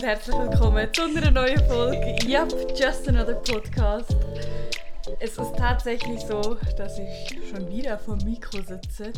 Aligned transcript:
und 0.00 0.06
herzlich 0.06 0.36
willkommen 0.38 0.88
zu 0.94 1.02
einer 1.02 1.30
neuen 1.30 1.62
Folge. 1.68 2.16
Yep, 2.26 2.74
just 2.74 3.06
another 3.06 3.34
podcast. 3.34 4.16
Es 5.18 5.36
ist 5.36 5.56
tatsächlich 5.58 6.20
so, 6.20 6.56
dass 6.78 6.98
ich 6.98 7.38
schon 7.50 7.68
wieder 7.68 7.98
vor 7.98 8.16
dem 8.16 8.30
Mikro 8.30 8.62
sitze. 8.62 9.12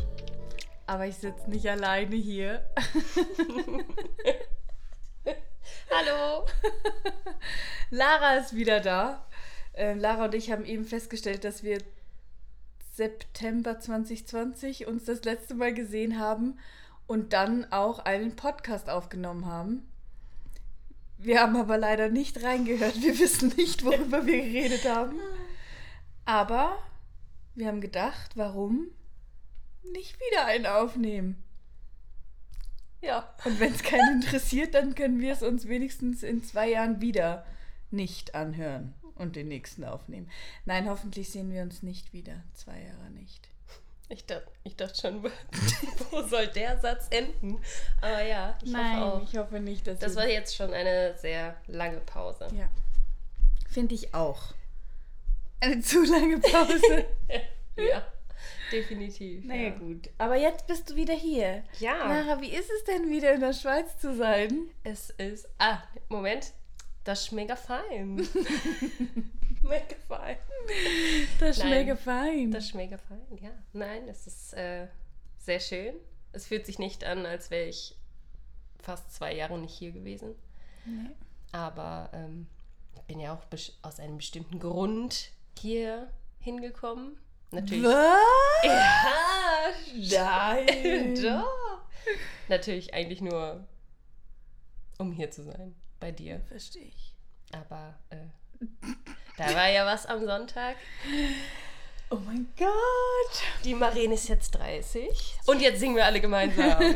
Aber 0.89 1.07
ich 1.07 1.15
sitze 1.15 1.49
nicht 1.49 1.71
alleine 1.71 2.17
hier. 2.17 2.65
Hallo! 5.89 6.47
Lara 7.91 8.35
ist 8.39 8.57
wieder 8.57 8.81
da. 8.81 9.25
Äh, 9.75 9.95
Lara 9.95 10.25
und 10.25 10.35
ich 10.35 10.51
haben 10.51 10.65
eben 10.65 10.85
festgestellt, 10.85 11.45
dass 11.45 11.63
wir 11.63 11.79
September 12.93 13.79
2020 13.79 14.89
uns 14.89 15.05
das 15.05 15.23
letzte 15.23 15.55
Mal 15.55 15.75
gesehen 15.75 16.19
haben 16.19 16.59
und 17.07 17.35
dann 17.35 17.71
auch 17.71 18.01
einen 18.01 18.35
Podcast 18.35 18.91
aufgenommen 18.91 19.47
haben. 19.47 19.87
Wir 21.23 21.41
haben 21.41 21.57
aber 21.57 21.79
leider 21.79 22.09
nicht 22.09 22.43
reingehört. 22.43 23.01
Wir 23.01 23.19
wissen 23.19 23.53
nicht, 23.57 23.85
worüber 23.85 24.27
wir 24.27 24.43
geredet 24.43 24.85
haben. 24.89 25.19
Aber 26.25 26.79
wir 27.55 27.69
haben 27.69 27.81
gedacht, 27.81 28.37
warum 28.37 28.89
nicht 29.93 30.17
wieder 30.21 30.47
einen 30.47 30.67
aufnehmen? 30.67 31.43
Ja. 33.01 33.35
Und 33.45 33.61
wenn 33.61 33.73
es 33.73 33.83
keinen 33.83 34.23
interessiert, 34.23 34.75
dann 34.75 34.95
können 34.95 35.21
wir 35.21 35.33
es 35.33 35.43
uns 35.43 35.69
wenigstens 35.69 36.23
in 36.23 36.43
zwei 36.43 36.71
Jahren 36.71 37.01
wieder 37.01 37.45
nicht 37.91 38.35
anhören 38.35 38.95
und 39.15 39.37
den 39.37 39.49
nächsten 39.49 39.85
aufnehmen. 39.85 40.31
Nein, 40.65 40.89
hoffentlich 40.89 41.31
sehen 41.31 41.51
wir 41.53 41.63
uns 41.63 41.83
nicht 41.83 42.13
wieder. 42.13 42.43
Zwei 42.55 42.81
Jahre 42.81 43.11
nicht. 43.11 43.52
Ich 44.13 44.27
dachte, 44.27 44.47
ich 44.65 44.77
dachte 44.77 45.01
schon, 45.01 45.25
wo 46.11 46.23
soll 46.23 46.47
der 46.49 46.79
Satz 46.79 47.07
enden? 47.11 47.59
Aber 48.03 48.23
ja, 48.23 48.59
ich 48.63 48.71
Nein, 48.71 49.01
hoffe 49.01 49.15
auch. 49.17 49.23
ich 49.23 49.39
hoffe 49.39 49.59
nicht, 49.61 49.87
dass 49.87 50.01
Das 50.01 50.17
war 50.17 50.29
jetzt 50.29 50.55
schon 50.55 50.73
eine 50.75 51.17
sehr 51.17 51.57
lange 51.67 51.99
Pause. 52.01 52.47
Ja. 52.55 52.69
Finde 53.71 53.95
ich 53.95 54.13
auch. 54.13 54.53
Eine 55.61 55.81
zu 55.81 56.03
lange 56.05 56.39
Pause. 56.41 57.07
Ja, 57.77 58.05
definitiv. 58.71 59.47
naja, 59.47 59.63
ja. 59.63 59.71
gut. 59.71 60.11
Aber 60.19 60.37
jetzt 60.37 60.67
bist 60.67 60.91
du 60.91 60.97
wieder 60.97 61.15
hier. 61.15 61.65
Ja, 61.81 61.95
Lara, 62.07 62.39
wie 62.43 62.51
ist 62.51 62.71
es 62.71 62.85
denn 62.85 63.09
wieder 63.09 63.33
in 63.33 63.41
der 63.41 63.55
Schweiz 63.55 63.97
zu 63.99 64.15
sein? 64.15 64.67
es 64.85 65.09
ist. 65.11 65.49
Ah, 65.59 65.79
Moment. 66.11 66.53
Das 67.05 67.23
ist 67.23 67.33
mega 67.33 67.57
fein. 67.57 68.29
mega 69.73 69.97
fein. 70.09 70.37
Das 71.41 71.57
ist 71.57 71.65
Nein. 71.65 71.71
mega 71.71 71.97
fein. 71.97 72.51
Das 72.51 72.65
ist 72.65 72.75
mega 72.75 72.99
fein, 72.99 73.39
ja. 73.41 73.51
Nein, 73.73 74.09
es 74.09 74.27
ist 74.27 74.55
äh, 74.55 74.87
sehr 75.39 75.61
schön. 75.61 75.95
Es 76.33 76.47
fühlt 76.47 76.67
sich 76.67 76.79
nicht 76.79 77.05
an, 77.05 77.27
als 77.27 77.51
wäre 77.51 77.69
ich 77.69 77.97
fast 78.81 79.13
zwei 79.15 79.35
Jahre 79.35 79.59
nicht 79.59 79.75
hier 79.75 79.93
gewesen. 79.93 80.35
Nee. 80.85 81.11
Aber 81.53 82.11
ähm, 82.13 82.47
ich 82.95 83.03
bin 83.03 83.21
ja 83.21 83.35
auch 83.35 83.43
aus 83.83 84.01
einem 84.01 84.17
bestimmten 84.19 84.59
Grund 84.59 85.31
hier 85.59 86.11
hingekommen. 86.41 87.19
Natürlich. 87.51 87.85
Was? 87.85 88.73
Ja, 89.95 90.55
Nein. 90.55 91.15
doch. 91.23 91.83
Natürlich 92.49 92.95
eigentlich 92.95 93.21
nur, 93.21 93.67
um 94.99 95.13
hier 95.13 95.31
zu 95.31 95.45
sein, 95.45 95.75
bei 96.01 96.11
dir. 96.11 96.41
Verstehe 96.49 96.85
ich. 96.85 97.15
Aber 97.53 97.99
äh, 98.11 98.17
da 99.49 99.55
war 99.55 99.69
ja 99.69 99.87
was 99.87 100.07
am 100.07 100.25
Sonntag. 100.25 100.77
Oh 102.11 102.19
mein 102.27 102.47
Gott. 102.59 103.43
Die 103.65 103.75
Marene 103.75 104.15
ist 104.15 104.29
jetzt 104.29 104.51
30. 104.51 105.09
Und 105.47 105.63
jetzt 105.63 105.81
singen 105.81 105.97
wir 105.97 106.05
alle 106.05 106.21
gemeinsam. 106.21 106.83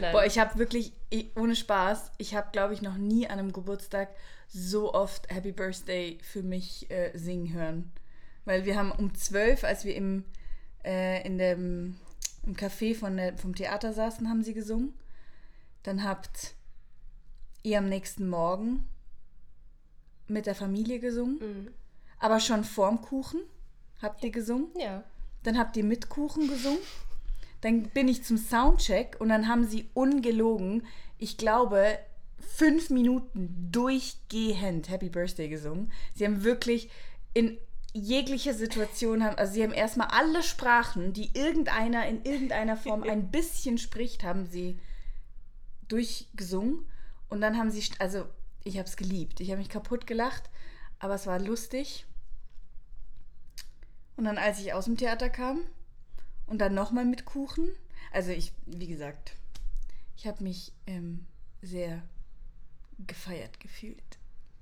Äh. 0.00 0.12
Boah, 0.12 0.24
ich 0.24 0.38
habe 0.38 0.58
wirklich, 0.58 0.92
ich, 1.10 1.36
ohne 1.36 1.56
Spaß, 1.56 2.12
ich 2.18 2.34
habe, 2.34 2.48
glaube 2.52 2.72
ich, 2.74 2.82
noch 2.82 2.96
nie 2.96 3.26
an 3.26 3.38
einem 3.38 3.52
Geburtstag 3.52 4.10
so 4.48 4.94
oft 4.94 5.28
Happy 5.32 5.52
Birthday 5.52 6.18
für 6.22 6.42
mich 6.42 6.90
äh, 6.90 7.10
singen 7.14 7.52
hören. 7.52 7.92
Weil 8.44 8.64
wir 8.64 8.76
haben 8.76 8.92
um 8.92 9.14
12, 9.14 9.64
als 9.64 9.84
wir 9.84 9.94
im, 9.94 10.24
äh, 10.84 11.26
in 11.26 11.38
dem, 11.38 11.96
im 12.46 12.54
Café 12.54 12.94
von 12.94 13.16
der, 13.16 13.36
vom 13.36 13.54
Theater 13.54 13.92
saßen, 13.92 14.28
haben 14.28 14.42
sie 14.42 14.54
gesungen. 14.54 14.94
Dann 15.82 16.04
habt 16.04 16.54
ihr 17.62 17.78
am 17.78 17.88
nächsten 17.88 18.28
Morgen 18.28 18.88
mit 20.28 20.46
der 20.46 20.54
Familie 20.54 20.98
gesungen, 21.00 21.38
Mhm. 21.38 21.68
aber 22.18 22.40
schon 22.40 22.64
vorm 22.64 23.00
Kuchen 23.02 23.40
habt 24.02 24.22
ihr 24.24 24.30
gesungen. 24.30 24.68
Ja. 24.78 25.04
Dann 25.42 25.58
habt 25.58 25.76
ihr 25.76 25.84
mit 25.84 26.08
Kuchen 26.08 26.48
gesungen. 26.48 26.78
Dann 27.60 27.84
bin 27.90 28.06
ich 28.08 28.22
zum 28.24 28.36
Soundcheck 28.38 29.16
und 29.20 29.28
dann 29.30 29.48
haben 29.48 29.64
sie 29.66 29.88
ungelogen, 29.94 30.86
ich 31.18 31.36
glaube, 31.36 31.98
fünf 32.38 32.90
Minuten 32.90 33.68
durchgehend 33.72 34.88
Happy 34.88 35.08
Birthday 35.08 35.48
gesungen. 35.48 35.90
Sie 36.14 36.24
haben 36.24 36.44
wirklich 36.44 36.88
in 37.34 37.58
jeglicher 37.92 38.54
Situation, 38.54 39.24
haben, 39.24 39.36
also 39.36 39.52
sie 39.54 39.62
haben 39.62 39.72
erstmal 39.72 40.08
alle 40.08 40.42
Sprachen, 40.44 41.12
die 41.12 41.30
irgendeiner 41.36 42.06
in 42.06 42.22
irgendeiner 42.24 42.76
Form 42.76 43.02
ein 43.02 43.30
bisschen 43.32 43.78
spricht, 43.78 44.22
haben 44.22 44.46
sie 44.46 44.78
durchgesungen. 45.88 46.86
Und 47.28 47.40
dann 47.40 47.58
haben 47.58 47.70
sie, 47.70 47.82
also 47.98 48.24
ich 48.68 48.78
habe 48.78 48.88
es 48.88 48.96
geliebt. 48.96 49.40
Ich 49.40 49.50
habe 49.50 49.58
mich 49.58 49.68
kaputt 49.68 50.06
gelacht, 50.06 50.50
aber 50.98 51.14
es 51.14 51.26
war 51.26 51.40
lustig. 51.40 52.06
Und 54.16 54.24
dann, 54.24 54.38
als 54.38 54.60
ich 54.60 54.72
aus 54.72 54.84
dem 54.84 54.96
Theater 54.96 55.30
kam 55.30 55.60
und 56.46 56.58
dann 56.58 56.74
nochmal 56.74 57.04
mit 57.04 57.24
Kuchen, 57.24 57.70
also 58.12 58.30
ich, 58.30 58.52
wie 58.66 58.88
gesagt, 58.88 59.32
ich 60.16 60.26
habe 60.26 60.42
mich 60.42 60.72
ähm, 60.86 61.26
sehr 61.62 62.02
gefeiert 63.06 63.58
gefühlt. 63.60 64.18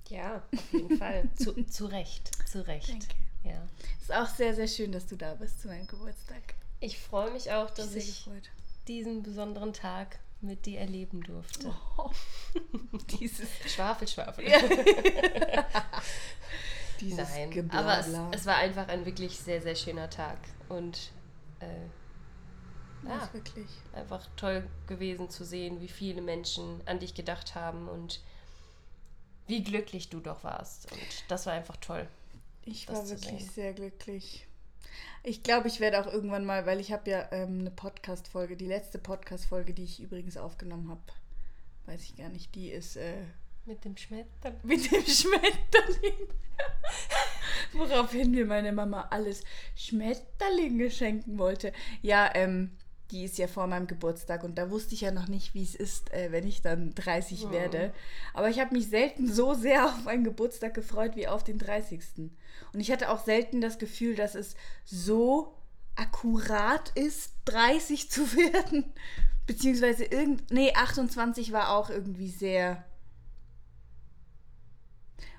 Ja, 0.09 0.43
auf 0.55 0.73
jeden 0.73 0.99
Fall. 0.99 1.29
Zu, 1.35 1.65
zu 1.65 1.87
Recht. 1.87 2.31
Zu 2.47 2.67
Recht. 2.67 2.89
Danke. 2.89 3.07
Ja. 3.43 3.67
Ist 4.01 4.13
auch 4.13 4.29
sehr, 4.29 4.55
sehr 4.55 4.69
schön, 4.69 4.93
dass 4.93 5.07
du 5.07 5.17
da 5.17 5.35
bist 5.35 5.61
zu 5.61 5.69
meinem 5.69 5.87
Geburtstag. 5.87 6.55
Ich 6.81 6.99
freue 6.99 7.33
mich 7.33 7.51
auch, 7.53 7.71
dass 7.71 7.95
ich 7.95 8.25
gefreut. 8.25 8.51
diesen 8.87 9.23
besonderen 9.23 9.73
Tag 9.73 10.19
mit 10.41 10.67
dir 10.67 10.81
erleben 10.81 11.23
durfte. 11.23 11.75
Oh, 11.97 12.11
dieses 13.21 13.49
Schwafel, 13.67 14.07
Schwafel. 14.07 14.45
dieses 17.01 17.31
Nein, 17.31 17.51
Geblabla. 17.51 17.81
aber 17.81 17.99
es, 18.33 18.41
es 18.41 18.47
war 18.47 18.57
einfach 18.57 18.89
ein 18.89 19.07
wirklich 19.07 19.39
sehr, 19.39 19.63
sehr 19.63 19.75
schöner 19.75 20.11
Tag. 20.11 20.39
Und 20.69 21.13
äh, 21.61 21.87
ja, 23.09 23.29
wirklich. 23.33 23.69
einfach 23.95 24.27
toll 24.37 24.67
gewesen 24.87 25.31
zu 25.31 25.45
sehen, 25.45 25.81
wie 25.81 25.89
viele 25.89 26.23
Menschen 26.23 26.81
an 26.87 26.99
dich 26.99 27.15
gedacht 27.15 27.55
haben 27.55 27.89
und 27.89 28.21
wie 29.47 29.63
glücklich 29.63 30.09
du 30.09 30.21
doch 30.21 30.43
warst. 30.45 30.91
Und 30.93 31.01
das 31.29 31.47
war 31.47 31.53
einfach 31.53 31.77
toll. 31.77 32.09
Ich 32.65 32.89
war 32.89 33.09
wirklich 33.09 33.45
sehen. 33.45 33.51
sehr 33.55 33.73
glücklich. 33.75 34.47
Ich 35.23 35.43
glaube, 35.43 35.69
ich 35.69 35.81
werde 35.81 36.01
auch 36.01 36.13
irgendwann 36.13 36.45
mal, 36.45 36.67
weil 36.67 36.81
ich 36.81 36.93
habe 36.93 37.11
ja 37.11 37.29
ähm, 37.33 37.61
eine 37.61 37.71
Podcast-Folge, 37.71 38.57
die 38.57 38.67
letzte 38.67 38.99
Podcast-Folge, 38.99 39.75
die 39.75 39.85
ich 39.85 40.01
übrigens 40.01 40.37
aufgenommen 40.37 40.89
habe, 40.91 41.01
weiß 41.87 42.03
ich 42.03 42.17
gar 42.17 42.29
nicht, 42.29 42.55
die 42.55 42.71
ist 42.71 42.97
äh, 42.97 43.25
Mit 43.65 43.85
dem 43.85 43.97
Schmetterling. 43.97 44.59
mit 44.63 44.91
dem 44.91 45.05
Schmetterling. 45.05 46.29
Woraufhin 47.73 48.31
mir 48.31 48.47
meine 48.47 48.73
Mama 48.73 49.09
alles 49.11 49.43
Schmetterlinge 49.75 50.91
schenken 50.91 51.39
wollte. 51.39 51.73
Ja, 52.03 52.31
ähm, 52.35 52.77
die 53.11 53.25
ist 53.25 53.39
ja 53.39 53.47
vor 53.47 53.67
meinem 53.67 53.87
Geburtstag 53.87 54.43
und 54.45 54.57
da 54.57 54.71
wusste 54.71 54.95
ich 54.95 55.03
ja 55.03 55.11
noch 55.11 55.29
nicht, 55.29 55.55
wie 55.55 55.63
es 55.63 55.75
ist, 55.75 56.13
äh, 56.13 56.33
wenn 56.33 56.47
ich 56.47 56.63
dann 56.63 56.95
30 56.95 57.45
Hm. 57.45 57.53
werde. 57.53 57.93
Aber 58.35 58.49
ich 58.49 58.59
habe 58.61 58.75
mich 58.75 58.89
selten 58.89 59.33
so 59.33 59.55
sehr 59.55 59.87
auf 59.87 60.05
meinen 60.05 60.25
Geburtstag 60.25 60.75
gefreut 60.75 61.17
wie 61.17 61.29
auf 61.29 61.45
den 61.45 61.59
30. 61.59 62.01
Und 62.73 62.81
ich 62.81 62.91
hatte 62.91 63.11
auch 63.11 63.25
selten 63.25 63.61
das 63.61 63.79
Gefühl, 63.79 64.15
dass 64.17 64.35
es 64.35 64.55
so 64.85 65.55
akkurat 65.95 66.91
ist, 66.95 67.33
30 67.47 68.11
zu 68.11 68.37
werden. 68.37 68.85
Beziehungsweise 69.47 70.05
irgend. 70.05 70.51
Nee, 70.51 70.73
28 70.75 71.53
war 71.53 71.71
auch 71.77 71.89
irgendwie 71.91 72.31
sehr. 72.31 72.85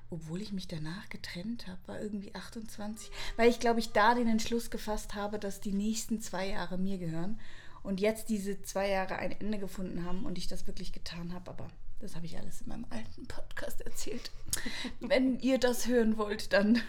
Obwohl 0.10 0.42
ich 0.42 0.54
mich 0.54 0.68
danach 0.68 1.10
getrennt 1.10 1.68
habe, 1.68 1.80
war 1.88 2.02
irgendwie 2.02 2.34
28. 2.34 3.12
Weil 3.36 3.50
ich, 3.50 3.60
glaube 3.60 3.80
ich, 3.80 3.92
da 3.92 4.16
den 4.16 4.28
Entschluss 4.28 4.70
gefasst 4.70 5.16
habe, 5.16 5.40
dass 5.40 5.60
die 5.60 5.74
nächsten 5.74 6.22
zwei 6.22 6.48
Jahre 6.48 6.78
mir 6.78 6.98
gehören. 6.98 7.40
Und 7.84 8.00
jetzt 8.00 8.30
diese 8.30 8.62
zwei 8.64 8.90
Jahre 8.90 9.18
ein 9.18 9.32
Ende 9.32 9.60
gefunden 9.60 10.06
haben 10.06 10.26
und 10.26 10.38
ich 10.38 10.48
das 10.48 10.68
wirklich 10.68 10.94
getan 10.94 11.34
habe. 11.34 11.52
Aber 11.52 11.68
das 12.00 12.16
habe 12.16 12.26
ich 12.26 12.38
alles 12.38 12.62
in 12.62 12.68
meinem 12.68 12.86
alten 12.90 13.28
Podcast 13.28 13.82
erzählt. 13.82 14.32
Wenn 15.00 15.40
ihr 15.40 15.58
das 15.58 15.88
hören 15.88 16.18
wollt, 16.18 16.54
dann 16.54 16.82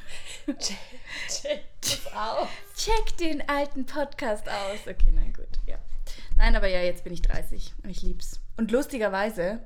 auf. 2.15 2.49
check 2.77 3.17
den 3.19 3.49
alten 3.49 3.87
Podcast 3.87 4.49
aus. 4.49 4.81
Okay, 4.87 5.13
nein, 5.13 5.33
gut. 5.33 5.59
Ja. 5.67 5.79
Nein, 6.37 6.55
aber 6.57 6.69
ja, 6.69 6.83
jetzt 6.83 7.05
bin 7.05 7.13
ich 7.13 7.23
30 7.23 7.75
und 7.83 7.91
ich 7.91 8.03
lieb's. 8.03 8.41
Und 8.57 8.71
lustigerweise, 8.71 9.61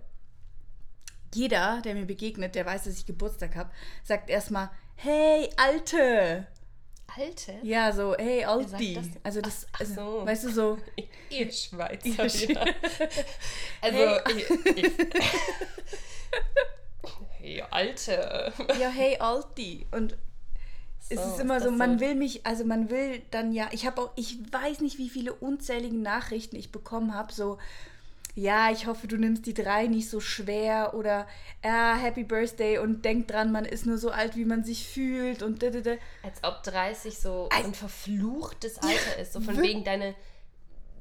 jeder, 1.35 1.81
der 1.85 1.95
mir 1.95 2.07
begegnet, 2.07 2.55
der 2.55 2.65
weiß, 2.67 2.85
dass 2.85 2.99
ich 2.99 3.07
Geburtstag 3.07 3.57
habe, 3.57 3.71
sagt 4.05 4.31
erstmal, 4.31 4.71
hey, 4.97 5.51
Alte. 5.57 6.47
Alte? 7.15 7.55
Ja, 7.63 7.93
so, 7.93 8.15
hey, 8.19 8.45
Alti. 8.45 8.95
das? 8.95 9.07
Also 9.23 9.41
das, 9.43 9.67
Ach 9.73 9.81
also, 9.81 9.95
so. 9.95 10.27
weißt 10.27 10.45
du, 10.45 10.51
so, 10.51 10.79
Ihr 11.31 11.51
Schweizer 11.53 12.07
Ihr 12.07 12.31
Sch-. 12.31 12.49
Also, 13.83 13.99
Hey. 13.99 14.21
ich, 14.29 14.51
ich, 14.77 14.93
hey, 17.39 17.63
Alte. 17.71 18.53
ja, 18.81 18.89
hey, 18.89 19.17
Alti. 19.19 19.87
Und 19.91 20.17
es 21.09 21.23
So, 21.23 21.31
ist 21.31 21.41
immer 21.41 21.61
so, 21.61 21.71
man 21.71 21.99
so? 21.99 22.01
will 22.01 22.15
mich, 22.15 22.47
also 22.47 22.65
man 22.65 22.91
will 22.91 23.23
dann 23.31 23.53
ja, 23.53 23.69
ich 23.73 23.87
habe 23.87 24.01
auch, 24.01 24.11
ich 24.17 24.39
weiß 24.53 24.81
nicht, 24.81 24.99
wie 24.99 25.11
viele 25.11 25.33
unzählige 25.35 25.97
Nachrichten 25.97 26.57
ich 26.57 26.73
bekommen 26.73 27.15
habe, 27.15 27.33
so, 27.33 27.59
ja, 28.35 28.71
ich 28.71 28.87
hoffe, 28.87 29.07
du 29.07 29.17
nimmst 29.17 29.45
die 29.47 29.53
drei 29.55 29.87
nicht 29.87 30.09
so 30.09 30.19
schwer 30.21 30.95
oder 30.95 31.27
ja, 31.63 31.97
Happy 31.97 32.25
Birthday 32.25 32.79
und 32.79 33.05
denk 33.05 33.29
dran, 33.29 33.53
man 33.53 33.65
ist 33.67 33.85
nur 33.85 33.99
so 33.99 34.11
alt, 34.11 34.37
wie 34.37 34.45
man 34.47 34.65
sich 34.65 34.87
fühlt 34.89 35.43
und 35.43 35.63
da, 35.63 35.71
da, 35.71 35.81
da. 35.81 35.95
Als 36.23 36.43
ob 36.43 36.63
30 36.63 37.19
so 37.19 37.49
Als- 37.51 37.65
ein 37.67 37.75
verfluchtes 37.75 38.79
Alter 38.79 39.19
ist. 39.21 39.35
So 39.35 39.41
von 39.41 39.61
wegen, 39.61 39.85
deine, 39.85 40.15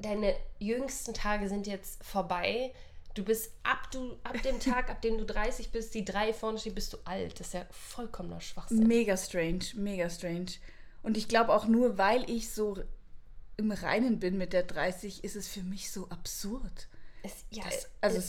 deine 0.01 0.35
jüngsten 0.59 1.13
Tage 1.13 1.47
sind 1.47 1.67
jetzt 1.67 2.03
vorbei. 2.03 2.73
Du 3.13 3.23
bist 3.23 3.51
ab, 3.63 3.89
du, 3.91 4.17
ab 4.23 4.41
dem 4.43 4.59
Tag, 4.61 4.89
ab 4.89 5.01
dem 5.01 5.17
du 5.17 5.25
30 5.25 5.71
bist, 5.71 5.93
die 5.93 6.03
drei 6.05 6.33
vorne 6.33 6.57
steht, 6.59 6.75
bist 6.75 6.91
du 6.93 6.97
alt. 7.05 7.39
Das 7.39 7.47
ist 7.47 7.53
ja 7.53 7.65
vollkommener 7.71 8.41
Schwachsinn. 8.41 8.87
Mega 8.87 9.15
strange, 9.15 9.65
mega 9.75 10.09
strange. 10.09 10.51
Und 11.03 11.17
ich 11.17 11.27
glaube 11.27 11.53
auch 11.53 11.65
nur, 11.65 11.97
weil 11.97 12.29
ich 12.29 12.51
so 12.53 12.77
im 13.57 13.71
Reinen 13.71 14.19
bin 14.19 14.37
mit 14.37 14.53
der 14.53 14.63
30, 14.63 15.23
ist 15.23 15.35
es 15.35 15.47
für 15.47 15.63
mich 15.63 15.91
so 15.91 16.09
absurd. 16.09 16.87
Es, 17.23 17.33
ja, 17.51 17.63
Das- 17.63 17.85
äh, 17.85 17.87
also 18.01 18.17
äh, 18.17 18.19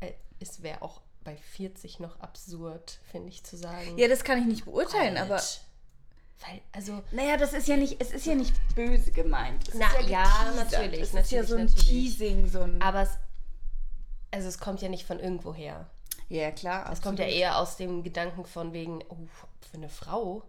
es- 0.00 0.08
äh, 0.08 0.12
es 0.40 0.62
wäre 0.62 0.82
auch 0.82 1.00
bei 1.24 1.36
40 1.36 1.98
noch 2.00 2.20
absurd, 2.20 3.00
finde 3.10 3.28
ich, 3.30 3.42
zu 3.44 3.56
sagen. 3.56 3.96
Ja, 3.98 4.08
das 4.08 4.22
kann 4.24 4.38
ich 4.38 4.46
nicht 4.46 4.64
beurteilen, 4.64 5.16
alt. 5.16 5.30
aber 5.30 5.42
Weil, 6.46 6.60
also, 6.72 7.02
naja, 7.12 7.36
das 7.38 7.52
ist 7.54 7.66
ja 7.66 7.76
nicht, 7.76 8.00
es 8.00 8.10
ist 8.12 8.26
ja 8.26 8.34
nicht 8.34 8.54
böse 8.74 9.10
gemeint. 9.10 9.66
Es 9.68 9.74
Na, 9.74 9.86
ist 9.98 10.08
ja, 10.08 10.22
geteasert. 10.24 10.70
natürlich, 10.72 11.00
Es 11.00 11.14
ist 11.14 11.30
ja 11.32 11.42
so 11.44 11.56
ein 11.56 11.64
natürlich. 11.64 11.88
Teasing, 11.88 12.46
so 12.46 12.60
ein. 12.60 12.80
aber 12.82 13.02
es, 13.02 13.10
also 14.30 14.48
es 14.48 14.58
kommt 14.58 14.82
ja 14.82 14.88
nicht 14.88 15.06
von 15.06 15.18
irgendwo 15.18 15.54
her. 15.54 15.88
ja, 16.28 16.50
klar. 16.50 16.90
Es 16.92 17.00
kommt 17.00 17.18
ja 17.18 17.24
eher 17.26 17.58
aus 17.58 17.76
dem 17.76 18.02
Gedanken 18.02 18.44
von 18.44 18.72
wegen, 18.72 19.02
oh, 19.08 19.16
für 19.70 19.76
eine 19.78 19.88
Frau, 19.88 20.42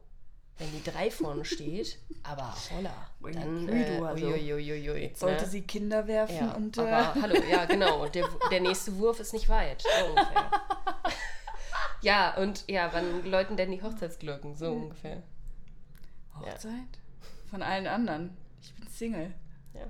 wenn 0.57 0.71
die 0.71 0.83
drei 0.83 1.12
vorne 1.12 1.45
steht, 1.45 2.00
aber 2.24 2.54
holla, 2.75 2.94
Ui, 3.21 3.31
dann 3.31 3.69
ui, 3.69 3.81
äh, 3.81 3.98
du, 3.98 4.06
also. 4.06 4.27
uiuiuiui, 4.27 5.12
Sollte 5.15 5.44
ne? 5.44 5.50
sie 5.50 5.62
Kinder 5.62 6.07
werfen 6.07 6.36
ja, 6.36 6.54
und. 6.54 6.77
Äh, 6.77 6.81
aber 6.81 7.21
hallo, 7.21 7.36
ja 7.50 7.65
genau, 7.65 8.07
der, 8.07 8.27
der 8.50 8.62
nächste 8.62 8.98
Wurf 8.98 9.19
ist 9.19 9.33
nicht 9.33 9.50
weit, 9.50 9.83
so 9.83 10.06
ungefähr. 10.09 10.51
ja, 12.01 12.36
und 12.38 12.63
ja, 12.68 12.89
wann 12.92 13.25
läuten 13.25 13.56
denn 13.56 13.71
die 13.71 13.81
Hochzeitsglocken, 13.81 14.56
so 14.56 14.71
ungefähr. 14.71 15.21
Hochzeit? 16.39 16.71
Von 17.50 17.62
allen 17.62 17.88
anderen. 17.88 18.36
Ich 18.62 18.74
bin 18.74 18.88
Single. 18.89 19.33
Ja. 19.74 19.81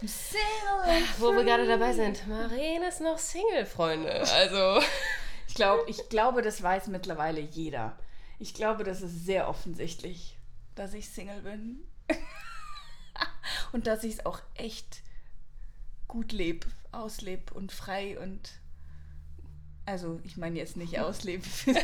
I'm 0.00 0.08
Single. 0.08 0.96
and 0.96 1.20
Wo 1.20 1.32
wir 1.32 1.44
gerade 1.44 1.66
dabei 1.66 1.92
sind, 1.92 2.26
Maren 2.28 2.82
ist 2.88 3.00
noch 3.00 3.18
Single, 3.18 3.66
Freunde, 3.66 4.12
also... 4.32 4.80
Ich, 5.46 5.54
glaub, 5.54 5.88
ich 5.88 6.08
glaube, 6.08 6.42
das 6.42 6.62
weiß 6.62 6.88
mittlerweile 6.88 7.40
jeder. 7.40 7.96
Ich 8.38 8.54
glaube, 8.54 8.84
das 8.84 9.02
ist 9.02 9.24
sehr 9.24 9.48
offensichtlich, 9.48 10.36
dass 10.74 10.94
ich 10.94 11.08
Single 11.08 11.42
bin. 11.42 11.84
und 13.72 13.86
dass 13.86 14.04
ich 14.04 14.14
es 14.14 14.26
auch 14.26 14.40
echt 14.54 15.02
gut 16.08 16.32
lebe, 16.32 16.66
auslebe 16.92 17.54
und 17.54 17.72
frei 17.72 18.18
und. 18.18 18.60
Also, 19.86 20.18
ich 20.24 20.38
meine 20.38 20.58
jetzt 20.58 20.78
nicht 20.78 20.98
auslebe. 20.98 21.44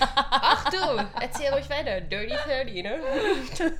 Ach 0.00 0.70
du, 0.70 1.08
erzähl 1.20 1.52
ruhig 1.52 1.68
weiter, 1.68 2.00
Dirty 2.00 2.34
30, 2.34 2.82
ne? 2.82 3.00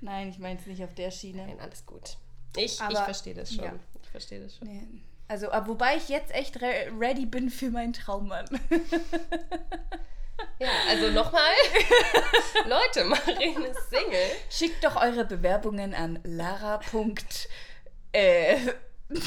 Nein, 0.00 0.30
ich 0.30 0.38
meine 0.38 0.58
es 0.58 0.66
nicht 0.66 0.82
auf 0.82 0.94
der 0.94 1.10
Schiene. 1.10 1.46
Nein, 1.46 1.60
alles 1.60 1.84
gut. 1.84 2.16
Ich, 2.56 2.80
ich 2.80 2.98
verstehe 2.98 3.34
das 3.34 3.52
schon. 3.54 3.64
ja. 3.64 3.74
Ich 4.02 4.08
verstehe 4.08 4.40
das 4.40 4.56
schon. 4.56 4.68
Nee. 4.68 4.88
Also, 5.28 5.52
aber 5.52 5.66
wobei 5.68 5.96
ich 5.96 6.08
jetzt 6.08 6.34
echt 6.34 6.62
re 6.62 6.90
ready 6.98 7.26
bin 7.26 7.50
für 7.50 7.70
meinen 7.70 7.92
Traummann. 7.92 8.46
Ja, 10.60 10.68
also 10.88 11.10
nochmal. 11.10 11.52
Leute, 12.66 13.04
Maren 13.04 13.64
ist 13.64 13.90
Single. 13.90 14.30
Schickt 14.50 14.82
doch 14.84 14.96
eure 14.96 15.24
Bewerbungen 15.24 15.94
an 15.94 16.18
lara. 16.24 16.80
Äh, 18.12 18.58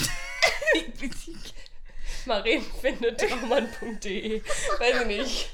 Maren 2.25 2.61
findet 2.81 3.19
traumann.de. 3.19 4.41
Weiß 4.43 5.01
ich 5.01 5.07
nicht. 5.07 5.49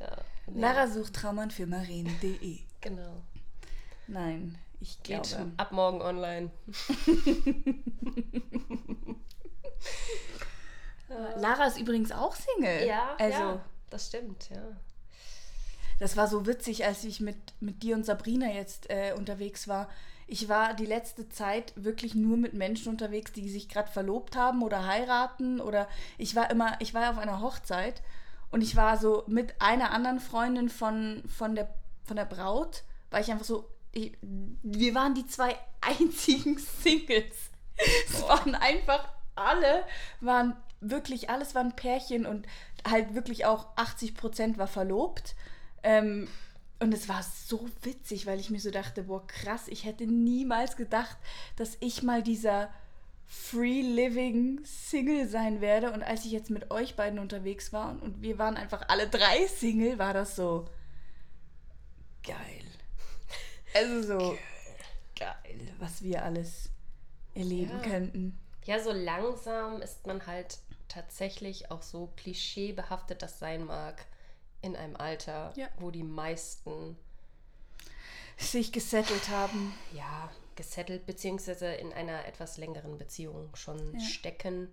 Ja, 0.00 0.16
nee, 0.46 0.60
Lara 0.60 0.86
sucht 0.88 1.14
Traummann 1.14 1.50
für 1.50 1.66
marien.de. 1.66 2.58
Genau. 2.80 3.22
Nein, 4.06 4.58
ich 4.80 5.02
Geht 5.02 5.24
glaube. 5.24 5.52
ab 5.56 5.72
morgen 5.72 6.00
online. 6.02 6.50
Lara 11.36 11.66
ist 11.66 11.78
übrigens 11.78 12.12
auch 12.12 12.34
Single. 12.34 12.86
Ja, 12.86 13.14
also 13.18 13.38
ja, 13.38 13.64
das 13.90 14.06
stimmt, 14.06 14.48
ja. 14.50 14.62
das 15.98 16.16
war 16.16 16.28
so 16.28 16.46
witzig, 16.46 16.84
als 16.86 17.04
ich 17.04 17.20
mit, 17.20 17.36
mit 17.60 17.82
dir 17.82 17.96
und 17.96 18.06
Sabrina 18.06 18.46
jetzt 18.46 18.88
äh, 18.88 19.14
unterwegs 19.16 19.68
war. 19.68 19.88
Ich 20.26 20.48
war 20.48 20.74
die 20.74 20.86
letzte 20.86 21.28
Zeit 21.28 21.72
wirklich 21.74 22.14
nur 22.14 22.36
mit 22.36 22.54
Menschen 22.54 22.90
unterwegs, 22.90 23.32
die 23.32 23.50
sich 23.50 23.68
gerade 23.68 23.90
verlobt 23.90 24.36
haben 24.36 24.62
oder 24.62 24.86
heiraten 24.86 25.60
oder 25.60 25.88
ich 26.18 26.36
war 26.36 26.50
immer, 26.50 26.80
ich 26.80 26.94
war 26.94 27.10
auf 27.10 27.18
einer 27.18 27.40
Hochzeit 27.40 28.00
und 28.50 28.62
ich 28.62 28.76
war 28.76 28.96
so 28.96 29.24
mit 29.26 29.60
einer 29.60 29.90
anderen 29.90 30.20
Freundin 30.20 30.68
von, 30.68 31.22
von, 31.26 31.54
der, 31.54 31.72
von 32.04 32.16
der 32.16 32.24
Braut, 32.24 32.84
war 33.10 33.20
ich 33.20 33.30
einfach 33.30 33.44
so, 33.44 33.68
ich, 33.92 34.16
wir 34.22 34.94
waren 34.94 35.14
die 35.14 35.26
zwei 35.26 35.56
einzigen 35.80 36.58
Singles. 36.58 37.50
Es 38.06 38.22
waren 38.22 38.54
einfach 38.54 39.08
alle, 39.34 39.84
waren 40.20 40.56
wirklich, 40.80 41.30
alles 41.30 41.54
waren 41.54 41.76
Pärchen 41.76 42.26
und 42.26 42.46
halt 42.88 43.14
wirklich 43.14 43.46
auch 43.46 43.66
80 43.76 44.14
Prozent 44.14 44.58
war 44.58 44.66
verlobt. 44.66 45.34
Ähm, 45.82 46.28
und 46.78 46.94
es 46.94 47.08
war 47.08 47.22
so 47.22 47.68
witzig, 47.82 48.26
weil 48.26 48.40
ich 48.40 48.48
mir 48.50 48.60
so 48.60 48.70
dachte, 48.70 49.02
boah, 49.04 49.26
krass, 49.26 49.68
ich 49.68 49.84
hätte 49.84 50.06
niemals 50.06 50.76
gedacht, 50.76 51.16
dass 51.56 51.76
ich 51.80 52.02
mal 52.02 52.22
dieser 52.22 52.70
Free 53.26 53.82
Living 53.82 54.60
Single 54.64 55.28
sein 55.28 55.60
werde. 55.60 55.92
Und 55.92 56.02
als 56.02 56.24
ich 56.24 56.32
jetzt 56.32 56.50
mit 56.50 56.70
euch 56.70 56.96
beiden 56.96 57.18
unterwegs 57.18 57.72
war 57.72 57.90
und, 58.02 58.22
wir 58.22 58.38
waren 58.38 58.56
einfach 58.56 58.88
alle 58.88 59.08
drei 59.08 59.46
Single, 59.46 59.98
war 59.98 60.14
das 60.14 60.36
so 60.36 60.66
geil. 62.22 62.64
Also 63.74 64.02
so 64.02 64.38
geil, 65.18 65.60
was 65.78 66.02
wir 66.02 66.24
alles 66.24 66.70
erleben 67.34 67.70
Ja. 67.70 67.88
könnten. 67.88 68.38
Ja, 68.64 68.82
so 68.82 68.90
langsam 68.92 69.80
ist 69.80 70.06
man 70.06 70.26
halt 70.26 70.58
tatsächlich 70.90 71.70
auch 71.70 71.82
so 71.82 72.10
klischeebehaftet 72.16 73.22
das 73.22 73.38
sein 73.38 73.64
mag 73.64 74.04
in 74.62 74.76
einem 74.76 74.96
Alter, 74.96 75.52
Ja. 75.56 75.68
wo 75.78 75.90
die 75.90 76.02
meisten 76.02 76.96
Sich 78.38 78.72
gesettelt 78.72 79.28
haben. 79.28 79.74
ja 79.94 80.30
gesettelt 80.56 81.06
beziehungsweise 81.06 81.66
in 81.72 81.90
einer 81.94 82.26
etwas 82.26 82.58
längeren 82.58 82.98
Beziehung 82.98 83.48
schon 83.54 83.94
Ja. 83.94 84.00
stecken. 84.00 84.68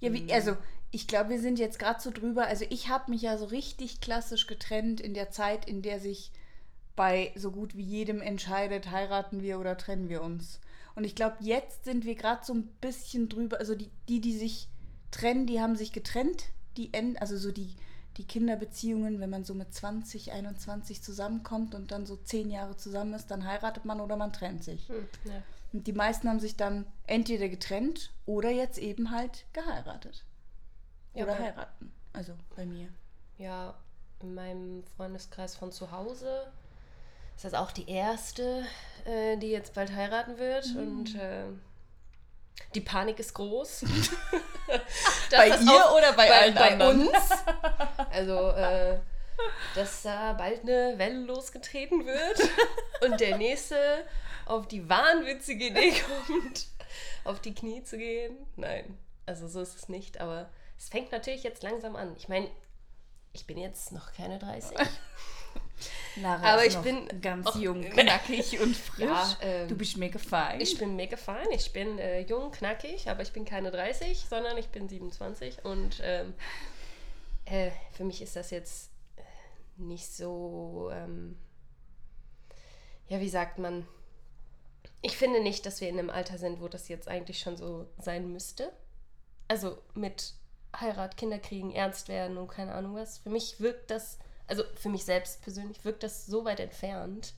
Ja, 0.00 0.12
wie, 0.12 0.30
also 0.30 0.56
ich 0.90 1.06
glaube, 1.06 1.30
wir 1.30 1.40
sind 1.40 1.58
jetzt 1.58 1.78
gerade 1.78 2.00
so 2.00 2.10
drüber. 2.10 2.46
Also 2.46 2.66
ich 2.68 2.88
habe 2.90 3.10
mich 3.10 3.22
ja 3.22 3.38
so 3.38 3.46
richtig 3.46 4.00
klassisch 4.02 4.46
getrennt 4.46 5.00
in 5.00 5.14
der 5.14 5.30
Zeit, 5.30 5.64
in 5.66 5.80
der 5.80 6.00
sich 6.00 6.32
bei 6.96 7.32
so 7.34 7.50
gut 7.50 7.76
wie 7.76 7.82
jedem 7.82 8.20
entscheidet, 8.20 8.90
heiraten 8.90 9.40
wir 9.42 9.58
oder 9.58 9.78
trennen 9.78 10.10
wir 10.10 10.20
uns. 10.22 10.60
Und 10.94 11.04
ich 11.04 11.14
glaube, 11.14 11.36
jetzt 11.40 11.84
sind 11.84 12.04
wir 12.04 12.14
gerade 12.14 12.44
so 12.44 12.52
ein 12.52 12.66
bisschen 12.82 13.30
drüber. 13.30 13.58
Also 13.58 13.74
die, 13.74 13.90
die, 14.08 14.20
die 14.20 14.36
sich 14.36 14.68
trennen, 15.10 15.46
die 15.46 15.60
haben 15.60 15.76
sich 15.76 15.92
getrennt. 15.92 16.46
Die 16.76 16.94
end, 16.94 17.20
also 17.20 17.36
so 17.36 17.50
die, 17.50 17.74
die 18.16 18.26
Kinderbeziehungen, 18.26 19.20
wenn 19.20 19.30
man 19.30 19.44
so 19.44 19.54
mit 19.54 19.74
20, 19.74 20.32
21 20.32 21.02
zusammenkommt 21.02 21.74
und 21.74 21.90
dann 21.90 22.06
so 22.06 22.16
zehn 22.16 22.50
Jahre 22.50 22.76
zusammen 22.76 23.14
ist, 23.14 23.30
dann 23.30 23.44
heiratet 23.44 23.84
man 23.84 24.00
oder 24.00 24.16
man 24.16 24.32
trennt 24.32 24.64
sich. 24.64 24.88
Hm, 24.88 25.08
ja. 25.24 25.42
Und 25.72 25.86
die 25.86 25.92
meisten 25.92 26.28
haben 26.28 26.40
sich 26.40 26.56
dann 26.56 26.86
entweder 27.06 27.48
getrennt 27.48 28.12
oder 28.26 28.50
jetzt 28.50 28.78
eben 28.78 29.10
halt 29.10 29.46
geheiratet. 29.52 30.24
Ja, 31.14 31.24
oder 31.24 31.38
heiraten. 31.38 31.92
Also 32.12 32.34
bei 32.56 32.66
mir. 32.66 32.88
ja, 33.38 33.74
in 34.20 34.34
meinem 34.34 34.84
Freundeskreis 34.96 35.56
von 35.56 35.72
zu 35.72 35.90
Hause 35.92 36.52
ist 37.36 37.44
das 37.44 37.54
auch 37.54 37.72
die 37.72 37.88
erste, 37.88 38.64
äh, 39.04 39.36
die 39.38 39.48
jetzt 39.48 39.74
bald 39.74 39.92
heiraten 39.92 40.38
wird. 40.38 40.74
Mhm. 40.74 40.80
Und 40.80 41.14
äh, 41.14 41.44
die 42.74 42.80
Panik 42.80 43.18
ist 43.18 43.34
groß. 43.34 43.84
Bei 45.30 45.48
ihr 45.48 45.92
oder 45.96 46.12
bei 46.12 46.30
allen 46.30 46.54
bei 46.54 46.72
anderen? 46.72 47.08
uns. 47.08 47.18
Also, 48.12 48.50
äh, 48.50 48.98
dass 49.74 50.02
da 50.02 50.32
bald 50.32 50.62
eine 50.62 50.98
Welle 50.98 51.20
losgetreten 51.20 52.04
wird 52.04 52.40
und 53.04 53.20
der 53.20 53.36
nächste 53.36 54.04
auf 54.46 54.66
die 54.66 54.88
wahnwitzige 54.88 55.66
Idee 55.66 55.92
kommt, 56.26 56.66
auf 57.24 57.40
die 57.40 57.54
Knie 57.54 57.84
zu 57.84 57.98
gehen. 57.98 58.36
Nein, 58.56 58.98
also 59.26 59.46
so 59.48 59.60
ist 59.60 59.76
es 59.76 59.88
nicht, 59.88 60.20
aber 60.20 60.50
es 60.76 60.88
fängt 60.88 61.12
natürlich 61.12 61.44
jetzt 61.44 61.62
langsam 61.62 61.94
an. 61.94 62.14
Ich 62.16 62.28
meine, 62.28 62.48
ich 63.32 63.46
bin 63.46 63.58
jetzt 63.58 63.92
noch 63.92 64.12
keine 64.12 64.38
30. 64.38 64.76
Lara 66.16 66.54
Aber 66.54 66.64
ich 66.66 66.76
bin 66.78 67.08
ganz 67.20 67.46
auch- 67.46 67.56
jung, 67.56 67.82
knackig 67.90 68.60
und 68.60 68.76
frisch. 68.76 69.04
Ja, 69.06 69.36
ähm, 69.40 69.68
du 69.68 69.76
bist 69.76 69.96
mega 69.96 70.18
fein. 70.18 70.60
Ich 70.60 70.76
bin 70.78 70.96
mega 70.96 71.16
fein, 71.16 71.46
ich 71.52 71.72
bin 71.72 71.98
äh, 71.98 72.20
jung, 72.20 72.50
knackig, 72.50 73.08
aber 73.08 73.22
ich 73.22 73.32
bin 73.32 73.44
keine 73.44 73.70
30, 73.70 74.18
sondern 74.28 74.56
ich 74.58 74.68
bin 74.68 74.88
27 74.88 75.64
und 75.64 76.00
ähm, 76.02 76.34
äh, 77.46 77.70
für 77.92 78.04
mich 78.04 78.20
ist 78.22 78.36
das 78.36 78.50
jetzt 78.50 78.90
äh, 79.16 79.22
nicht 79.76 80.12
so, 80.14 80.90
ähm, 80.92 81.36
ja, 83.08 83.20
wie 83.20 83.28
sagt 83.28 83.58
man, 83.58 83.86
ich 85.02 85.16
finde 85.16 85.40
nicht, 85.42 85.64
dass 85.66 85.80
wir 85.80 85.88
in 85.88 85.98
einem 85.98 86.10
Alter 86.10 86.38
sind, 86.38 86.60
wo 86.60 86.68
das 86.68 86.88
jetzt 86.88 87.08
eigentlich 87.08 87.38
schon 87.40 87.56
so 87.56 87.86
sein 87.98 88.30
müsste. 88.32 88.70
Also 89.48 89.78
mit 89.94 90.34
Heirat, 90.78 91.16
Kinder 91.16 91.38
kriegen, 91.38 91.72
ernst 91.72 92.08
werden 92.08 92.36
und 92.36 92.48
keine 92.48 92.74
Ahnung 92.74 92.94
was. 92.94 93.18
Für 93.18 93.30
mich 93.30 93.58
wirkt 93.60 93.90
das, 93.90 94.18
also 94.50 94.64
für 94.74 94.88
mich 94.88 95.04
selbst 95.04 95.40
persönlich 95.42 95.84
wirkt 95.84 96.02
das 96.02 96.26
so 96.26 96.44
weit 96.44 96.60
entfernt, 96.60 97.34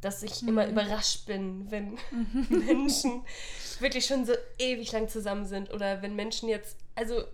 dass 0.00 0.22
ich 0.22 0.42
immer 0.46 0.66
überrascht 0.66 1.26
bin, 1.26 1.70
wenn 1.70 1.98
Menschen 2.48 3.22
wirklich 3.80 4.06
schon 4.06 4.24
so 4.24 4.32
ewig 4.58 4.92
lang 4.92 5.08
zusammen 5.08 5.44
sind 5.44 5.72
oder 5.72 6.00
wenn 6.00 6.16
Menschen 6.16 6.48
jetzt, 6.48 6.76
also 6.94 7.24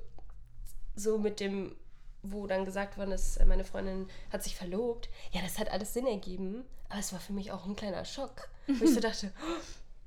so 0.97 1.19
mit 1.19 1.39
dem, 1.39 1.77
wo 2.23 2.47
dann 2.47 2.65
gesagt 2.65 2.97
worden 2.99 3.13
ist, 3.13 3.37
äh, 3.37 3.45
meine 3.45 3.65
Freundin 3.65 4.09
hat 4.33 4.43
sich 4.43 4.57
verlobt, 4.57 5.09
ja, 5.33 5.41
das 5.43 5.59
hat 5.59 5.71
alles 5.71 5.95
Sinn 5.95 6.07
ergeben, 6.07 6.65
aber 6.89 7.01
es 7.01 7.13
war 7.13 7.21
für 7.21 7.33
mich 7.33 7.53
auch 7.53 7.67
ein 7.67 7.77
kleiner 7.77 8.05
Schock, 8.05 8.49
wo 8.67 8.85
ich 8.85 8.95
so 8.95 9.01
dachte, 9.01 9.33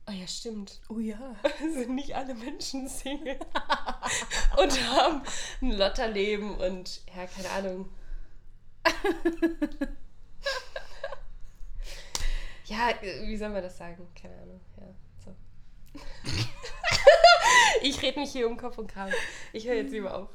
oh 0.07 0.11
ja, 0.11 0.27
stimmt, 0.27 0.81
oh 0.89 1.00
ja. 1.00 1.35
sind 1.73 1.89
nicht 1.95 2.15
alle 2.15 2.33
Menschen 2.33 2.88
Single 2.88 3.39
und 4.57 4.89
haben 4.89 5.21
ein 5.61 5.71
Lotterleben 5.71 6.55
und 6.55 7.01
ja, 7.15 7.27
keine 7.27 7.50
Ahnung. 7.51 7.89
Ja, 12.65 12.89
wie 13.24 13.36
soll 13.38 13.50
man 13.50 13.62
das 13.63 13.77
sagen? 13.77 14.08
Keine 14.20 14.36
Ahnung. 14.38 14.62
Ja, 14.77 14.86
so. 15.25 15.36
ich 17.81 18.01
rede 18.01 18.20
mich 18.20 18.31
hier 18.31 18.48
um 18.48 18.55
Kopf 18.58 18.77
und 18.77 18.88
Kragen. 18.88 19.13
Ich 19.51 19.67
höre 19.67 19.75
jetzt 19.75 19.91
lieber 19.91 20.15
auf. 20.17 20.29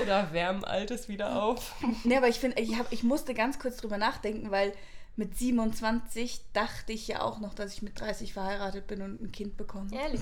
Oder 0.00 0.32
wärmen 0.32 0.64
Altes 0.64 1.08
wieder 1.08 1.42
auf. 1.42 1.74
Nee, 2.04 2.16
aber 2.16 2.28
ich 2.28 2.38
finde, 2.40 2.60
ich, 2.62 2.78
hab- 2.78 2.90
ich 2.92 3.02
musste 3.02 3.34
ganz 3.34 3.58
kurz 3.58 3.76
drüber 3.76 3.98
nachdenken, 3.98 4.50
weil 4.50 4.72
mit 5.16 5.36
27 5.36 6.40
dachte 6.54 6.92
ich 6.92 7.06
ja 7.08 7.20
auch 7.20 7.38
noch, 7.38 7.52
dass 7.54 7.74
ich 7.74 7.82
mit 7.82 8.00
30 8.00 8.32
verheiratet 8.32 8.86
bin 8.86 9.02
und 9.02 9.20
ein 9.20 9.32
Kind 9.32 9.56
bekomme. 9.58 9.90
Ehrlich. 9.94 10.20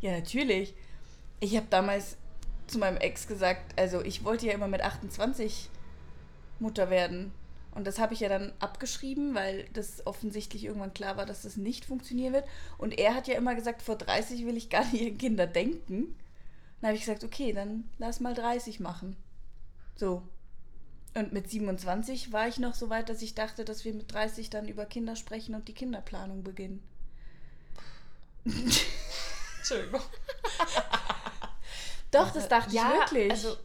Ja, 0.00 0.12
natürlich. 0.12 0.74
Ich 1.40 1.56
habe 1.56 1.66
damals 1.70 2.16
zu 2.68 2.78
meinem 2.78 2.98
Ex 2.98 3.26
gesagt, 3.26 3.78
also 3.78 4.02
ich 4.02 4.24
wollte 4.24 4.46
ja 4.46 4.52
immer 4.52 4.68
mit 4.68 4.82
28 4.82 5.68
Mutter 6.60 6.90
werden. 6.90 7.32
Und 7.72 7.86
das 7.86 7.98
habe 7.98 8.14
ich 8.14 8.20
ja 8.20 8.28
dann 8.28 8.52
abgeschrieben, 8.58 9.34
weil 9.34 9.68
das 9.72 10.06
offensichtlich 10.06 10.64
irgendwann 10.64 10.94
klar 10.94 11.16
war, 11.16 11.26
dass 11.26 11.42
das 11.42 11.56
nicht 11.56 11.84
funktionieren 11.84 12.32
wird. 12.32 12.46
Und 12.76 12.98
er 12.98 13.14
hat 13.14 13.28
ja 13.28 13.36
immer 13.36 13.54
gesagt, 13.54 13.82
vor 13.82 13.96
30 13.96 14.46
will 14.46 14.56
ich 14.56 14.70
gar 14.70 14.84
nicht 14.90 15.06
an 15.06 15.18
Kinder 15.18 15.46
denken. 15.46 16.16
Dann 16.80 16.88
habe 16.88 16.96
ich 16.96 17.04
gesagt, 17.04 17.24
okay, 17.24 17.52
dann 17.52 17.88
lass 17.98 18.20
mal 18.20 18.34
30 18.34 18.80
machen. 18.80 19.16
So. 19.96 20.22
Und 21.14 21.32
mit 21.32 21.50
27 21.50 22.32
war 22.32 22.48
ich 22.48 22.58
noch 22.58 22.74
so 22.74 22.90
weit, 22.90 23.08
dass 23.08 23.22
ich 23.22 23.34
dachte, 23.34 23.64
dass 23.64 23.84
wir 23.84 23.94
mit 23.94 24.12
30 24.12 24.50
dann 24.50 24.68
über 24.68 24.84
Kinder 24.84 25.16
sprechen 25.16 25.54
und 25.54 25.68
die 25.68 25.74
Kinderplanung 25.74 26.42
beginnen. 26.42 26.82
Entschuldigung. 29.58 30.00
Doch, 32.10 32.30
das 32.30 32.48
dachte 32.48 32.74
ja, 32.74 32.90
ich 32.90 33.12
wirklich. 33.12 33.30
Also, 33.30 33.56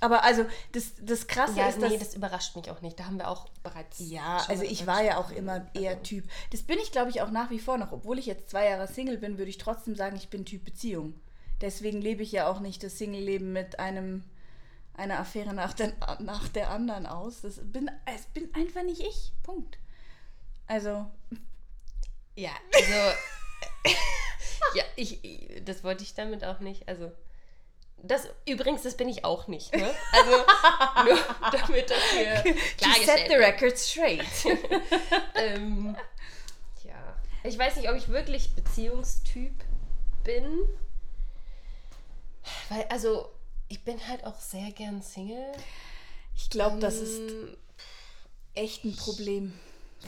Aber 0.00 0.24
also 0.24 0.46
das, 0.72 0.92
das 1.00 1.26
Krasse 1.26 1.58
ja, 1.58 1.68
ist, 1.68 1.78
nee, 1.78 1.88
dass... 1.88 1.98
das 1.98 2.14
überrascht 2.14 2.56
mich 2.56 2.70
auch 2.70 2.80
nicht. 2.80 2.98
Da 2.98 3.04
haben 3.04 3.18
wir 3.18 3.28
auch 3.28 3.48
bereits. 3.62 3.98
ja, 3.98 4.38
also 4.48 4.62
ich 4.62 4.86
war 4.86 5.02
ja 5.02 5.18
auch 5.18 5.30
immer 5.30 5.66
eher 5.74 5.92
Also, 5.92 6.02
Typ. 6.02 6.24
Das 6.50 6.62
bin 6.62 6.78
ich, 6.78 6.92
glaube 6.92 7.10
ich, 7.10 7.20
auch 7.22 7.30
nach 7.30 7.50
wie 7.50 7.58
vor 7.58 7.78
noch. 7.78 7.92
Obwohl 7.92 8.18
ich 8.18 8.26
jetzt 8.26 8.50
zwei 8.50 8.68
Jahre 8.68 8.88
Single 8.88 9.18
bin, 9.18 9.38
würde 9.38 9.50
ich 9.50 9.58
trotzdem 9.58 9.94
sagen, 9.94 10.16
ich 10.16 10.28
bin 10.28 10.44
Typ 10.44 10.64
Beziehung. 10.64 11.14
Deswegen 11.60 12.00
lebe 12.00 12.22
ich 12.22 12.32
ja 12.32 12.48
auch 12.48 12.60
nicht 12.60 12.82
das 12.82 12.96
Single-Leben 12.98 13.52
mit 13.52 13.78
einem 13.78 14.24
einer 14.94 15.18
Affäre 15.18 15.54
nach 15.54 15.72
der, 15.72 15.92
nach 16.20 16.48
der 16.48 16.70
anderen 16.70 17.06
aus. 17.06 17.40
Das 17.40 17.60
bin, 17.62 17.90
es 18.06 18.26
bin 18.26 18.54
einfach 18.54 18.82
nicht 18.82 19.00
ich. 19.00 19.32
Punkt. 19.42 19.78
Also, 20.66 21.06
Ja, 22.36 22.52
also. 22.74 23.18
ja, 24.74 24.84
ich, 24.96 25.24
ich- 25.24 25.64
das 25.64 25.82
wollte 25.84 26.02
ich 26.04 26.14
damit 26.14 26.44
auch 26.44 26.60
nicht. 26.60 26.88
Also. 26.88 27.10
Das, 28.02 28.28
übrigens, 28.46 28.82
das 28.82 28.96
bin 28.96 29.10
ich 29.10 29.26
auch 29.26 29.46
nicht. 29.46 29.76
Ne? 29.76 29.90
Also, 30.12 30.30
nur 31.04 31.18
damit 31.52 31.90
das 31.90 31.98
hier 32.12 32.34
to 32.36 32.58
set 32.58 32.78
klargestellt 32.78 33.28
the 33.28 33.34
record 33.34 33.78
straight. 33.78 34.58
ähm, 35.34 35.94
ja. 36.82 37.16
Ich 37.42 37.58
weiß 37.58 37.76
nicht, 37.76 37.90
ob 37.90 37.96
ich 37.96 38.08
wirklich 38.08 38.54
Beziehungstyp 38.54 39.52
bin. 40.24 40.66
Weil, 42.70 42.84
also, 42.88 43.30
ich 43.68 43.84
bin 43.84 43.98
halt 44.08 44.24
auch 44.24 44.38
sehr 44.40 44.70
gern 44.72 45.02
Single. 45.02 45.52
Ich 46.36 46.48
glaube, 46.48 46.78
das 46.78 46.94
ist 46.96 47.18
Ähm, 47.18 47.56
echt 48.54 48.84
ein 48.84 48.96
Problem 48.96 49.52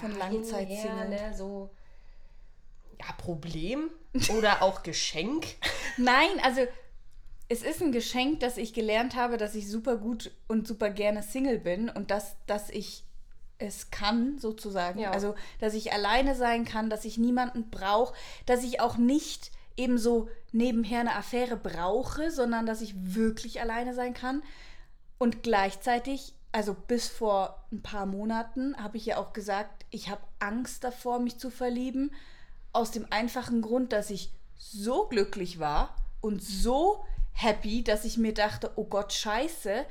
von 0.00 0.12
ja, 0.12 0.18
Langzeitsingle. 0.18 1.08
Ne, 1.10 1.34
so, 1.36 1.68
ja, 3.04 3.12
Problem 3.12 3.90
oder 4.36 4.62
auch 4.62 4.82
Geschenk. 4.82 5.46
Nein, 5.96 6.28
also 6.42 6.60
es 7.48 7.62
ist 7.62 7.82
ein 7.82 7.92
Geschenk, 7.92 8.40
dass 8.40 8.56
ich 8.56 8.72
gelernt 8.72 9.14
habe, 9.14 9.36
dass 9.36 9.54
ich 9.54 9.68
super 9.68 9.96
gut 9.96 10.30
und 10.48 10.66
super 10.66 10.90
gerne 10.90 11.22
Single 11.22 11.58
bin 11.58 11.88
und 11.88 12.10
dass, 12.10 12.36
dass 12.46 12.70
ich 12.70 13.04
es 13.58 13.90
kann, 13.90 14.38
sozusagen. 14.38 14.98
Ja. 14.98 15.10
Also, 15.10 15.34
dass 15.60 15.74
ich 15.74 15.92
alleine 15.92 16.34
sein 16.34 16.64
kann, 16.64 16.90
dass 16.90 17.04
ich 17.04 17.18
niemanden 17.18 17.70
brauche, 17.70 18.14
dass 18.46 18.64
ich 18.64 18.80
auch 18.80 18.96
nicht 18.96 19.50
eben 19.76 19.98
so 19.98 20.28
nebenher 20.52 21.00
eine 21.00 21.14
Affäre 21.14 21.56
brauche, 21.56 22.30
sondern 22.30 22.66
dass 22.66 22.80
ich 22.80 22.94
wirklich 22.96 23.60
alleine 23.60 23.94
sein 23.94 24.14
kann. 24.14 24.42
Und 25.18 25.42
gleichzeitig, 25.42 26.34
also 26.50 26.74
bis 26.74 27.08
vor 27.08 27.64
ein 27.70 27.82
paar 27.82 28.06
Monaten, 28.06 28.76
habe 28.76 28.96
ich 28.96 29.06
ja 29.06 29.18
auch 29.18 29.32
gesagt, 29.32 29.86
ich 29.90 30.08
habe 30.08 30.22
Angst 30.40 30.84
davor, 30.84 31.20
mich 31.20 31.38
zu 31.38 31.50
verlieben. 31.50 32.12
Aus 32.72 32.90
dem 32.90 33.06
einfachen 33.10 33.62
Grund, 33.62 33.92
dass 33.92 34.10
ich 34.10 34.30
so 34.56 35.06
glücklich 35.08 35.58
war 35.58 35.96
und 36.20 36.42
so 36.42 37.04
happy, 37.32 37.82
dass 37.82 38.04
ich 38.04 38.18
mir 38.18 38.34
dachte, 38.34 38.72
oh 38.76 38.84
Gott, 38.84 39.12
scheiße, 39.12 39.84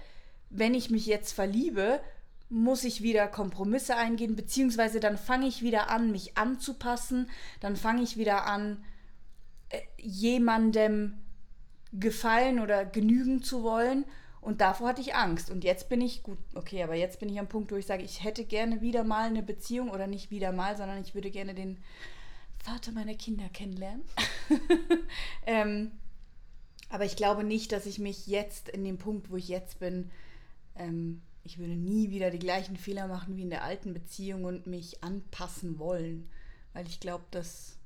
wenn 0.50 0.74
ich 0.74 0.90
mich 0.90 1.06
jetzt 1.06 1.34
verliebe, 1.34 2.02
muss 2.50 2.84
ich 2.84 3.02
wieder 3.02 3.28
Kompromisse 3.28 3.96
eingehen, 3.96 4.36
beziehungsweise 4.36 5.00
dann 5.00 5.18
fange 5.18 5.48
ich 5.48 5.62
wieder 5.62 5.90
an, 5.90 6.12
mich 6.12 6.38
anzupassen, 6.38 7.30
dann 7.62 7.76
fange 7.78 8.04
ich 8.04 8.18
wieder 8.18 8.46
an, 8.46 8.84
äh, 9.70 9.80
jemandem 9.98 11.18
gefallen 11.94 12.60
oder 12.60 12.86
genügen 12.86 13.42
zu 13.42 13.64
wollen. 13.64 14.06
Und 14.42 14.60
davor 14.60 14.90
hatte 14.90 15.02
ich 15.02 15.16
Angst. 15.16 15.52
Und 15.52 15.64
jetzt 15.64 15.88
bin 15.88 16.02
ich, 16.02 16.24
gut, 16.24 16.40
okay, 16.56 16.84
aber 16.84 16.96
jetzt 16.96 17.20
bin 17.20 17.30
ich 17.30 17.40
am 17.40 17.48
Punkt, 17.48 17.72
wo 17.72 17.76
ich 17.76 17.86
sage, 17.86 18.04
ich 18.04 18.24
hätte 18.24 18.44
gerne 18.44 18.82
wieder 18.82 19.04
mal 19.04 19.28
eine 19.28 19.44
Beziehung 19.44 19.90
oder 19.90 20.08
nicht 20.08 20.32
wieder 20.32 20.52
mal, 20.52 20.76
sondern 20.76 21.00
ich 21.00 21.14
würde 21.14 21.30
gerne 21.30 21.54
den 21.54 21.78
Vater 22.64 22.92
meiner 22.92 23.16
Kinder 23.16 23.50
kennenlernen. 23.50 24.04
ähm, 25.46 25.92
aber 26.90 27.06
ich 27.06 27.16
glaube 27.16 27.44
nicht, 27.44 27.72
dass 27.72 27.86
ich 27.86 28.00
mich 28.00 28.28
jetzt 28.28 28.70
in 28.70 28.84
dem 28.84 28.98
Punkt, 28.98 29.30
wo 29.32 29.38
ich 29.38 29.48
jetzt 29.48 29.80
bin, 29.80 30.12
ähm, 30.76 31.22
ich 31.44 31.58
würde 31.58 31.76
nie 31.76 32.12
wieder 32.12 32.30
die 32.30 32.40
gleichen 32.40 32.78
Fehler 32.78 33.08
machen 33.08 33.36
wie 33.36 33.42
in 33.42 33.50
der 33.50 33.64
alten 33.64 33.94
Beziehung 33.94 34.46
und 34.46 34.68
mich 34.68 35.04
anpassen 35.04 35.80
wollen. 35.80 36.30
Weil 36.74 36.88
ich 36.88 37.00
glaube, 37.00 37.26
dass 37.32 37.78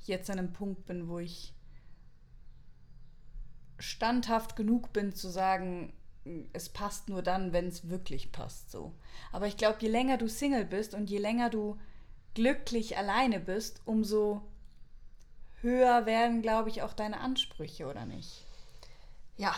ich 0.00 0.08
jetzt 0.08 0.28
an 0.30 0.38
einem 0.38 0.52
Punkt 0.52 0.86
bin, 0.86 1.08
wo 1.08 1.18
ich 1.18 1.54
standhaft 3.78 4.56
genug 4.56 4.92
bin 4.92 5.14
zu 5.14 5.28
sagen, 5.28 5.92
es 6.52 6.68
passt 6.68 7.08
nur 7.08 7.22
dann, 7.22 7.52
wenn 7.52 7.68
es 7.68 7.88
wirklich 7.88 8.32
passt 8.32 8.70
so. 8.70 8.92
Aber 9.32 9.46
ich 9.46 9.56
glaube, 9.56 9.78
je 9.80 9.88
länger 9.88 10.18
du 10.18 10.28
Single 10.28 10.64
bist 10.64 10.94
und 10.94 11.08
je 11.08 11.18
länger 11.18 11.48
du 11.48 11.78
glücklich 12.38 12.96
alleine 12.96 13.40
bist, 13.40 13.80
umso 13.84 14.42
höher 15.60 16.06
werden, 16.06 16.40
glaube 16.40 16.68
ich, 16.68 16.82
auch 16.82 16.92
deine 16.92 17.18
Ansprüche, 17.18 17.88
oder 17.88 18.06
nicht? 18.06 18.44
Ja, 19.36 19.56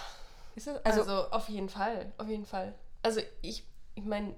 also, 0.57 0.71
also, 0.83 1.31
auf 1.31 1.51
jeden 1.51 1.69
Fall, 1.69 2.11
auf 2.17 2.27
jeden 2.27 2.47
Fall. 2.47 2.75
Also 3.03 3.21
ich, 3.43 3.65
ich 3.95 4.05
meine, 4.07 4.35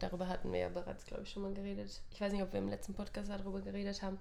darüber 0.00 0.26
hatten 0.26 0.52
wir 0.52 0.58
ja 0.58 0.68
bereits, 0.70 1.06
glaube 1.06 1.22
ich, 1.22 1.30
schon 1.30 1.44
mal 1.44 1.54
geredet. 1.54 2.02
Ich 2.10 2.20
weiß 2.20 2.32
nicht, 2.32 2.42
ob 2.42 2.52
wir 2.52 2.58
im 2.58 2.68
letzten 2.68 2.94
Podcast 2.94 3.30
darüber 3.30 3.60
geredet 3.60 4.02
haben. 4.02 4.18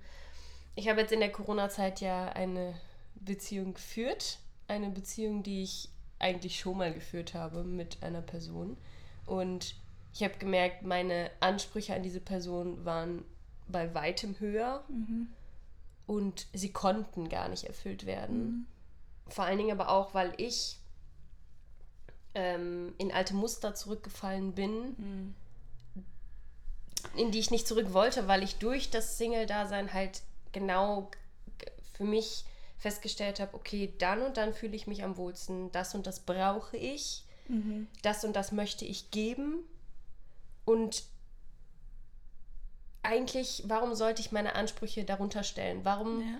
Ich 0.75 0.87
habe 0.87 1.01
jetzt 1.01 1.11
in 1.11 1.19
der 1.19 1.31
Corona-Zeit 1.31 1.99
ja 1.99 2.29
eine 2.29 2.75
Beziehung 3.15 3.73
geführt. 3.73 4.37
Eine 4.67 4.91
Beziehung, 4.91 5.41
die 5.41 5.63
ich 5.63 5.89
eigentlich 6.19 6.59
schon 6.59 6.77
mal 6.77 6.93
geführt 6.93 7.33
habe 7.33 7.63
mit 7.63 8.03
einer 8.03 8.21
Person. 8.21 8.77
Und 9.25 9.75
ich 10.13 10.21
habe 10.21 10.37
gemerkt, 10.37 10.83
meine 10.83 11.31
Ansprüche 11.39 11.95
an 11.95 12.03
diese 12.03 12.21
Person 12.21 12.85
waren 12.85 13.25
bei 13.67 13.93
weitem 13.93 14.39
höher. 14.39 14.83
Und 16.05 16.47
sie 16.53 16.71
konnten 16.71 17.29
gar 17.29 17.47
nicht 17.49 17.63
erfüllt 17.63 18.05
werden. 18.05 18.67
Vor 19.29 19.45
allen 19.45 19.57
Dingen 19.57 19.71
aber 19.71 19.89
auch, 19.89 20.13
weil 20.13 20.33
ich 20.37 20.79
ähm, 22.35 22.93
in 22.97 23.11
alte 23.11 23.33
Muster 23.35 23.73
zurückgefallen 23.73 24.53
bin, 24.53 25.33
in 27.15 27.31
die 27.31 27.39
ich 27.39 27.51
nicht 27.51 27.67
zurück 27.67 27.93
wollte, 27.93 28.27
weil 28.27 28.43
ich 28.43 28.55
durch 28.57 28.89
das 28.89 29.17
Single-Dasein 29.17 29.93
halt 29.93 30.21
genau 30.51 31.09
für 31.93 32.03
mich 32.03 32.45
festgestellt 32.77 33.39
habe, 33.39 33.53
okay, 33.55 33.93
dann 33.97 34.21
und 34.21 34.35
dann 34.35 34.53
fühle 34.53 34.75
ich 34.75 34.87
mich 34.87 35.03
am 35.03 35.15
wohlsten, 35.15 35.71
das 35.71 35.95
und 35.95 36.05
das 36.05 36.19
brauche 36.19 36.75
ich, 36.75 37.23
das 38.01 38.25
und 38.25 38.35
das 38.35 38.51
möchte 38.51 38.83
ich 38.83 39.09
geben. 39.11 39.63
Und 40.65 41.03
eigentlich, 43.03 43.63
warum 43.67 43.93
sollte 43.95 44.21
ich 44.21 44.31
meine 44.31 44.55
Ansprüche 44.55 45.03
darunter 45.03 45.43
stellen? 45.43 45.83
Warum 45.83 46.21
Ja. 46.21 46.37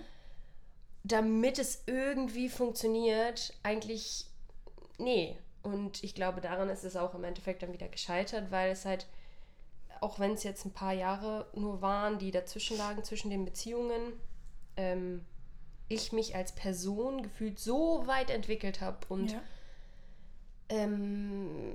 damit 1.04 1.58
es 1.58 1.82
irgendwie 1.86 2.48
funktioniert, 2.48 3.52
eigentlich 3.62 4.26
nee. 4.98 5.36
Und 5.62 6.02
ich 6.02 6.14
glaube, 6.14 6.40
daran 6.40 6.68
ist 6.68 6.84
es 6.84 6.96
auch 6.96 7.14
im 7.14 7.24
Endeffekt 7.24 7.62
dann 7.62 7.72
wieder 7.72 7.88
gescheitert, 7.88 8.50
weil 8.50 8.70
es 8.72 8.84
halt, 8.84 9.06
auch 10.00 10.18
wenn 10.18 10.32
es 10.32 10.42
jetzt 10.42 10.64
ein 10.66 10.72
paar 10.72 10.92
Jahre 10.92 11.46
nur 11.54 11.80
waren, 11.80 12.18
die 12.18 12.30
dazwischen 12.30 12.76
lagen, 12.76 13.04
zwischen 13.04 13.30
den 13.30 13.44
Beziehungen, 13.44 14.12
ähm, 14.76 15.24
ich 15.88 16.12
mich 16.12 16.34
als 16.34 16.52
Person 16.52 17.22
gefühlt 17.22 17.58
so 17.58 18.06
weit 18.06 18.30
entwickelt 18.30 18.80
habe 18.80 18.98
und 19.08 19.32
Ja. 19.32 19.42
ähm, 20.70 21.74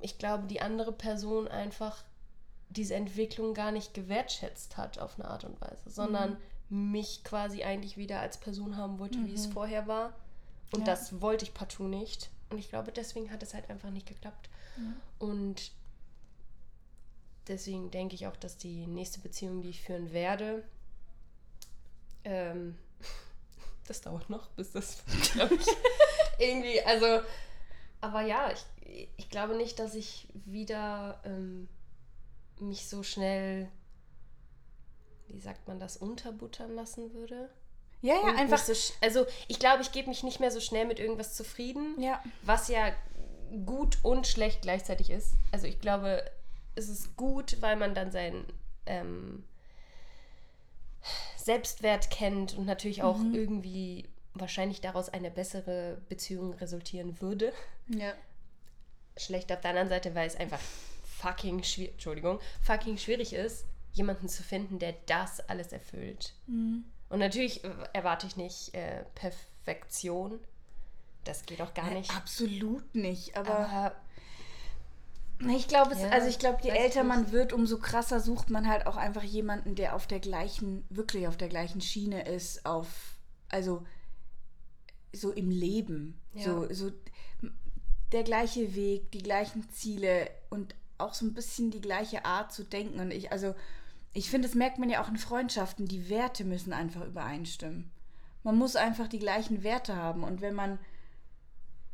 ich 0.00 0.18
glaube, 0.18 0.46
die 0.46 0.60
andere 0.60 0.92
Person 0.92 1.46
einfach 1.48 2.04
diese 2.70 2.94
Entwicklung 2.94 3.52
gar 3.54 3.72
nicht 3.72 3.94
gewertschätzt 3.94 4.76
hat 4.76 4.98
auf 4.98 5.18
eine 5.18 5.28
Art 5.28 5.44
und 5.44 5.60
Weise, 5.60 5.82
sondern 5.90 6.36
mich 6.68 7.24
quasi 7.24 7.64
eigentlich 7.64 7.96
wieder 7.96 8.20
als 8.20 8.38
Person 8.38 8.76
haben 8.76 8.98
wollte, 8.98 9.24
wie 9.26 9.34
es 9.34 9.46
vorher 9.46 9.86
war. 9.88 10.12
Und 10.72 10.80
Ja. 10.80 10.86
das 10.86 11.20
wollte 11.20 11.44
ich 11.44 11.52
partout 11.52 11.88
nicht. 11.88 12.30
Und 12.50 12.58
ich 12.58 12.68
glaube, 12.68 12.92
deswegen 12.92 13.30
hat 13.32 13.42
es 13.42 13.54
halt 13.54 13.68
einfach 13.70 13.90
nicht 13.90 14.06
geklappt. 14.06 14.48
Und 15.18 15.72
deswegen 17.48 17.90
denke 17.90 18.14
ich 18.14 18.26
auch, 18.28 18.36
dass 18.36 18.56
die 18.56 18.86
nächste 18.86 19.18
Beziehung, 19.20 19.62
die 19.62 19.70
ich 19.70 19.82
führen 19.82 20.12
werde, 20.12 20.62
ähm, 22.24 22.78
das 23.88 24.00
dauert 24.00 24.30
noch, 24.30 24.48
bis 24.50 24.70
das, 24.72 25.02
glaube 25.32 25.56
ich, 25.56 25.66
irgendwie, 26.38 26.80
also, 26.82 27.20
aber 28.00 28.22
ja, 28.22 28.52
ich, 28.52 29.08
ich 29.16 29.28
glaube 29.28 29.56
nicht, 29.56 29.78
dass 29.78 29.94
ich 29.94 30.28
wieder 30.46 31.20
ähm, 31.24 31.68
mich 32.60 32.88
so 32.88 33.02
schnell, 33.02 33.68
wie 35.28 35.40
sagt 35.40 35.66
man 35.68 35.78
das, 35.80 35.96
unterbuttern 35.96 36.74
lassen 36.74 37.12
würde. 37.14 37.50
Ja, 38.02 38.14
ja, 38.14 38.20
Und 38.22 38.36
einfach. 38.36 38.58
so, 38.58 38.72
also 39.02 39.26
ich 39.48 39.58
glaube, 39.58 39.82
ich 39.82 39.92
gebe 39.92 40.08
mich 40.08 40.22
nicht 40.22 40.40
mehr 40.40 40.50
so 40.50 40.60
schnell 40.60 40.86
mit 40.86 40.98
irgendwas 40.98 41.34
zufrieden, 41.34 42.00
Ja. 42.00 42.22
was 42.42 42.68
ja 42.68 42.92
gut 43.66 43.98
und 44.02 44.26
schlecht 44.26 44.62
gleichzeitig 44.62 45.10
ist. 45.10 45.34
Also 45.52 45.66
ich 45.66 45.80
glaube, 45.80 46.22
es 46.76 46.88
ist 46.88 47.16
gut, 47.16 47.60
weil 47.60 47.76
man 47.76 47.94
dann 47.94 48.10
seinen 48.10 48.46
ähm, 48.86 49.44
Selbstwert 51.36 52.10
kennt 52.10 52.56
und 52.56 52.66
natürlich 52.66 53.02
auch 53.02 53.18
irgendwie 53.32 54.08
wahrscheinlich 54.34 54.80
daraus 54.80 55.08
eine 55.08 55.30
bessere 55.30 55.98
Beziehung 56.08 56.54
resultieren 56.54 57.20
würde. 57.20 57.52
Ja. 57.88 58.12
Schlecht 59.16 59.50
auf 59.52 59.60
der 59.60 59.70
anderen 59.70 59.88
Seite, 59.88 60.14
weil 60.14 60.26
es 60.26 60.36
einfach 60.36 60.60
fucking 61.20 61.62
schwierig, 61.62 61.92
Entschuldigung, 61.92 62.40
fucking 62.62 62.98
schwierig 62.98 63.32
ist, 63.32 63.66
jemanden 63.92 64.28
zu 64.28 64.42
finden, 64.42 64.78
der 64.78 64.94
das 65.06 65.40
alles 65.48 65.72
erfüllt. 65.72 66.34
Und 67.08 67.18
natürlich 67.18 67.64
äh, 67.64 67.70
erwarte 67.92 68.26
ich 68.26 68.36
nicht 68.36 68.74
äh, 68.74 69.04
Perfektion. 69.14 70.38
Das 71.24 71.44
geht 71.44 71.60
auch 71.60 71.74
gar 71.74 71.90
nicht. 71.90 72.14
Absolut 72.16 72.94
nicht. 72.94 73.36
Aber 73.36 73.94
Aber 75.42 75.52
ich 75.56 75.68
glaube, 75.68 75.96
Ja, 75.96 76.08
also 76.10 76.28
ich 76.28 76.38
glaube, 76.38 76.58
je 76.62 76.70
älter 76.70 77.02
man 77.02 77.32
wird, 77.32 77.52
umso 77.52 77.78
krasser 77.78 78.20
sucht 78.20 78.50
man 78.50 78.68
halt 78.68 78.86
auch 78.86 78.96
einfach 78.96 79.22
jemanden, 79.22 79.74
der 79.74 79.94
auf 79.94 80.06
der 80.06 80.20
gleichen, 80.20 80.84
wirklich 80.90 81.26
auf 81.28 81.36
der 81.36 81.48
gleichen 81.48 81.80
Schiene 81.80 82.26
ist, 82.26 82.66
auf, 82.66 83.16
also 83.48 83.86
so 85.12 85.32
im 85.32 85.50
Leben. 85.50 86.20
Ja. 86.34 86.44
So, 86.44 86.72
so 86.72 86.92
der 88.12 88.22
gleiche 88.22 88.74
Weg, 88.74 89.10
die 89.12 89.22
gleichen 89.22 89.68
Ziele 89.70 90.30
und 90.50 90.74
auch 91.00 91.14
so 91.14 91.26
ein 91.26 91.34
bisschen 91.34 91.70
die 91.70 91.80
gleiche 91.80 92.24
Art 92.24 92.52
zu 92.52 92.64
denken. 92.64 93.00
Und 93.00 93.10
ich, 93.10 93.32
also, 93.32 93.54
ich 94.12 94.30
finde, 94.30 94.48
das 94.48 94.54
merkt 94.54 94.78
man 94.78 94.90
ja 94.90 95.02
auch 95.02 95.08
in 95.08 95.18
Freundschaften, 95.18 95.86
die 95.86 96.08
Werte 96.08 96.44
müssen 96.44 96.72
einfach 96.72 97.04
übereinstimmen. 97.04 97.90
Man 98.42 98.56
muss 98.56 98.76
einfach 98.76 99.08
die 99.08 99.18
gleichen 99.18 99.62
Werte 99.62 99.96
haben. 99.96 100.24
Und 100.24 100.40
wenn 100.40 100.54
man 100.54 100.78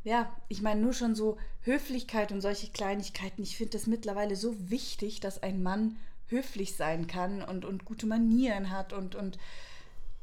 ja, 0.07 0.33
ich 0.47 0.61
meine 0.61 0.79
nur 0.79 0.93
schon 0.93 1.15
so 1.15 1.37
Höflichkeit 1.63 2.31
und 2.31 2.39
solche 2.39 2.69
Kleinigkeiten. 2.69 3.43
Ich 3.43 3.57
finde 3.57 3.77
das 3.77 3.87
mittlerweile 3.87 4.37
so 4.37 4.69
wichtig, 4.69 5.19
dass 5.19 5.43
ein 5.43 5.61
Mann 5.61 5.97
höflich 6.27 6.77
sein 6.77 7.07
kann 7.07 7.41
und, 7.41 7.65
und 7.65 7.83
gute 7.83 8.05
Manieren 8.05 8.71
hat 8.71 8.93
und, 8.93 9.15
und 9.15 9.37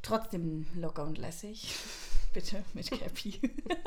trotzdem 0.00 0.66
locker 0.74 1.04
und 1.04 1.18
lässig. 1.18 1.76
Bitte 2.32 2.64
mit 2.72 2.90
Cappy 2.90 3.38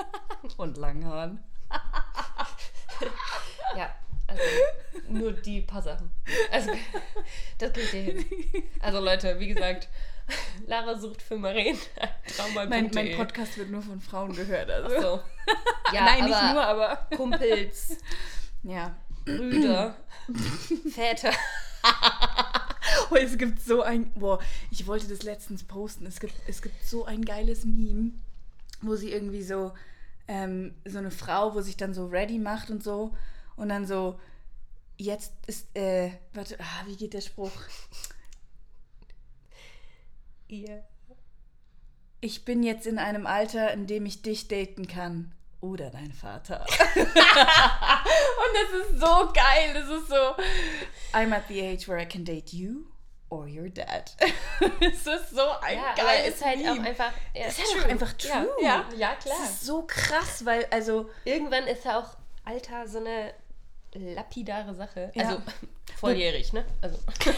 und 0.58 0.78
langen 0.78 1.04
Haaren. 1.04 1.40
ja, 3.76 3.90
also 4.28 4.42
nur 5.10 5.32
die 5.32 5.62
paar 5.62 5.82
Sachen. 5.82 6.12
Also, 6.52 6.72
das 7.58 7.74
kriegt 7.74 7.94
ihr 7.94 8.02
hin. 8.02 8.26
Also 8.80 9.00
Leute, 9.00 9.40
wie 9.40 9.48
gesagt, 9.48 9.88
Lara 10.66 10.98
sucht 10.98 11.22
für 11.22 11.38
Maren. 11.38 11.78
Mein, 12.54 12.92
mein 12.94 13.16
Podcast 13.16 13.58
wird 13.58 13.70
nur 13.70 13.82
von 13.82 14.02
Frauen 14.02 14.34
gehört. 14.36 14.70
Also. 14.70 15.02
So. 15.02 15.20
Ja, 15.94 16.06
Nein, 16.06 16.26
nicht 16.26 16.54
nur, 16.54 16.63
aber. 16.63 17.08
Kumpels, 17.16 17.98
Ja. 18.63 18.96
Brüder, 19.26 19.96
Väter. 20.90 21.32
Oh, 23.10 23.16
es 23.16 23.38
gibt 23.38 23.62
so 23.62 23.82
ein. 23.82 24.12
Boah, 24.13 24.40
ich 24.72 24.88
wollte 24.88 25.08
das 25.08 25.24
letztens 25.24 25.63
posten. 25.63 26.06
Es 26.06 26.20
gibt, 26.20 26.34
es 26.48 26.62
gibt 26.62 26.84
so 26.86 27.06
ein 27.06 27.24
geiles 27.24 27.66
Meme, 27.66 28.12
wo 28.82 28.96
sie 28.96 29.12
irgendwie 29.12 29.44
so. 29.44 29.74
Ähm, 30.30 30.76
so 30.84 30.98
eine 30.98 31.12
Frau, 31.12 31.56
wo 31.56 31.62
sich 31.62 31.78
dann 31.78 31.94
so 31.94 32.08
ready 32.08 32.38
macht 32.38 32.70
und 32.70 32.84
so. 32.84 33.16
Und 33.58 33.70
dann 33.70 33.86
so. 33.86 34.17
Jetzt 34.98 35.34
ist. 35.48 35.76
Äh, 35.76 36.12
warte, 36.34 36.58
ah, 36.60 36.86
wie 36.86 36.96
geht 36.96 37.13
der 37.13 37.22
Spruch? 37.22 37.52
Ihr. 40.48 40.84
Ich 42.22 42.46
bin 42.46 42.63
jetzt 42.63 42.88
in 42.88 42.98
einem 42.98 43.28
Alter, 43.28 43.72
in 43.74 43.86
dem 43.86 44.06
ich 44.06 44.22
dich 44.22 44.48
daten 44.48 44.88
kann. 44.88 45.34
Oder 45.60 45.89
dein 45.89 46.13
Vater. 46.13 46.65
und 46.96 47.08
das 48.54 48.91
ist 48.91 49.00
so 49.00 49.32
geil. 49.34 49.74
Das 49.74 49.89
ist 49.89 50.08
so. 50.08 50.36
I'm 51.13 51.34
at 51.34 51.43
the 51.48 51.62
age 51.62 51.88
where 51.88 52.02
I 52.02 52.06
can 52.06 52.24
date 52.24 52.54
you 52.54 52.86
or 53.30 53.48
your 53.48 53.70
dad. 53.70 54.15
es 54.80 55.06
ist 55.06 55.32
so 55.32 55.41
ein 55.62 55.78
Ja, 55.78 55.93
geiles 55.96 56.36
ist 56.36 56.46
halt 56.46 56.60
Meme. 56.60 56.72
auch 56.72 56.86
einfach. 56.86 57.12
Ja, 57.34 57.48
ist 57.48 57.60
halt 57.60 57.84
auch 57.86 57.89
einfach 57.89 58.13
Ja, 58.20 58.41
true. 58.41 58.56
Ja, 58.62 58.86
ja, 58.96 59.15
klar. 59.15 59.36
Das 59.41 59.50
ist 59.50 59.65
so 59.65 59.84
krass, 59.86 60.46
weil, 60.46 60.65
also, 60.72 61.10
Irgendwann 61.26 61.65
ist 61.67 61.86
ja 61.86 62.00
auch 62.00 62.17
Alter 62.46 62.88
so 62.88 63.00
eine 63.00 63.34
lapidare 63.93 64.73
Sache. 64.76 65.12
Ja. 65.15 65.23
Also 65.23 65.41
volljährig, 65.97 66.54
ne? 66.54 66.65
Also. 66.82 66.97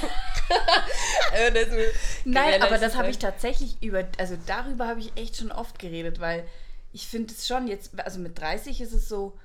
Nein, 2.25 2.61
aber 2.61 2.77
das 2.77 2.95
habe 2.95 3.09
ich 3.09 3.19
tatsächlich 3.19 3.81
über, 3.81 4.05
also 4.17 4.37
darüber 4.45 4.87
habe 4.87 4.99
ich 4.99 5.15
echt 5.15 5.37
schon 5.37 5.51
oft 5.51 5.79
geredet, 5.79 6.19
weil 6.19 6.45
ich 6.91 7.07
finde 7.07 7.33
es 7.33 7.47
schon 7.47 7.67
jetzt, 7.67 7.99
also 7.99 8.19
mit 8.19 8.39
30 8.39 8.81
ist 8.81 8.93
es 8.93 9.07
so, 9.07 9.37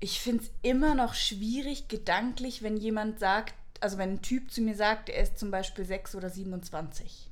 ich 0.00 0.20
finde 0.20 0.44
es 0.44 0.50
immer 0.62 0.94
noch 0.94 1.14
schwierig 1.14 1.88
gedanklich, 1.88 2.62
wenn 2.62 2.76
jemand 2.76 3.18
sagt, 3.18 3.54
also 3.80 3.98
wenn 3.98 4.14
ein 4.14 4.22
Typ 4.22 4.50
zu 4.50 4.60
mir 4.60 4.74
sagt, 4.74 5.08
er 5.08 5.22
ist 5.22 5.38
zum 5.38 5.50
Beispiel 5.50 5.84
6 5.84 6.14
oder 6.14 6.30
27. 6.30 7.30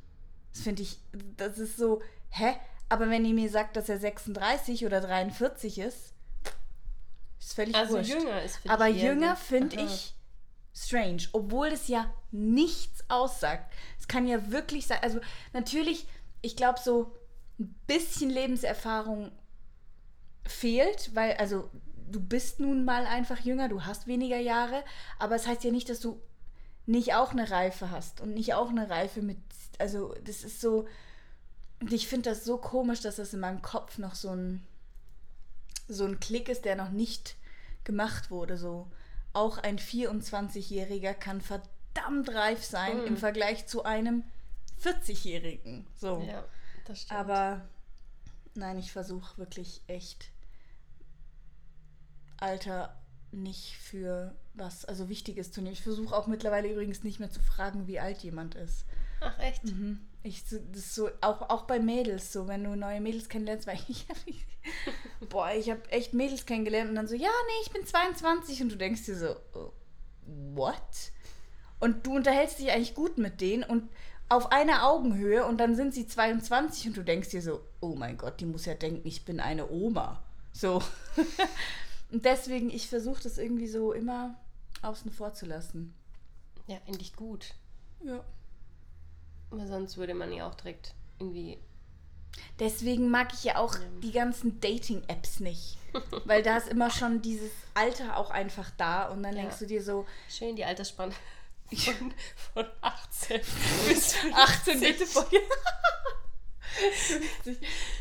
Das 0.52 0.62
finde 0.62 0.82
ich, 0.82 0.98
das 1.36 1.58
ist 1.58 1.76
so, 1.76 2.02
hä? 2.30 2.54
Aber 2.88 3.10
wenn 3.10 3.24
ihr 3.24 3.34
mir 3.34 3.50
sagt, 3.50 3.76
dass 3.76 3.88
er 3.88 3.98
36 3.98 4.86
oder 4.86 5.00
43 5.00 5.78
ist, 5.78 6.14
ist 7.48 7.54
völlig 7.54 7.74
Also 7.74 7.94
wurscht. 7.94 8.10
jünger 8.10 8.42
ist 8.42 8.58
für 8.58 8.70
Aber 8.70 8.88
eher 8.88 9.12
jünger 9.12 9.36
finde 9.36 9.80
ich 9.80 10.14
strange, 10.74 11.22
obwohl 11.32 11.68
es 11.68 11.88
ja 11.88 12.12
nichts 12.30 13.04
aussagt. 13.08 13.72
Es 13.98 14.06
kann 14.06 14.26
ja 14.26 14.50
wirklich 14.50 14.86
sein, 14.86 14.98
also 15.02 15.20
natürlich, 15.52 16.06
ich 16.42 16.56
glaube, 16.56 16.78
so 16.78 17.14
ein 17.58 17.74
bisschen 17.86 18.30
Lebenserfahrung 18.30 19.32
fehlt, 20.46 21.14
weil, 21.14 21.36
also 21.36 21.68
du 22.10 22.20
bist 22.20 22.60
nun 22.60 22.84
mal 22.84 23.06
einfach 23.06 23.40
jünger, 23.40 23.68
du 23.68 23.84
hast 23.84 24.06
weniger 24.06 24.38
Jahre, 24.38 24.84
aber 25.18 25.34
es 25.34 25.46
heißt 25.46 25.64
ja 25.64 25.70
nicht, 25.70 25.88
dass 25.88 26.00
du 26.00 26.20
nicht 26.86 27.14
auch 27.14 27.32
eine 27.32 27.50
Reife 27.50 27.90
hast 27.90 28.20
und 28.20 28.32
nicht 28.32 28.54
auch 28.54 28.70
eine 28.70 28.88
Reife 28.88 29.20
mit, 29.20 29.38
also 29.78 30.14
das 30.24 30.44
ist 30.44 30.60
so, 30.60 30.86
ich 31.90 32.08
finde 32.08 32.30
das 32.30 32.44
so 32.44 32.56
komisch, 32.56 33.00
dass 33.00 33.16
das 33.16 33.34
in 33.34 33.40
meinem 33.40 33.62
Kopf 33.62 33.98
noch 33.98 34.14
so 34.14 34.30
ein, 34.30 34.64
so 35.88 36.04
ein 36.04 36.20
Klick 36.20 36.48
ist, 36.48 36.64
der 36.64 36.76
noch 36.76 36.90
nicht 36.90 37.36
gemacht 37.88 38.30
wurde, 38.30 38.58
so. 38.58 38.86
Auch 39.32 39.56
ein 39.58 39.78
24-Jähriger 39.78 41.14
kann 41.14 41.40
verdammt 41.40 42.28
reif 42.28 42.62
sein 42.62 43.02
im 43.04 43.16
Vergleich 43.16 43.66
zu 43.66 43.82
einem 43.82 44.24
40-Jährigen. 44.84 45.86
So. 45.96 46.20
Ja, 46.20 46.44
das 46.84 47.02
stimmt. 47.02 47.18
Aber 47.18 47.66
nein, 48.54 48.78
ich 48.78 48.92
versuche 48.92 49.38
wirklich 49.38 49.80
echt 49.86 50.30
Alter 52.36 52.94
nicht 53.32 53.76
für 53.78 54.36
was, 54.52 54.84
also 54.84 55.08
Wichtiges 55.08 55.50
zu 55.50 55.62
nehmen. 55.62 55.72
Ich 55.72 55.82
versuche 55.82 56.14
auch 56.14 56.26
mittlerweile 56.26 56.70
übrigens 56.70 57.02
nicht 57.04 57.20
mehr 57.20 57.30
zu 57.30 57.40
fragen, 57.40 57.86
wie 57.86 58.00
alt 58.00 58.18
jemand 58.18 58.54
ist. 58.54 58.84
Ach, 59.20 59.38
echt? 59.40 59.64
Mhm. 59.64 60.00
Ich, 60.22 60.44
so- 60.44 60.58
das 60.72 60.94
so, 60.94 61.10
auch, 61.20 61.48
auch 61.48 61.62
bei 61.62 61.78
Mädels, 61.78 62.32
so, 62.32 62.48
wenn 62.48 62.64
du 62.64 62.74
neue 62.76 63.00
Mädels 63.00 63.28
kennenlernst, 63.28 63.66
weil 63.66 63.78
ich, 63.88 64.06
boah, 65.30 65.50
ich 65.52 65.70
habe 65.70 65.88
echt 65.90 66.12
Mädels 66.14 66.46
kennengelernt 66.46 66.90
und 66.90 66.96
dann 66.96 67.08
so, 67.08 67.14
ja, 67.14 67.28
nee, 67.46 67.62
ich 67.64 67.70
bin 67.72 67.86
22 67.86 68.62
und 68.62 68.72
du 68.72 68.76
denkst 68.76 69.04
dir 69.06 69.16
so, 69.16 69.36
oh, 69.54 69.72
what? 70.54 71.12
Und 71.80 72.06
du 72.06 72.16
unterhältst 72.16 72.58
dich 72.58 72.70
eigentlich 72.70 72.94
gut 72.94 73.18
mit 73.18 73.40
denen 73.40 73.62
und 73.62 73.88
auf 74.28 74.52
einer 74.52 74.86
Augenhöhe 74.86 75.46
und 75.46 75.58
dann 75.58 75.74
sind 75.74 75.94
sie 75.94 76.06
22 76.06 76.88
und 76.88 76.96
du 76.96 77.02
denkst 77.04 77.30
dir 77.30 77.40
so, 77.40 77.60
oh 77.80 77.94
mein 77.94 78.18
Gott, 78.18 78.40
die 78.40 78.46
muss 78.46 78.66
ja 78.66 78.74
denken, 78.74 79.06
ich 79.06 79.24
bin 79.24 79.40
eine 79.40 79.70
Oma. 79.70 80.22
So. 80.52 80.82
und 82.12 82.24
deswegen, 82.24 82.68
ich 82.70 82.88
versuche 82.88 83.22
das 83.22 83.38
irgendwie 83.38 83.68
so 83.68 83.92
immer 83.92 84.34
außen 84.82 85.10
vor 85.12 85.32
zu 85.34 85.46
lassen. 85.46 85.94
Ja, 86.66 86.76
endlich 86.86 87.14
gut. 87.16 87.54
Ja. 88.04 88.22
Aber 89.50 89.66
sonst 89.66 89.96
würde 89.96 90.14
man 90.14 90.32
ja 90.32 90.48
auch 90.48 90.54
direkt 90.54 90.94
irgendwie. 91.18 91.58
Deswegen 92.58 93.10
mag 93.10 93.32
ich 93.32 93.44
ja 93.44 93.56
auch 93.56 93.74
die 94.02 94.12
ganzen 94.12 94.60
Dating-Apps 94.60 95.40
nicht. 95.40 95.78
Weil 96.24 96.42
da 96.42 96.56
ist 96.58 96.68
immer 96.68 96.90
schon 96.90 97.22
dieses 97.22 97.50
Alter 97.74 98.16
auch 98.16 98.30
einfach 98.30 98.70
da 98.76 99.08
und 99.08 99.22
dann 99.22 99.34
Ja. 99.34 99.42
denkst 99.42 99.58
du 99.58 99.66
dir 99.66 99.82
so, 99.82 100.06
Schön 100.28 100.54
die 100.54 100.64
Altersspanne 100.64 101.14
von, 101.74 102.14
von 102.52 102.66
18 102.82 103.40
bis 103.88 104.14
18 104.34 104.80
bitte 104.80 105.06
vorher. 105.06 105.40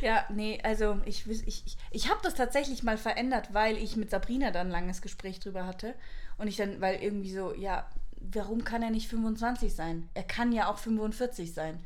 ja, 0.01 0.25
nee, 0.29 0.59
also 0.63 0.99
ich, 1.05 1.25
ich, 1.27 1.47
ich, 1.65 1.77
ich 1.91 2.09
habe 2.09 2.19
das 2.23 2.35
tatsächlich 2.35 2.83
mal 2.83 2.97
verändert, 2.97 3.53
weil 3.53 3.77
ich 3.77 3.95
mit 3.95 4.09
Sabrina 4.11 4.51
dann 4.51 4.67
ein 4.67 4.71
langes 4.71 5.01
Gespräch 5.01 5.39
drüber 5.39 5.65
hatte. 5.65 5.95
Und 6.37 6.47
ich 6.47 6.57
dann, 6.57 6.79
weil 6.81 7.01
irgendwie 7.01 7.33
so, 7.33 7.53
ja, 7.53 7.89
warum 8.19 8.63
kann 8.63 8.83
er 8.83 8.89
nicht 8.91 9.07
25 9.07 9.73
sein? 9.75 10.09
Er 10.13 10.23
kann 10.23 10.51
ja 10.51 10.69
auch 10.71 10.77
45 10.77 11.53
sein. 11.53 11.83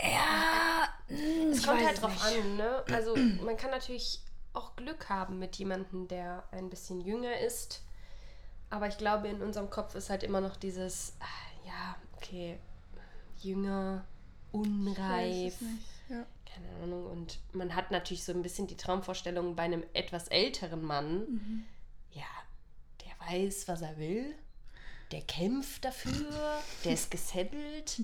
Ja, 0.00 0.88
mm, 1.08 1.52
Es 1.52 1.62
kommt 1.66 1.84
halt 1.84 2.00
drauf 2.02 2.12
nicht. 2.12 2.44
an, 2.44 2.56
ne? 2.56 2.84
Also 2.92 3.16
man 3.44 3.56
kann 3.56 3.70
natürlich 3.70 4.20
auch 4.52 4.74
Glück 4.76 5.08
haben 5.08 5.38
mit 5.38 5.56
jemandem, 5.56 6.08
der 6.08 6.44
ein 6.50 6.70
bisschen 6.70 7.00
jünger 7.00 7.38
ist. 7.40 7.82
Aber 8.70 8.88
ich 8.88 8.98
glaube, 8.98 9.28
in 9.28 9.42
unserem 9.42 9.70
Kopf 9.70 9.94
ist 9.94 10.10
halt 10.10 10.22
immer 10.22 10.40
noch 10.40 10.56
dieses, 10.56 11.14
ah, 11.20 11.66
ja, 11.66 11.96
okay, 12.16 12.58
jünger, 13.38 14.04
unreif, 14.50 15.60
nicht, 15.60 15.82
Ja. 16.08 16.26
keine 16.52 16.68
Ahnung. 16.82 17.06
Und 17.06 17.38
man 17.52 17.74
hat 17.76 17.90
natürlich 17.90 18.24
so 18.24 18.32
ein 18.32 18.42
bisschen 18.42 18.66
die 18.66 18.76
Traumvorstellung 18.76 19.54
bei 19.54 19.62
einem 19.62 19.84
etwas 19.92 20.28
älteren 20.28 20.82
Mann, 20.82 21.18
Mhm. 21.20 21.64
ja, 22.10 22.24
der 23.04 23.28
weiß, 23.30 23.68
was 23.68 23.82
er 23.82 23.96
will, 23.98 24.34
der 25.12 25.22
kämpft 25.22 25.84
dafür, 25.84 26.26
der 26.84 26.92
ist 26.92 27.10
gesettelt. 27.10 28.00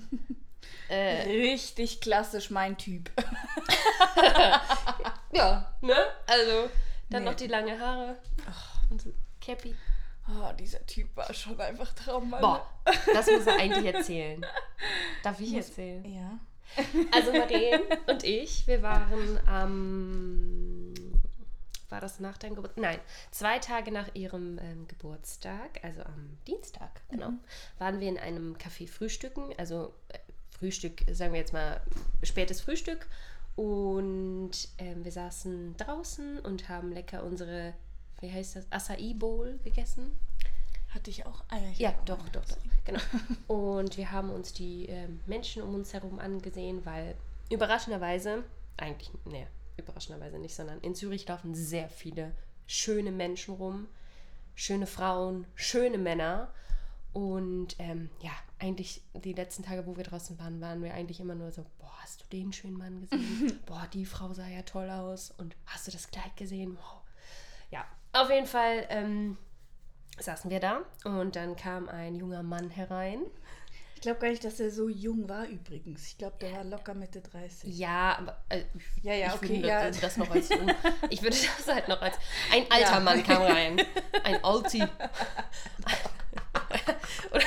äh, 0.88 1.22
Richtig 1.50 2.00
klassisch 2.00 2.50
mein 2.50 2.76
Typ. 2.78 3.10
Ja, 5.34 5.74
ne? 5.80 5.94
Also, 6.26 6.68
dann 7.08 7.24
Nee. 7.24 7.30
noch 7.30 7.36
die 7.36 7.46
lange 7.46 7.78
Haare. 7.80 8.16
Und 8.90 9.00
so 9.00 9.10
Cappy. 9.40 9.74
Oh, 10.28 10.52
dieser 10.58 10.84
Typ 10.86 11.16
war 11.16 11.32
schon 11.32 11.58
einfach 11.60 11.92
traumhaft. 11.94 12.42
Boah, 12.42 12.66
das 13.12 13.26
muss 13.26 13.46
er 13.46 13.56
eigentlich 13.58 13.94
erzählen. 13.94 14.44
Darf 15.22 15.40
ich 15.40 15.52
Muss- 15.52 15.68
erzählen? 15.70 16.04
Ja. 16.04 16.38
Also 17.10 17.32
Marien 17.32 17.80
und 18.06 18.22
ich, 18.24 18.66
wir 18.66 18.82
waren 18.82 19.40
am... 19.46 20.81
war 21.92 22.00
das 22.00 22.18
nach 22.18 22.38
deinem 22.38 22.56
Geburtstag? 22.56 22.82
Nein, 22.82 22.98
zwei 23.30 23.58
Tage 23.60 23.92
nach 23.92 24.12
ihrem 24.14 24.58
ähm, 24.58 24.88
Geburtstag, 24.88 25.78
also 25.82 26.02
am 26.02 26.38
Dienstag, 26.48 27.02
genau, 27.08 27.30
waren 27.78 28.00
wir 28.00 28.08
in 28.08 28.18
einem 28.18 28.56
Café 28.56 28.88
frühstücken. 28.88 29.52
Also 29.58 29.94
äh, 30.08 30.18
Frühstück, 30.58 31.02
sagen 31.12 31.32
wir 31.32 31.40
jetzt 31.40 31.52
mal 31.52 31.80
spätes 32.22 32.60
Frühstück. 32.60 33.06
Und 33.54 34.52
ähm, 34.78 35.04
wir 35.04 35.12
saßen 35.12 35.76
draußen 35.76 36.38
und 36.40 36.68
haben 36.68 36.92
lecker 36.92 37.22
unsere, 37.22 37.74
wie 38.20 38.32
heißt 38.32 38.56
das, 38.56 38.66
Acai 38.70 39.12
Bowl 39.14 39.58
gegessen. 39.62 40.18
Hatte 40.94 41.10
ich 41.10 41.26
auch. 41.26 41.44
Ich 41.72 41.78
Ja, 41.78 41.90
auch 41.90 42.04
doch, 42.04 42.28
doch, 42.30 42.44
doch. 42.44 42.56
Genau. 42.84 43.00
Und 43.48 43.96
wir 43.96 44.12
haben 44.12 44.30
uns 44.30 44.52
die 44.52 44.86
ähm, 44.86 45.20
Menschen 45.26 45.62
um 45.62 45.74
uns 45.74 45.94
herum 45.94 46.18
angesehen, 46.18 46.84
weil 46.84 47.14
überraschenderweise, 47.50 48.44
eigentlich, 48.76 49.10
nee, 49.24 49.46
überraschenderweise 49.76 50.38
nicht, 50.38 50.54
sondern 50.54 50.80
in 50.80 50.94
Zürich 50.94 51.26
laufen 51.28 51.54
sehr 51.54 51.88
viele 51.88 52.34
schöne 52.66 53.12
Menschen 53.12 53.54
rum, 53.54 53.88
schöne 54.54 54.86
Frauen, 54.86 55.46
schöne 55.54 55.98
Männer. 55.98 56.52
Und 57.12 57.76
ähm, 57.78 58.08
ja, 58.20 58.32
eigentlich 58.58 59.02
die 59.12 59.34
letzten 59.34 59.62
Tage, 59.62 59.86
wo 59.86 59.96
wir 59.96 60.04
draußen 60.04 60.38
waren, 60.38 60.60
waren 60.60 60.82
wir 60.82 60.94
eigentlich 60.94 61.20
immer 61.20 61.34
nur 61.34 61.52
so, 61.52 61.64
boah, 61.78 61.92
hast 62.00 62.22
du 62.22 62.24
den 62.32 62.52
schönen 62.52 62.78
Mann 62.78 63.00
gesehen? 63.00 63.60
boah, 63.66 63.86
die 63.92 64.06
Frau 64.06 64.32
sah 64.32 64.48
ja 64.48 64.62
toll 64.62 64.88
aus. 64.88 65.30
Und 65.30 65.56
hast 65.66 65.86
du 65.86 65.90
das 65.90 66.10
Kleid 66.10 66.36
gesehen? 66.36 66.76
Wow. 66.76 67.02
Ja, 67.70 67.84
auf 68.12 68.30
jeden 68.30 68.46
Fall 68.46 68.86
ähm, 68.88 69.36
saßen 70.18 70.50
wir 70.50 70.60
da 70.60 70.82
und 71.04 71.36
dann 71.36 71.56
kam 71.56 71.88
ein 71.88 72.14
junger 72.14 72.42
Mann 72.42 72.70
herein. 72.70 73.22
Ich 74.02 74.04
glaube 74.04 74.18
gar 74.18 74.30
nicht, 74.30 74.42
dass 74.44 74.58
er 74.58 74.72
so 74.72 74.88
jung 74.88 75.28
war 75.28 75.46
übrigens. 75.46 76.08
Ich 76.08 76.18
glaube, 76.18 76.34
der 76.40 76.50
war 76.54 76.64
locker 76.64 76.92
Mitte 76.92 77.20
30. 77.20 77.78
Ja, 77.78 78.18
aber 78.18 78.36
äh, 78.48 78.64
Ja, 79.00 79.14
ja, 79.14 79.28
ich 79.28 79.34
okay, 79.34 79.48
würde 79.50 79.68
ja. 79.68 79.88
das 79.92 80.16
noch 80.16 80.28
als 80.28 80.48
jung. 80.48 80.68
Ich 81.08 81.22
würde 81.22 81.36
das 81.56 81.72
halt 81.72 81.86
noch 81.86 82.02
als 82.02 82.16
ein 82.52 82.66
alter 82.68 82.94
Ja. 82.94 82.98
Mann 82.98 83.22
kam 83.22 83.42
rein. 83.42 83.80
Ein 84.24 84.42
Alti. 84.42 84.82
Oder 87.30 87.44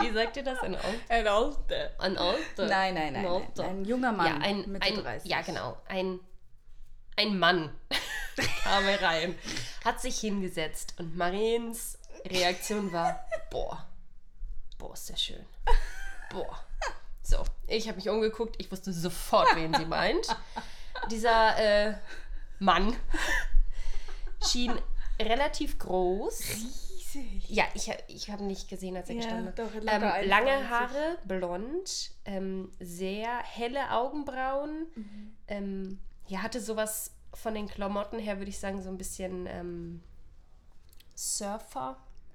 wie 0.00 0.10
sagt 0.10 0.38
ihr 0.38 0.44
das? 0.44 0.58
Ein 0.60 0.76
Alt? 0.76 0.98
Ein 1.10 1.26
Alter. 1.28 1.90
Ein 1.98 2.16
Alter. 2.16 2.66
Nein, 2.66 2.94
nein, 2.94 3.12
nein. 3.12 3.16
Ein 3.16 3.22
nein. 3.24 3.26
Alter. 3.26 3.64
Ein 3.68 3.84
junger 3.84 4.12
Mann. 4.12 4.26
ja, 4.28 4.38
ein, 4.38 4.64
Mitte 4.66 4.86
ein, 4.86 4.94
30. 4.94 5.30
ja, 5.30 5.42
genau. 5.42 5.76
Ein, 5.88 6.20
ein 7.16 7.38
Mann 7.38 7.70
kam 8.64 8.84
herein, 8.84 9.34
hat 9.84 10.00
sich 10.00 10.18
hingesetzt 10.20 10.94
und 10.98 11.18
Mariens 11.18 11.98
Reaktion 12.24 12.90
war, 12.94 13.26
boah, 13.50 13.86
boah, 14.78 14.94
ist 14.94 15.10
der 15.10 15.16
schön. 15.16 15.44
Boah. 16.30 16.58
So, 17.22 17.44
ich 17.66 17.86
habe 17.88 17.96
mich 17.96 18.08
umgeguckt, 18.08 18.56
ich 18.58 18.70
wusste 18.72 18.92
sofort, 18.92 19.48
wen 19.54 19.74
sie 19.74 19.84
meint. 19.84 20.26
Dieser 21.10 21.58
äh, 21.90 21.94
Mann 22.58 22.96
schien 24.46 24.72
relativ 25.20 25.78
groß. 25.78 26.40
Riesig. 26.40 27.48
Ja, 27.48 27.64
ich, 27.74 27.90
ich 28.08 28.30
habe 28.30 28.44
nicht 28.44 28.68
gesehen, 28.68 28.96
als 28.96 29.08
er 29.08 29.16
Ja, 29.16 29.20
gestanden 29.20 29.46
hat. 29.48 29.58
doch, 29.58 29.74
Ähm, 29.74 29.88
21. 29.88 30.28
lange 30.28 30.70
Haare, 30.70 31.18
blond, 31.24 32.10
ähm, 32.24 32.70
sehr 32.80 33.38
helle 33.42 33.90
Augenbrauen. 33.92 34.86
Mhm. 34.94 35.36
Ähm, 35.48 35.98
ja, 36.28 36.42
hatte 36.42 36.60
sowas 36.60 37.12
von 37.34 37.54
den 37.54 37.68
Klamotten 37.68 38.18
her, 38.18 38.38
würde 38.38 38.50
ich 38.50 38.58
sagen, 38.58 38.82
so 38.82 38.88
ein 38.88 38.98
bisschen 38.98 39.46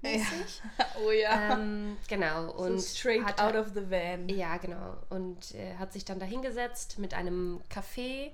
ähm, 0.04 0.20
Surfer-mäßig. 0.20 0.62
Oh 1.06 1.10
ja. 1.10 1.52
Ähm, 1.54 1.96
genau. 2.08 2.50
Und 2.52 2.80
so 2.80 2.96
straight 2.96 3.24
hatte- 3.24 3.42
out 3.44 3.54
of 3.56 3.68
the 3.74 3.90
van. 3.90 4.28
ja, 4.28 4.56
genau. 4.58 4.96
Und 5.10 5.54
äh, 5.54 5.74
hat 5.78 5.92
sich 5.92 6.04
dann 6.04 6.18
da 6.18 6.26
hingesetzt 6.26 6.98
mit 6.98 7.14
einem 7.14 7.60
Kaffee 7.68 8.32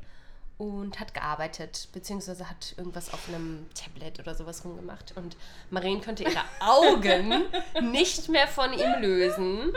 und 0.60 1.00
hat 1.00 1.14
gearbeitet, 1.14 1.88
beziehungsweise 1.94 2.50
hat 2.50 2.74
irgendwas 2.76 3.14
auf 3.14 3.28
einem 3.28 3.66
Tablet 3.74 4.18
oder 4.20 4.34
sowas 4.34 4.62
rumgemacht. 4.62 5.16
Und 5.16 5.34
Marien 5.70 6.02
konnte 6.04 6.22
ihre 6.22 6.42
Augen 6.60 7.44
nicht 7.92 8.28
mehr 8.28 8.46
von 8.46 8.70
ihm 8.74 9.00
lösen. 9.00 9.72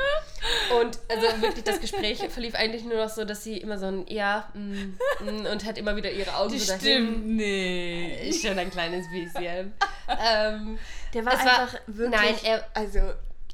Und 0.77 0.99
also 1.07 1.41
wirklich, 1.41 1.63
das 1.63 1.79
Gespräch 1.79 2.19
verlief 2.29 2.53
eigentlich 2.55 2.83
nur 2.83 2.97
noch 2.97 3.07
so, 3.09 3.23
dass 3.23 3.45
sie 3.45 3.57
immer 3.59 3.77
so 3.77 3.85
ein 3.85 4.05
Ja 4.07 4.49
mm, 4.53 4.97
mm, 5.21 5.45
und 5.49 5.63
hat 5.63 5.77
immer 5.77 5.95
wieder 5.95 6.11
ihre 6.11 6.35
Augen 6.35 6.59
so 6.59 6.73
dahin. 6.73 7.37
nicht. 7.37 8.45
Schon 8.45 8.59
ein 8.59 8.69
kleines 8.69 9.09
bisschen. 9.09 9.71
ähm, 10.09 10.77
Der 11.13 11.25
war 11.25 11.33
Es 11.33 11.45
war- 11.45 11.59
einfach 11.61 11.79
wirklich. 11.87 12.09
nein, 12.21 12.35
er- 12.43 12.67
Also. 12.73 12.99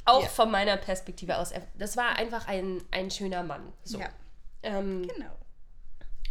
auch 0.06 0.24
Ja. 0.24 0.30
von 0.30 0.50
meiner 0.50 0.78
Perspektive 0.78 1.38
aus. 1.38 1.52
er- 1.52 1.62
Das 1.78 1.96
war 1.96 2.18
einfach 2.18 2.48
ein, 2.48 2.82
ein 2.90 3.12
schöner 3.12 3.44
Mann. 3.44 3.72
So. 3.84 4.00
Ja, 4.00 4.10
Ähm, 4.64 5.08
genau. 5.08 5.30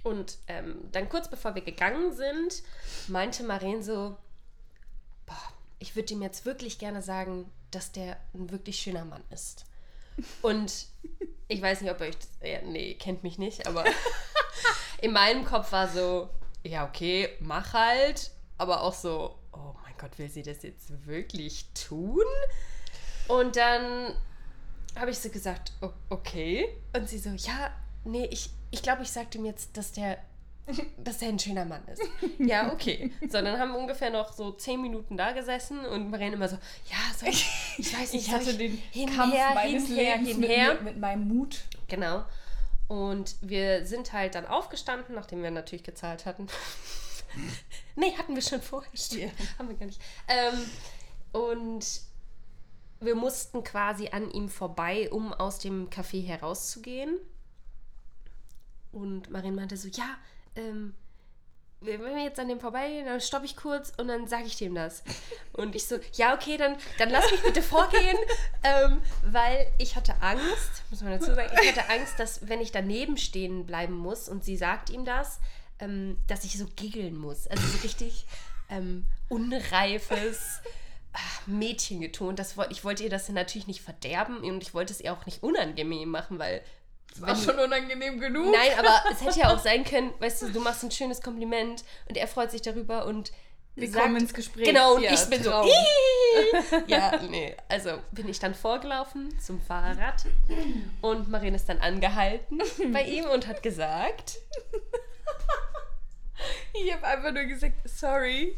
Und 0.02 0.38
ähm, 0.46 0.88
dann 0.92 1.08
kurz 1.08 1.28
bevor 1.28 1.54
wir 1.54 1.62
gegangen 1.62 2.12
sind, 2.12 2.62
meinte 3.08 3.42
Maren 3.42 3.82
so, 3.82 4.16
boah, 5.26 5.52
ich 5.78 5.96
würde 5.96 6.14
ihm 6.14 6.22
jetzt 6.22 6.44
wirklich 6.44 6.78
gerne 6.78 7.02
sagen, 7.02 7.50
dass 7.70 7.92
der 7.92 8.16
ein 8.34 8.50
wirklich 8.50 8.78
schöner 8.78 9.04
Mann 9.04 9.24
ist. 9.30 9.64
Und 10.42 10.86
ich 11.48 11.62
weiß 11.62 11.80
nicht, 11.80 11.90
ob 11.90 12.00
ihr 12.00 12.08
euch 12.08 12.18
das, 12.18 12.28
ja, 12.42 12.62
nee, 12.62 12.94
kennt 12.94 13.22
mich 13.22 13.38
nicht, 13.38 13.66
aber 13.66 13.84
in 15.00 15.12
meinem 15.12 15.44
Kopf 15.44 15.72
war 15.72 15.88
so, 15.88 16.28
ja, 16.62 16.86
okay, 16.86 17.28
mach 17.40 17.72
halt, 17.72 18.30
aber 18.56 18.82
auch 18.82 18.94
so, 18.94 19.38
oh 19.52 19.74
mein 19.82 19.94
Gott, 19.98 20.18
will 20.18 20.28
sie 20.28 20.42
das 20.42 20.62
jetzt 20.62 21.06
wirklich 21.06 21.66
tun? 21.74 22.24
Und 23.28 23.56
dann 23.56 24.14
habe 24.96 25.10
ich 25.10 25.18
so 25.18 25.28
gesagt, 25.28 25.72
okay. 26.08 26.68
Und 26.94 27.08
sie 27.08 27.18
so, 27.18 27.30
ja, 27.30 27.70
nee, 28.04 28.26
ich, 28.30 28.50
ich 28.70 28.82
glaube, 28.82 29.02
ich 29.02 29.10
sagte 29.10 29.38
ihm 29.38 29.44
jetzt, 29.44 29.76
dass 29.76 29.92
der 29.92 30.18
dass 30.98 31.22
er 31.22 31.28
ein 31.28 31.38
schöner 31.38 31.64
Mann 31.64 31.82
ist. 31.88 32.02
Ja, 32.38 32.72
okay. 32.72 33.10
So, 33.22 33.40
dann 33.40 33.58
haben 33.58 33.72
wir 33.72 33.78
ungefähr 33.78 34.10
noch 34.10 34.32
so 34.32 34.52
zehn 34.52 34.80
Minuten 34.80 35.16
da 35.16 35.32
gesessen 35.32 35.84
und 35.84 36.10
Marianne 36.10 36.36
immer 36.36 36.48
so, 36.48 36.56
ja, 36.90 36.96
soll 37.16 37.30
ich, 37.30 37.46
ich 37.78 37.98
weiß 37.98 38.12
nicht, 38.12 38.26
Ich 38.26 38.32
hatte 38.32 38.44
soll 38.44 38.54
den 38.54 38.76
hinher, 38.90 39.16
Kampf 39.16 39.54
meines 39.54 39.86
hinher, 39.86 40.16
Lebens 40.18 40.28
hinher. 40.28 40.74
Mit, 40.74 40.82
mit 40.84 40.98
meinem 40.98 41.28
Mut. 41.28 41.64
Genau. 41.88 42.24
Und 42.86 43.36
wir 43.42 43.84
sind 43.84 44.12
halt 44.12 44.34
dann 44.34 44.46
aufgestanden, 44.46 45.14
nachdem 45.14 45.42
wir 45.42 45.50
natürlich 45.50 45.84
gezahlt 45.84 46.24
hatten. 46.26 46.46
nee, 47.96 48.12
hatten 48.16 48.34
wir 48.34 48.42
schon 48.42 48.62
vorher. 48.62 48.90
Ja. 49.10 49.28
Haben 49.58 49.68
wir 49.68 49.76
gar 49.76 49.86
nicht. 49.86 50.00
Ähm, 50.28 50.64
und 51.32 52.00
wir 53.00 53.14
mussten 53.14 53.62
quasi 53.62 54.08
an 54.08 54.30
ihm 54.30 54.48
vorbei, 54.48 55.10
um 55.10 55.32
aus 55.34 55.58
dem 55.58 55.90
Café 55.90 56.24
herauszugehen. 56.24 57.18
Und 59.00 59.30
Marin 59.30 59.54
meinte 59.54 59.76
so, 59.76 59.88
ja, 59.88 60.16
ähm, 60.56 60.94
wenn 61.80 62.00
wir 62.00 62.24
jetzt 62.24 62.40
an 62.40 62.48
dem 62.48 62.58
vorbeigehen, 62.58 63.06
dann 63.06 63.20
stoppe 63.20 63.46
ich 63.46 63.54
kurz 63.54 63.92
und 63.98 64.08
dann 64.08 64.26
sage 64.26 64.46
ich 64.46 64.56
dem 64.56 64.74
das. 64.74 65.04
Und 65.52 65.76
ich 65.76 65.86
so, 65.86 65.98
ja, 66.14 66.34
okay, 66.34 66.56
dann, 66.56 66.76
dann 66.98 67.10
lass 67.10 67.30
mich 67.30 67.42
bitte 67.42 67.62
vorgehen, 67.62 68.16
ähm, 68.64 69.00
weil 69.24 69.66
ich 69.78 69.94
hatte 69.94 70.20
Angst, 70.20 70.82
muss 70.90 71.02
man 71.02 71.12
dazu 71.12 71.32
sagen, 71.34 71.52
ich 71.62 71.68
hatte 71.68 71.88
Angst, 71.88 72.18
dass 72.18 72.48
wenn 72.48 72.60
ich 72.60 72.72
daneben 72.72 73.16
stehen 73.16 73.64
bleiben 73.64 73.94
muss 73.94 74.28
und 74.28 74.44
sie 74.44 74.56
sagt 74.56 74.90
ihm 74.90 75.04
das, 75.04 75.38
ähm, 75.78 76.18
dass 76.26 76.44
ich 76.44 76.58
so 76.58 76.66
giggeln 76.74 77.16
muss. 77.16 77.46
Also 77.46 77.64
so 77.64 77.78
richtig 77.78 78.26
ähm, 78.68 79.06
unreifes 79.28 80.60
ah, 81.12 81.18
Mädchen 81.46 82.00
getont. 82.00 82.40
Das, 82.40 82.56
ich 82.70 82.82
wollte 82.82 83.04
ihr 83.04 83.10
das 83.10 83.28
natürlich 83.28 83.68
nicht 83.68 83.82
verderben 83.82 84.38
und 84.38 84.62
ich 84.62 84.74
wollte 84.74 84.92
es 84.92 85.00
ihr 85.00 85.12
auch 85.12 85.26
nicht 85.26 85.44
unangenehm 85.44 86.08
machen, 86.08 86.40
weil 86.40 86.60
War 87.20 87.36
schon 87.36 87.58
unangenehm 87.58 88.20
genug. 88.20 88.52
Nein, 88.52 88.78
aber 88.78 89.02
es 89.12 89.24
hätte 89.24 89.40
ja 89.40 89.54
auch 89.54 89.58
sein 89.58 89.84
können, 89.84 90.12
weißt 90.18 90.42
du, 90.42 90.48
du 90.50 90.60
machst 90.60 90.82
ein 90.84 90.90
schönes 90.90 91.20
Kompliment 91.20 91.84
und 92.08 92.16
er 92.16 92.26
freut 92.28 92.50
sich 92.50 92.62
darüber 92.62 93.06
und 93.06 93.32
Wir 93.74 93.88
sagt, 93.90 94.04
kommen 94.04 94.16
ins 94.16 94.34
Gespräch. 94.34 94.64
Genau, 94.66 94.94
und 94.96 95.02
Ja, 95.02 95.12
ich 95.12 95.24
bin 95.26 95.42
Traum. 95.42 95.66
so. 95.66 96.76
ja, 96.86 97.20
nee. 97.22 97.56
Also 97.68 97.98
bin 98.12 98.28
ich 98.28 98.38
dann 98.38 98.54
vorgelaufen 98.54 99.38
zum 99.40 99.60
Fahrrad 99.60 100.24
und 101.00 101.28
Marine 101.28 101.56
ist 101.56 101.68
dann 101.68 101.78
angehalten 101.78 102.60
bei 102.92 103.02
ihm 103.02 103.24
und 103.26 103.46
hat 103.46 103.62
gesagt, 103.62 104.38
Ich 106.72 106.92
habe 106.94 107.04
einfach 107.06 107.32
nur 107.32 107.44
gesagt, 107.44 107.74
sorry. 107.88 108.56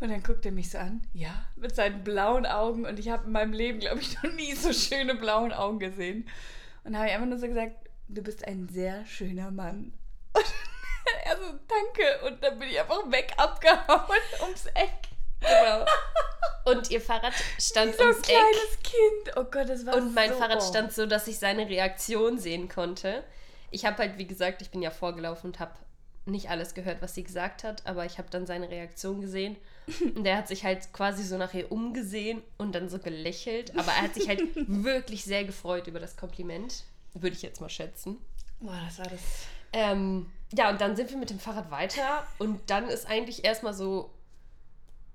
Und 0.00 0.10
dann 0.10 0.22
guckt 0.22 0.44
er 0.44 0.52
mich 0.52 0.70
so 0.70 0.78
an, 0.78 1.06
ja, 1.12 1.46
mit 1.56 1.74
seinen 1.74 2.02
blauen 2.02 2.46
Augen. 2.46 2.84
Und 2.84 2.98
ich 2.98 3.10
habe 3.10 3.26
in 3.26 3.32
meinem 3.32 3.52
Leben, 3.52 3.78
glaube 3.78 4.00
ich, 4.00 4.20
noch 4.22 4.32
nie 4.32 4.52
so 4.54 4.72
schöne 4.72 5.14
blauen 5.14 5.52
Augen 5.52 5.78
gesehen. 5.78 6.28
Und 6.84 6.96
habe 6.96 7.06
ich 7.06 7.12
einfach 7.12 7.26
nur 7.28 7.38
so 7.38 7.46
gesagt, 7.46 7.76
du 8.14 8.22
bist 8.22 8.46
ein 8.46 8.68
sehr 8.68 9.04
schöner 9.06 9.50
Mann. 9.50 9.92
Und 10.34 10.44
er 11.24 11.36
so, 11.36 11.42
danke. 11.68 12.26
Und 12.26 12.42
dann 12.42 12.58
bin 12.58 12.68
ich 12.68 12.80
einfach 12.80 13.10
weg 13.10 13.32
abgehauen 13.36 14.20
ums 14.42 14.66
Eck. 14.66 14.90
genau. 15.40 15.84
Und 16.64 16.90
ihr 16.92 17.00
Fahrrad 17.00 17.32
stand 17.58 17.92
Wie 17.92 17.96
so 17.96 18.02
ein 18.04 18.08
ums 18.10 18.20
Eck. 18.20 18.34
kleines 18.34 18.78
Kind. 18.84 19.36
Oh 19.36 19.44
Gott, 19.44 19.68
das 19.68 19.84
war 19.84 19.96
Und 19.96 20.14
mein 20.14 20.30
so, 20.30 20.36
Fahrrad 20.38 20.62
stand 20.62 20.92
so, 20.92 21.06
dass 21.06 21.26
ich 21.26 21.38
seine 21.38 21.68
Reaktion 21.68 22.38
sehen 22.38 22.68
konnte. 22.68 23.24
Ich 23.72 23.84
habe 23.84 23.98
halt, 23.98 24.18
wie 24.18 24.26
gesagt, 24.28 24.62
ich 24.62 24.70
bin 24.70 24.80
ja 24.82 24.90
vorgelaufen 24.90 25.48
und 25.50 25.58
habe 25.58 25.72
nicht 26.24 26.50
alles 26.50 26.74
gehört, 26.74 27.02
was 27.02 27.14
sie 27.16 27.24
gesagt 27.24 27.64
hat, 27.64 27.84
aber 27.84 28.04
ich 28.04 28.18
habe 28.18 28.30
dann 28.30 28.46
seine 28.46 28.70
Reaktion 28.70 29.20
gesehen. 29.20 29.56
Und 30.14 30.22
der 30.22 30.36
hat 30.36 30.46
sich 30.46 30.62
halt 30.64 30.92
quasi 30.92 31.24
so 31.24 31.36
nach 31.36 31.52
ihr 31.52 31.72
umgesehen 31.72 32.42
und 32.58 32.76
dann 32.76 32.88
so 32.88 33.00
gelächelt. 33.00 33.76
Aber 33.76 33.90
er 33.90 34.02
hat 34.02 34.14
sich 34.14 34.28
halt 34.28 34.40
wirklich 34.54 35.24
sehr 35.24 35.42
gefreut 35.42 35.88
über 35.88 35.98
das 35.98 36.16
Kompliment. 36.16 36.84
Würde 37.14 37.36
ich 37.36 37.42
jetzt 37.42 37.60
mal 37.60 37.68
schätzen. 37.68 38.18
Boah, 38.60 38.80
das 38.86 38.98
war 38.98 39.06
das. 39.06 39.20
Ähm, 39.72 40.30
ja, 40.52 40.70
und 40.70 40.80
dann 40.80 40.96
sind 40.96 41.10
wir 41.10 41.16
mit 41.16 41.30
dem 41.30 41.40
Fahrrad 41.40 41.70
weiter 41.70 42.26
und 42.38 42.70
dann 42.70 42.88
ist 42.88 43.06
eigentlich 43.06 43.44
erstmal 43.44 43.74
so 43.74 44.10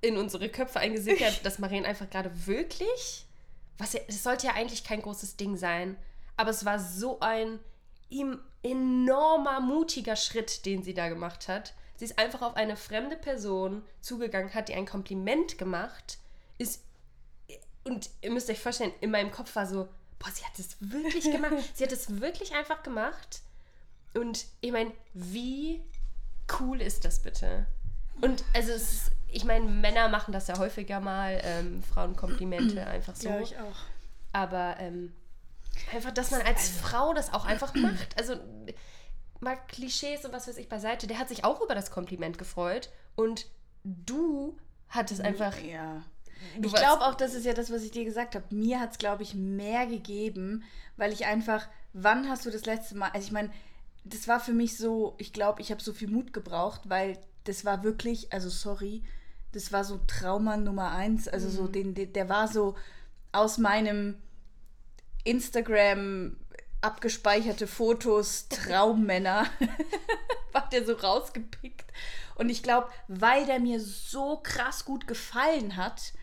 in 0.01 0.17
unsere 0.17 0.49
Köpfe 0.49 0.79
eingesickert, 0.79 1.41
dass 1.45 1.59
Marien 1.59 1.85
einfach 1.85 2.09
gerade 2.09 2.31
wirklich, 2.47 3.25
was 3.77 3.93
ja, 3.93 4.01
das 4.07 4.23
sollte 4.23 4.47
ja 4.47 4.53
eigentlich 4.53 4.83
kein 4.83 5.01
großes 5.01 5.37
Ding 5.37 5.57
sein, 5.57 5.95
aber 6.35 6.49
es 6.49 6.65
war 6.65 6.79
so 6.79 7.19
ein 7.19 7.59
ihm 8.09 8.39
enormer, 8.63 9.59
mutiger 9.59 10.15
Schritt, 10.15 10.65
den 10.65 10.83
sie 10.83 10.93
da 10.93 11.09
gemacht 11.09 11.47
hat. 11.47 11.73
Sie 11.97 12.05
ist 12.05 12.17
einfach 12.19 12.41
auf 12.41 12.55
eine 12.55 12.75
fremde 12.75 13.15
Person 13.15 13.83
zugegangen, 14.01 14.53
hat 14.53 14.69
ihr 14.69 14.77
ein 14.77 14.85
Kompliment 14.85 15.57
gemacht, 15.57 16.19
ist 16.57 16.83
und 17.83 18.09
ihr 18.21 18.31
müsst 18.31 18.49
euch 18.49 18.59
vorstellen, 18.59 18.91
in 18.99 19.11
meinem 19.11 19.31
Kopf 19.31 19.55
war 19.55 19.65
so, 19.65 19.87
boah, 20.19 20.31
sie 20.31 20.43
hat 20.43 20.57
es 20.57 20.77
wirklich 20.79 21.31
gemacht. 21.31 21.53
sie 21.73 21.83
hat 21.83 21.91
es 21.91 22.19
wirklich 22.19 22.53
einfach 22.55 22.83
gemacht. 22.83 23.41
Und 24.13 24.45
ich 24.61 24.71
meine, 24.71 24.91
wie 25.13 25.81
cool 26.59 26.81
ist 26.81 27.05
das 27.05 27.19
bitte? 27.19 27.67
Und 28.21 28.43
also 28.53 28.71
ist, 28.71 29.11
ich 29.27 29.43
meine, 29.43 29.65
Männer 29.65 30.09
machen 30.09 30.31
das 30.31 30.47
ja 30.47 30.57
häufiger 30.57 30.99
mal, 30.99 31.39
ähm, 31.43 31.83
Frauen 31.83 32.15
Komplimente 32.15 32.85
einfach 32.87 33.15
so. 33.15 33.29
Glaube 33.29 33.43
ich 33.43 33.57
auch. 33.57 33.75
Aber 34.33 34.77
ähm, 34.79 35.13
einfach, 35.93 36.11
dass 36.11 36.31
man 36.31 36.41
als 36.41 36.69
Frau 36.69 37.13
das 37.13 37.33
auch 37.33 37.45
einfach 37.45 37.73
macht. 37.75 38.17
Also 38.17 38.35
mal 39.39 39.55
Klischees 39.67 40.25
und 40.25 40.31
was 40.31 40.47
weiß 40.47 40.57
ich 40.57 40.69
beiseite. 40.69 41.07
Der 41.07 41.19
hat 41.19 41.29
sich 41.29 41.43
auch 41.43 41.61
über 41.61 41.75
das 41.75 41.91
Kompliment 41.91 42.37
gefreut 42.37 42.89
und 43.15 43.45
du 43.83 44.57
hattest 44.89 45.21
einfach. 45.21 45.57
Ja. 45.61 46.03
Du 46.57 46.67
Ich 46.67 46.73
glaube 46.73 47.05
auch, 47.05 47.15
das 47.15 47.33
ist 47.33 47.45
ja 47.45 47.53
das, 47.53 47.71
was 47.71 47.83
ich 47.83 47.91
dir 47.91 48.05
gesagt 48.05 48.35
habe. 48.35 48.45
Mir 48.49 48.79
hat 48.79 48.91
es, 48.91 48.97
glaube 48.97 49.23
ich, 49.23 49.35
mehr 49.35 49.85
gegeben, 49.87 50.63
weil 50.95 51.13
ich 51.13 51.25
einfach, 51.25 51.67
wann 51.93 52.29
hast 52.29 52.45
du 52.45 52.51
das 52.51 52.65
letzte 52.65 52.95
Mal, 52.95 53.09
also 53.09 53.25
ich 53.25 53.31
meine, 53.31 53.51
das 54.03 54.27
war 54.27 54.39
für 54.39 54.53
mich 54.53 54.77
so, 54.77 55.15
ich 55.17 55.33
glaube, 55.33 55.61
ich 55.61 55.71
habe 55.71 55.81
so 55.81 55.93
viel 55.93 56.09
Mut 56.09 56.33
gebraucht, 56.33 56.81
weil 56.85 57.17
das 57.43 57.65
war 57.65 57.83
wirklich, 57.83 58.31
also 58.33 58.49
sorry, 58.49 59.03
das 59.51 59.71
war 59.71 59.83
so 59.83 59.99
Trauma 60.07 60.57
Nummer 60.57 60.91
eins. 60.91 61.27
Also 61.27 61.49
so, 61.49 61.67
den, 61.67 61.93
den, 61.93 62.13
der 62.13 62.29
war 62.29 62.47
so 62.47 62.75
aus 63.31 63.57
meinem 63.57 64.15
Instagram 65.23 66.37
abgespeicherte 66.81 67.67
Fotos, 67.67 68.47
Traummänner, 68.49 69.45
war 70.51 70.69
der 70.69 70.85
so 70.85 70.93
rausgepickt. 70.93 71.91
Und 72.35 72.49
ich 72.49 72.61
glaube, 72.61 72.89
weil 73.07 73.45
der 73.45 73.59
mir 73.59 73.79
so 73.79 74.39
krass 74.43 74.85
gut 74.85 75.07
gefallen 75.07 75.75
hat, 75.75 76.13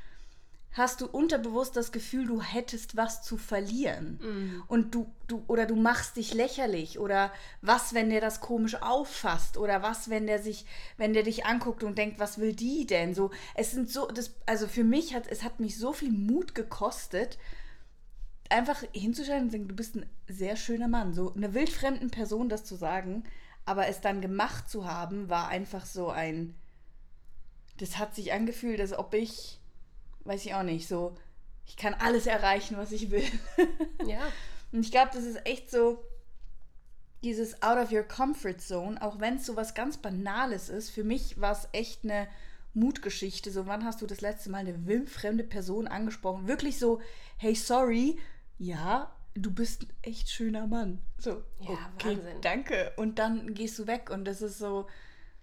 hast 0.74 1.00
du 1.00 1.06
unterbewusst 1.06 1.76
das 1.76 1.92
Gefühl, 1.92 2.26
du 2.26 2.42
hättest 2.42 2.96
was 2.96 3.22
zu 3.22 3.38
verlieren. 3.38 4.18
Und 4.66 4.94
du, 4.94 5.06
du, 5.28 5.44
oder 5.46 5.66
du 5.66 5.76
machst 5.76 6.16
dich 6.16 6.34
lächerlich. 6.34 6.98
Oder 6.98 7.32
was, 7.62 7.94
wenn 7.94 8.10
der 8.10 8.20
das 8.20 8.40
komisch 8.40 8.82
auffasst? 8.82 9.56
Oder 9.56 9.82
was, 9.82 10.10
wenn 10.10 10.26
der 10.26 10.42
sich, 10.42 10.66
wenn 10.96 11.12
der 11.12 11.22
dich 11.22 11.46
anguckt 11.46 11.84
und 11.84 11.96
denkt, 11.96 12.18
was 12.18 12.38
will 12.38 12.54
die 12.54 12.86
denn? 12.86 13.14
So, 13.14 13.30
es 13.54 13.70
sind 13.70 13.88
so, 13.88 14.08
das, 14.08 14.34
also 14.46 14.66
für 14.66 14.82
mich 14.82 15.14
hat, 15.14 15.28
es 15.28 15.44
hat 15.44 15.60
mich 15.60 15.78
so 15.78 15.92
viel 15.92 16.10
Mut 16.10 16.56
gekostet, 16.56 17.38
einfach 18.50 18.82
hinzustellen 18.92 19.44
und 19.44 19.50
sagen, 19.52 19.68
du 19.68 19.76
bist 19.76 19.94
ein 19.94 20.06
sehr 20.26 20.56
schöner 20.56 20.88
Mann. 20.88 21.14
So 21.14 21.32
eine 21.34 21.54
wildfremden 21.54 22.10
Person 22.10 22.48
das 22.48 22.64
zu 22.64 22.74
sagen, 22.74 23.22
aber 23.64 23.86
es 23.86 24.00
dann 24.00 24.20
gemacht 24.20 24.68
zu 24.68 24.86
haben, 24.86 25.28
war 25.28 25.48
einfach 25.48 25.86
so 25.86 26.10
ein. 26.10 26.56
Das 27.78 27.98
hat 27.98 28.14
sich 28.16 28.32
angefühlt, 28.32 28.80
als 28.80 28.92
ob 28.92 29.14
ich, 29.14 29.60
weiß 30.24 30.44
ich 30.46 30.54
auch 30.54 30.62
nicht, 30.62 30.88
so, 30.88 31.14
ich 31.66 31.76
kann 31.76 31.94
alles 31.94 32.26
erreichen, 32.26 32.76
was 32.76 32.92
ich 32.92 33.10
will. 33.10 33.24
Ja. 34.06 34.20
Und 34.72 34.80
ich 34.80 34.90
glaube, 34.90 35.10
das 35.14 35.24
ist 35.24 35.46
echt 35.46 35.70
so 35.70 36.04
dieses 37.22 37.62
Out 37.62 37.78
of 37.78 37.90
your 37.92 38.02
Comfort 38.02 38.58
Zone, 38.58 39.00
auch 39.00 39.18
wenn 39.20 39.36
es 39.36 39.46
so 39.46 39.56
was 39.56 39.74
ganz 39.74 39.96
Banales 39.96 40.68
ist. 40.68 40.90
Für 40.90 41.04
mich 41.04 41.40
war 41.40 41.52
es 41.52 41.68
echt 41.72 42.04
eine 42.04 42.28
Mutgeschichte. 42.74 43.50
So, 43.50 43.66
wann 43.66 43.84
hast 43.84 44.02
du 44.02 44.06
das 44.06 44.20
letzte 44.20 44.50
Mal 44.50 44.58
eine 44.58 44.86
wildfremde 44.86 45.44
Person 45.44 45.86
angesprochen? 45.88 46.48
Wirklich 46.48 46.78
so, 46.78 47.00
hey, 47.38 47.54
sorry, 47.54 48.18
ja, 48.58 49.14
du 49.34 49.50
bist 49.50 49.84
ein 49.84 49.92
echt 50.02 50.28
schöner 50.28 50.66
Mann. 50.66 51.00
So, 51.18 51.42
Ja, 51.60 51.78
okay, 51.94 52.16
Wahnsinn. 52.18 52.40
danke. 52.42 52.92
Und 52.96 53.18
dann 53.18 53.54
gehst 53.54 53.78
du 53.78 53.86
weg 53.86 54.10
und 54.10 54.24
das 54.26 54.42
ist 54.42 54.58
so 54.58 54.86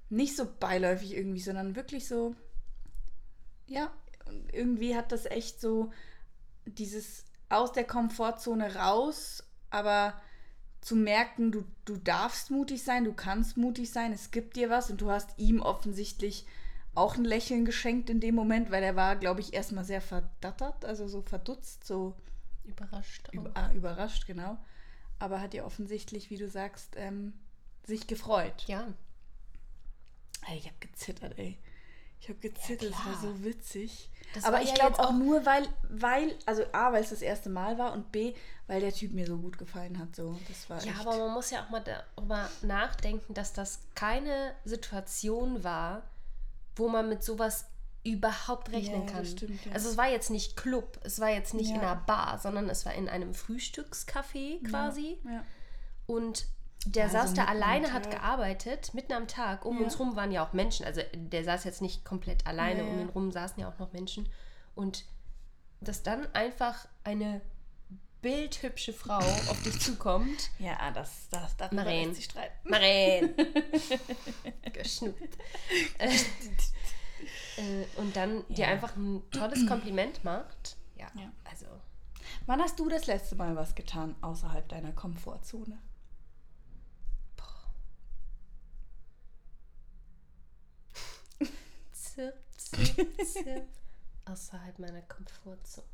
nicht 0.10 0.36
so 0.36 0.46
beiläufig 0.60 1.16
irgendwie, 1.16 1.40
sondern 1.40 1.76
wirklich 1.76 2.08
so, 2.08 2.36
ja, 3.66 3.92
und 4.26 4.54
irgendwie 4.54 4.96
hat 4.96 5.12
das 5.12 5.26
echt 5.26 5.62
so 5.62 5.92
dieses 6.66 7.26
aus 7.50 7.72
der 7.72 7.84
Komfortzone 7.84 8.76
raus, 8.76 9.44
aber 9.70 10.20
zu 10.82 10.96
merken, 10.96 11.52
du, 11.52 11.64
du 11.86 11.98
darfst 11.98 12.50
mutig 12.50 12.84
sein, 12.84 13.04
du 13.04 13.14
kannst 13.14 13.58
mutig 13.58 13.92
sein, 13.92 14.14
es 14.14 14.32
gibt 14.32 14.56
dir 14.56 14.70
was 14.70 14.90
und 14.90 15.02
du 15.02 15.12
hast 15.12 15.38
ihm 15.38 15.62
offensichtlich 15.62 16.46
auch 16.96 17.16
ein 17.16 17.24
Lächeln 17.24 17.66
geschenkt 17.66 18.10
in 18.10 18.20
dem 18.20 18.36
Moment, 18.36 18.72
weil 18.72 18.84
er 18.84 18.96
war, 18.96 19.16
glaube 19.16 19.42
ich, 19.42 19.54
erstmal 19.54 19.86
sehr 19.86 20.02
verdattert, 20.02 20.84
also 20.86 21.08
so 21.08 21.22
verdutzt, 21.22 21.86
so 21.86 22.16
Überrascht. 22.64 23.30
über, 23.32 23.52
ah, 23.54 23.72
überrascht, 23.74 24.26
genau. 24.26 24.58
Aber 25.20 25.40
hat 25.40 25.54
ja 25.54 25.66
offensichtlich, 25.66 26.30
wie 26.30 26.38
du 26.38 26.50
sagst, 26.50 26.96
ähm, 26.98 27.34
sich 27.86 28.08
gefreut. 28.08 28.66
Ja. 28.68 28.88
Ey, 30.48 30.58
ich 30.58 30.66
habe 30.66 30.76
gezittert, 30.80 31.38
ey. 31.38 31.60
Ich 32.22 32.30
habe 32.30 32.40
gezittert, 32.40 32.92
es 32.92 32.96
war 32.98 33.02
klar. 33.14 33.22
so 33.22 33.44
witzig. 33.44 34.10
Das 34.34 34.44
Aber 34.46 34.58
war 34.58 34.62
ich 34.64 34.70
ja 34.70 34.76
glaube 34.76 35.00
auch 35.00 35.12
nur, 35.12 35.46
weil, 35.46 35.68
weil, 35.90 36.36
also 36.46 36.64
A, 36.72 36.94
weil 36.94 37.04
es 37.04 37.10
das 37.10 37.22
erste 37.22 37.50
Mal 37.50 37.78
war 37.78 37.92
und 37.94 38.12
B, 38.12 38.34
weil 38.68 38.80
der 38.80 38.94
Typ 38.94 39.12
mir 39.12 39.26
so 39.28 39.38
gut 39.38 39.58
gefallen 39.58 39.98
hat. 40.00 40.16
So, 40.16 40.40
das 40.48 40.70
war 40.70 40.82
Ja, 40.86 40.92
echt. 40.92 41.02
aber 41.02 41.18
man 41.18 41.34
muss 41.34 41.50
ja 41.50 41.66
auch 41.66 41.70
mal 41.70 41.84
darüber 41.84 42.48
nachdenken, 42.62 43.34
dass 43.34 43.52
das 43.54 43.80
keine 43.96 44.54
Situation 44.64 45.64
war, 45.64 46.04
wo 46.76 46.88
man 46.88 47.10
mit 47.10 47.24
sowas 47.24 47.66
überhaupt 48.04 48.72
rechnen 48.72 49.02
Ja, 49.02 49.06
das 49.08 49.12
kann. 49.14 49.26
stimmt, 49.26 49.66
ja. 49.66 49.72
Also 49.74 49.90
es 49.90 49.98
war 49.98 50.08
jetzt 50.10 50.30
nicht 50.30 50.56
Club, 50.56 51.00
es 51.04 51.20
war 51.20 51.30
jetzt 51.30 51.54
nicht 51.54 51.70
in 51.72 51.76
Ja. 51.78 51.82
einer 51.92 51.96
Bar, 51.98 52.40
sondern 52.40 52.70
es 52.70 52.86
war 52.86 52.94
in 52.94 53.10
einem 53.10 53.34
Frühstückscafé 53.34 54.64
quasi. 54.70 55.18
Ja. 55.26 55.44
Und 56.06 56.46
der 56.86 57.06
Ja, 57.06 57.10
so 57.10 57.18
saß 57.18 57.34
da 57.36 57.46
alleine, 57.46 57.94
hat 57.94 58.10
gearbeitet, 58.12 58.94
mitten 58.94 59.14
am 59.14 59.28
Tag. 59.28 59.66
Um 59.66 59.78
Ja. 59.80 59.84
uns 59.86 60.00
rum 60.00 60.16
waren 60.16 60.32
ja 60.32 60.46
auch 60.46 60.54
Menschen. 60.54 60.86
Also 60.86 61.02
der 61.14 61.44
saß 61.44 61.64
jetzt 61.64 61.82
nicht 61.82 62.04
komplett 62.06 62.46
alleine, 62.48 62.80
Ja, 62.84 62.88
um 62.90 62.96
ja. 62.98 63.02
ihn 63.04 63.10
rum 63.10 63.32
saßen 63.32 63.60
ja 63.62 63.70
auch 63.70 63.78
noch 63.80 63.92
Menschen. 63.94 64.28
Und 64.76 65.06
dass 65.80 66.04
dann 66.04 66.28
einfach 66.34 66.88
eine 67.04 67.42
bildhübsche 68.22 68.94
Frau 68.94 69.18
auf 69.18 69.62
dich 69.64 69.80
zukommt. 69.80 70.52
Ja, 70.60 70.92
das, 70.92 71.28
das 71.32 71.58
darüber 71.58 71.84
Maren. 71.84 72.04
lässt 72.06 72.16
sich 72.18 72.26
streiten. 72.26 72.70
Maren! 72.70 73.34
Geschnuppt. 74.74 75.38
Äh, 75.98 76.08
äh, 77.58 77.86
und 77.98 78.16
dann 78.16 78.44
dir 78.50 78.68
einfach 78.68 78.96
ein 78.96 79.22
tolles 79.32 79.68
Kompliment 79.68 80.24
macht. 80.24 80.78
Ja, 80.96 81.08
Ja. 81.16 81.32
also. 81.50 81.66
Wann 82.46 82.62
hast 82.62 82.80
du 82.80 82.90
das 82.90 83.06
letzte 83.08 83.36
Mal 83.36 83.56
was 83.56 83.76
getan 83.76 84.16
außerhalb 84.22 84.68
deiner 84.70 84.92
Komfortzone? 84.92 85.78
Zirp, 92.22 92.96
zirp, 92.96 93.26
zirp. 93.26 93.68
Außerhalb 94.26 94.78
meiner 94.80 95.02
Komfortzone. 95.02 95.88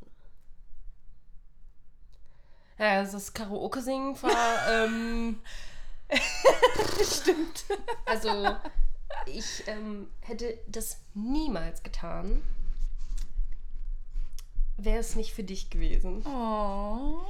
Ja, 2.78 2.98
also 3.00 3.14
das 3.14 3.34
Karaoke-Singen 3.34 4.22
war. 4.22 4.58
Ähm, 4.70 5.40
Stimmt. 7.04 7.66
also, 8.06 8.56
ich 9.26 9.64
ähm, 9.68 10.10
hätte 10.22 10.58
das 10.68 11.00
niemals 11.14 11.84
getan, 11.84 12.44
wäre 14.78 15.00
es 15.00 15.16
nicht 15.16 15.34
für 15.34 15.44
dich 15.44 15.70
gewesen. 15.70 16.26
Oh. 16.26 17.22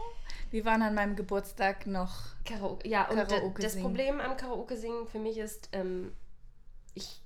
Wir 0.52 0.66
waren 0.66 0.82
an 0.82 0.96
meinem 0.96 1.16
Geburtstag 1.16 1.88
noch. 1.88 2.24
Karaoke, 2.46 2.88
ja, 2.88 3.10
und 3.10 3.18
Karaoke 3.18 3.62
das 3.62 3.74
singen. 3.74 3.86
Problem 3.86 4.22
am 4.22 4.38
Karaoke-Singen 4.38 5.08
für 5.08 5.20
mich 5.20 5.38
ist, 5.38 5.70
ähm, 5.74 6.14
ich, 6.94 7.22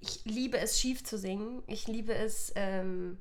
ich 0.00 0.24
liebe 0.24 0.58
es, 0.58 0.80
schief 0.80 1.04
zu 1.04 1.18
singen. 1.18 1.62
Ich 1.66 1.86
liebe 1.88 2.14
es, 2.14 2.52
ähm, 2.56 3.18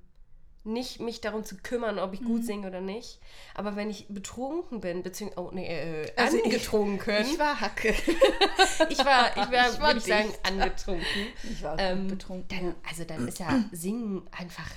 nicht 0.64 1.00
mich 1.00 1.22
darum 1.22 1.44
zu 1.44 1.58
kümmern, 1.58 2.00
ob 2.00 2.14
ich 2.16 2.22
gut 2.24 2.42
Mhm. 2.42 2.46
singe 2.46 2.68
oder 2.68 2.82
nicht. 2.82 3.20
Aber 3.54 3.76
wenn 3.76 3.90
ich 3.92 4.08
betrunken 4.10 4.80
bin, 4.82 5.04
beziehungsweise, 5.04 5.48
oh 5.48 5.52
nee, 5.54 5.68
äh, 5.68 6.12
Also 6.16 6.38
ich- 6.38 6.44
angetrunken. 6.46 7.22
Ich 7.22 7.38
war 7.38 7.62
Hacke. 7.62 7.90
ich 8.90 8.98
war, 9.00 9.30
ich 9.38 9.52
war, 9.52 9.70
Ich 9.72 9.80
war 9.80 9.88
würde 9.90 10.00
ich 10.00 10.06
sagen, 10.06 10.34
angetrunken. 10.44 11.06
Ich 11.44 11.62
war 11.62 11.78
Ähm, 11.80 12.08
betrunken. 12.08 12.48
Dann, 12.48 12.76
also 12.90 13.04
dann 13.04 13.28
ist 13.28 13.38
ja 13.40 13.64
Singen 13.72 14.28
einfach 14.32 14.70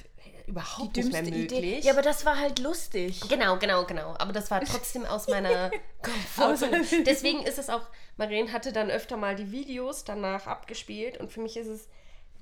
überhaupt 0.49 0.97
nicht 0.97 1.13
mehr 1.13 1.23
möglich. 1.23 1.85
Ja, 1.85 1.93
aber 1.93 2.03
das 2.03 2.25
war 2.25 2.39
halt 2.39 2.59
lustig. 2.59 3.21
Genau, 3.29 3.57
genau, 3.59 3.85
genau. 3.85 4.15
Aber 4.19 4.33
das 4.33 4.51
war 4.51 4.61
trotzdem 4.65 5.05
aus 5.05 5.29
meiner 5.29 5.71
Komfortzone. 6.03 6.83
Deswegen 7.07 7.43
ist 7.43 7.59
es 7.59 7.69
auch, 7.71 7.83
Maren 8.17 8.53
hatte 8.53 8.73
dann 8.73 8.91
öfter 8.91 9.17
mal 9.17 9.37
die 9.37 9.53
Videos 9.53 10.05
danach 10.05 10.47
abgespielt 10.47 11.19
und 11.19 11.31
für 11.33 11.41
mich 11.41 11.57
ist 11.57 11.69
es 11.69 11.89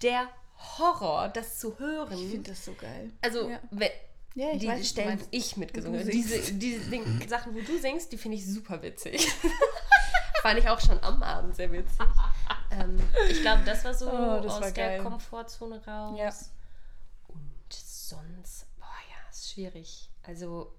der 0.03 0.29
Horror, 0.79 1.29
das 1.29 1.59
zu 1.59 1.79
hören. 1.79 2.13
Ich 2.13 2.31
finde 2.31 2.51
das 2.51 2.65
so 2.65 2.73
geil. 2.75 3.11
also, 3.21 3.49
Ja. 3.51 3.59
we- 3.71 3.91
Ja, 4.35 4.55
die 4.57 4.69
weiß, 4.69 4.89
Stellen, 4.89 5.21
wo 5.21 5.25
ich 5.31 5.57
mitgesungen 5.57 6.01
habe, 6.01 6.11
diese, 6.11 6.53
diese 6.53 6.89
Ding, 6.91 7.05
Sachen, 7.29 7.55
wo 7.55 7.61
du 7.61 7.79
singst, 7.79 8.11
die 8.13 8.19
finde 8.19 8.37
ich 8.39 8.47
super 8.47 8.83
witzig. 8.83 9.27
Fand 10.43 10.59
ich 10.61 10.69
auch 10.69 10.81
schon 10.81 11.03
am 11.03 11.23
Abend 11.23 11.57
sehr 11.57 11.73
witzig. 11.73 11.99
ähm, 12.71 12.99
ich 13.29 13.41
glaube, 13.41 13.63
das 13.67 13.85
war 13.85 13.95
so 13.95 14.07
Oh, 14.09 14.41
das 14.43 14.53
aus 14.55 14.61
war 14.61 14.71
der. 14.71 15.03
Komfortzone 15.03 15.83
raus. 15.87 16.17
Ja. 16.19 16.31
Sonst, 18.09 18.67
boah 18.79 18.87
ja, 18.87 19.31
ist 19.31 19.51
schwierig. 19.51 20.11
Also 20.23 20.73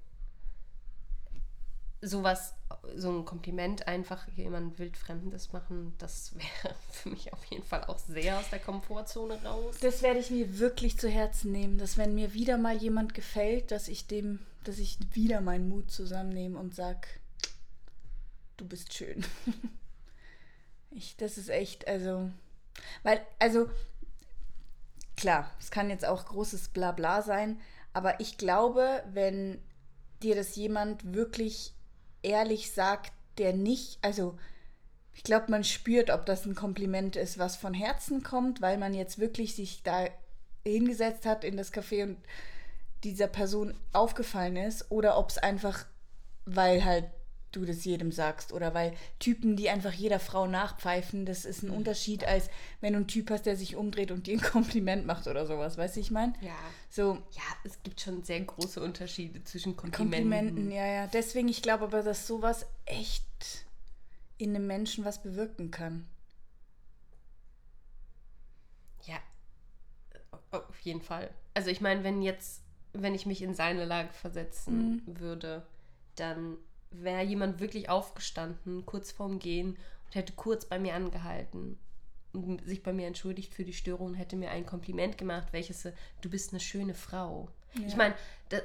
sowas, 2.01 2.53
so 2.95 3.11
ein 3.11 3.25
Kompliment 3.25 3.85
einfach 3.85 4.27
jemand 4.29 4.79
wildfremdes 4.79 5.51
machen, 5.51 5.93
das 5.97 6.33
wäre 6.35 6.75
für 6.89 7.09
mich 7.09 7.33
auf 7.33 7.43
jeden 7.45 7.63
Fall 7.63 7.83
auch 7.83 7.99
sehr 7.99 8.39
aus 8.39 8.49
der 8.49 8.59
Komfortzone 8.59 9.43
raus. 9.43 9.75
Das 9.81 10.03
werde 10.03 10.19
ich 10.19 10.31
mir 10.31 10.57
wirklich 10.59 10.97
zu 10.97 11.09
Herzen 11.09 11.51
nehmen, 11.51 11.77
dass 11.77 11.97
wenn 11.97 12.15
mir 12.15 12.33
wieder 12.33 12.57
mal 12.57 12.77
jemand 12.77 13.13
gefällt, 13.13 13.71
dass 13.71 13.89
ich 13.89 14.07
dem, 14.07 14.39
dass 14.63 14.77
ich 14.77 14.97
wieder 15.13 15.41
meinen 15.41 15.67
Mut 15.67 15.91
zusammennehme 15.91 16.57
und 16.57 16.75
sag, 16.75 17.07
du 18.55 18.65
bist 18.65 18.93
schön. 18.93 19.25
Ich, 20.89 21.15
das 21.17 21.37
ist 21.37 21.49
echt, 21.49 21.85
also, 21.87 22.31
weil, 23.03 23.21
also, 23.37 23.69
klar, 25.17 25.51
es 25.59 25.71
kann 25.71 25.89
jetzt 25.89 26.05
auch 26.05 26.25
großes 26.25 26.69
Blabla 26.69 27.21
sein, 27.21 27.59
aber 27.91 28.19
ich 28.19 28.37
glaube, 28.37 29.03
wenn 29.11 29.59
dir 30.23 30.35
das 30.35 30.55
jemand 30.55 31.13
wirklich 31.13 31.73
ehrlich 32.21 32.71
sagt, 32.71 33.11
der 33.37 33.53
nicht, 33.53 33.99
also, 34.01 34.37
ich 35.13 35.23
glaube, 35.23 35.49
man 35.49 35.63
spürt, 35.63 36.09
ob 36.11 36.25
das 36.25 36.45
ein 36.45 36.55
Kompliment 36.55 37.15
ist, 37.15 37.37
was 37.39 37.55
von 37.55 37.73
Herzen 37.73 38.23
kommt, 38.23 38.61
weil 38.61 38.77
man 38.77 38.93
jetzt 38.93 39.19
wirklich 39.19 39.55
sich 39.55 39.83
da 39.83 40.05
hingesetzt 40.65 41.25
hat 41.25 41.43
in 41.43 41.57
das 41.57 41.73
Café 41.73 42.03
und 42.03 42.17
dieser 43.03 43.27
Person 43.27 43.73
aufgefallen 43.93 44.57
ist, 44.57 44.91
oder 44.91 45.17
ob 45.17 45.29
es 45.29 45.37
einfach, 45.37 45.85
weil 46.45 46.85
halt 46.85 47.05
du 47.57 47.65
das 47.65 47.83
jedem 47.85 48.11
sagst, 48.11 48.53
oder 48.53 48.73
weil 48.73 48.93
Typen, 49.19 49.55
die 49.55 49.69
einfach 49.69 49.93
jeder 49.93 50.19
Frau 50.19 50.47
nachpfeifen, 50.47 51.25
das 51.25 51.45
ist 51.45 51.63
ein 51.63 51.69
Unterschied, 51.69 52.25
als 52.25 52.49
wenn 52.81 52.93
du 52.93 52.97
einen 52.97 53.07
Typ 53.07 53.29
hast, 53.29 53.45
der 53.45 53.55
sich 53.55 53.75
umdreht 53.75 54.11
und 54.11 54.27
dir 54.27 54.37
ein 54.37 54.41
Kompliment 54.51 55.05
macht 55.05 55.27
oder 55.27 55.45
sowas, 55.45 55.77
weißt 55.77 55.95
du, 55.95 55.99
ich 55.99 56.11
meine? 56.11 56.33
Ja. 56.41 56.55
So, 56.89 57.13
Ja, 57.31 57.41
es 57.63 57.81
gibt 57.83 57.99
schon 58.01 58.23
sehr 58.23 58.41
große 58.41 58.81
Unterschiede 58.81 59.43
zwischen 59.43 59.75
Komplimenten. 59.75 60.29
Komplimenten, 60.29 60.71
ja, 60.71 60.85
ja. 60.85 61.07
Deswegen, 61.07 61.47
ich 61.47 61.61
glaube 61.61 61.85
aber, 61.85 62.03
dass 62.03 62.27
sowas 62.27 62.65
echt 62.85 63.65
in 64.37 64.55
einem 64.55 64.67
Menschen 64.67 65.03
was 65.05 65.21
bewirken 65.21 65.71
kann. 65.71 66.07
Ja, 69.05 69.17
auf 70.51 70.79
jeden 70.81 71.01
Fall. 71.01 71.29
Also 71.53 71.69
ich 71.69 71.81
meine, 71.81 72.03
wenn 72.03 72.21
jetzt, 72.21 72.61
wenn 72.93 73.15
ich 73.15 73.25
mich 73.25 73.41
in 73.41 73.55
seine 73.55 73.85
Lage 73.85 74.13
versetzen 74.13 75.01
würde, 75.05 75.65
dann 76.15 76.57
wäre 76.91 77.23
jemand 77.23 77.59
wirklich 77.59 77.89
aufgestanden, 77.89 78.85
kurz 78.85 79.11
vorm 79.11 79.39
Gehen 79.39 79.77
und 80.05 80.15
hätte 80.15 80.33
kurz 80.33 80.65
bei 80.65 80.79
mir 80.79 80.93
angehalten 80.95 81.77
und 82.33 82.65
sich 82.65 82.83
bei 82.83 82.93
mir 82.93 83.07
entschuldigt 83.07 83.53
für 83.53 83.63
die 83.65 83.73
Störung 83.73 84.07
und 84.07 84.13
hätte 84.15 84.35
mir 84.35 84.51
ein 84.51 84.65
Kompliment 84.65 85.17
gemacht, 85.17 85.47
welches 85.51 85.87
du 86.21 86.29
bist 86.29 86.51
eine 86.51 86.59
schöne 86.59 86.93
Frau. 86.93 87.49
Ich 87.85 87.95
meine, 87.95 88.15
das, 88.49 88.61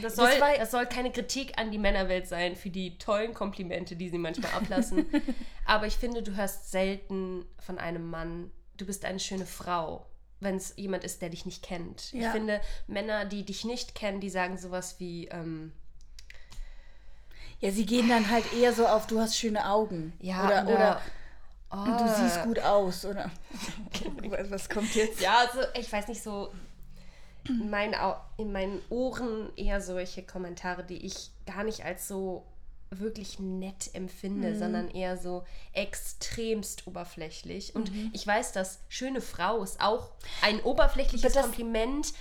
das, 0.00 0.16
soll, 0.16 0.28
war- 0.40 0.56
das 0.56 0.70
soll 0.70 0.86
keine 0.86 1.10
Kritik 1.12 1.58
an 1.58 1.70
die 1.70 1.78
Männerwelt 1.78 2.26
sein 2.26 2.56
für 2.56 2.70
die 2.70 2.98
tollen 2.98 3.34
Komplimente, 3.34 3.96
die 3.96 4.08
sie 4.08 4.18
manchmal 4.18 4.52
ablassen. 4.52 5.06
Aber 5.64 5.86
ich 5.86 5.94
finde, 5.94 6.22
du 6.22 6.34
hörst 6.36 6.70
selten 6.70 7.44
von 7.58 7.78
einem 7.78 8.08
Mann, 8.10 8.50
du 8.76 8.86
bist 8.86 9.04
eine 9.04 9.20
schöne 9.20 9.46
Frau, 9.46 10.06
wenn 10.40 10.56
es 10.56 10.74
jemand 10.76 11.04
ist, 11.04 11.22
der 11.22 11.30
dich 11.30 11.46
nicht 11.46 11.62
kennt. 11.62 12.12
Ich 12.12 12.22
Ja. 12.22 12.32
finde, 12.32 12.60
Männer, 12.86 13.24
die 13.24 13.44
dich 13.44 13.64
nicht 13.64 13.94
kennen, 13.94 14.20
die 14.20 14.30
sagen 14.30 14.58
sowas 14.58 14.98
wie, 15.00 15.28
ähm, 15.28 15.72
Ja, 17.60 17.70
sie 17.70 17.86
gehen 17.86 18.08
dann 18.08 18.30
halt 18.30 18.44
eher 18.52 18.72
so 18.72 18.86
auf, 18.86 19.06
du 19.06 19.20
hast 19.20 19.36
schöne 19.38 19.66
Augen. 19.68 20.12
ja, 20.20 20.44
oder, 20.44 20.68
oder, 20.68 21.00
oh, 21.70 21.84
du 21.98 22.14
siehst 22.14 22.42
gut 22.44 22.58
aus. 22.60 23.04
Oder 23.04 23.30
was 24.50 24.68
kommt 24.68 24.94
jetzt? 24.94 25.20
Ja, 25.20 25.38
also 25.46 25.60
ich 25.78 25.90
weiß 25.90 26.08
nicht, 26.08 26.22
so 26.22 26.52
in 27.48 27.70
meinen, 27.70 27.94
in 28.36 28.52
meinen 28.52 28.80
Ohren 28.90 29.50
eher 29.56 29.80
solche 29.80 30.22
Kommentare, 30.22 30.84
die 30.84 31.04
ich 31.06 31.30
gar 31.46 31.62
nicht 31.64 31.84
als 31.84 32.08
so 32.08 32.44
wirklich 32.90 33.38
nett 33.40 33.90
empfinde, 33.94 34.50
Mhm. 34.50 34.58
sondern 34.58 34.90
eher 34.90 35.16
so 35.16 35.44
extremst 35.72 36.86
oberflächlich. 36.86 37.74
Und 37.74 37.92
Mhm. 37.92 38.10
ich 38.12 38.26
weiß, 38.26 38.52
dass 38.52 38.78
schöne 38.88 39.20
Frau 39.20 39.62
ist 39.62 39.80
auch 39.80 40.10
ein 40.42 40.60
oberflächliches 40.60 41.32
das- 41.32 41.42
Kompliment, 41.42 42.12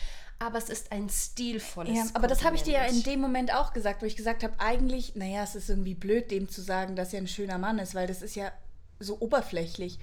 aber 0.46 0.58
es 0.58 0.70
ist 0.70 0.92
ein 0.92 1.10
stilvolles 1.10 1.96
Ja, 1.96 2.06
aber 2.14 2.28
das 2.28 2.44
habe 2.44 2.56
ich 2.56 2.64
dir 2.64 2.74
ja 2.74 2.86
in 2.86 3.04
dem 3.04 3.20
Moment 3.20 3.54
auch 3.54 3.74
gesagt, 3.74 4.02
wo 4.02 4.06
ich 4.06 4.16
gesagt 4.16 4.44
habe, 4.44 4.54
eigentlich, 4.60 5.16
naja, 5.16 5.44
es 5.44 5.56
ist 5.56 5.70
irgendwie 5.70 5.96
blöd, 5.96 6.32
dem 6.32 6.50
zu 6.50 6.62
sagen, 6.62 6.96
dass 6.96 7.14
er 7.14 7.20
ein 7.20 7.28
schöner 7.28 7.58
Mann 7.58 7.80
ist, 7.80 7.96
weil 7.96 8.08
das 8.08 8.22
ist 8.22 8.36
ja 8.36 8.52
so 9.00 9.18
oberflächlich. 9.20 10.00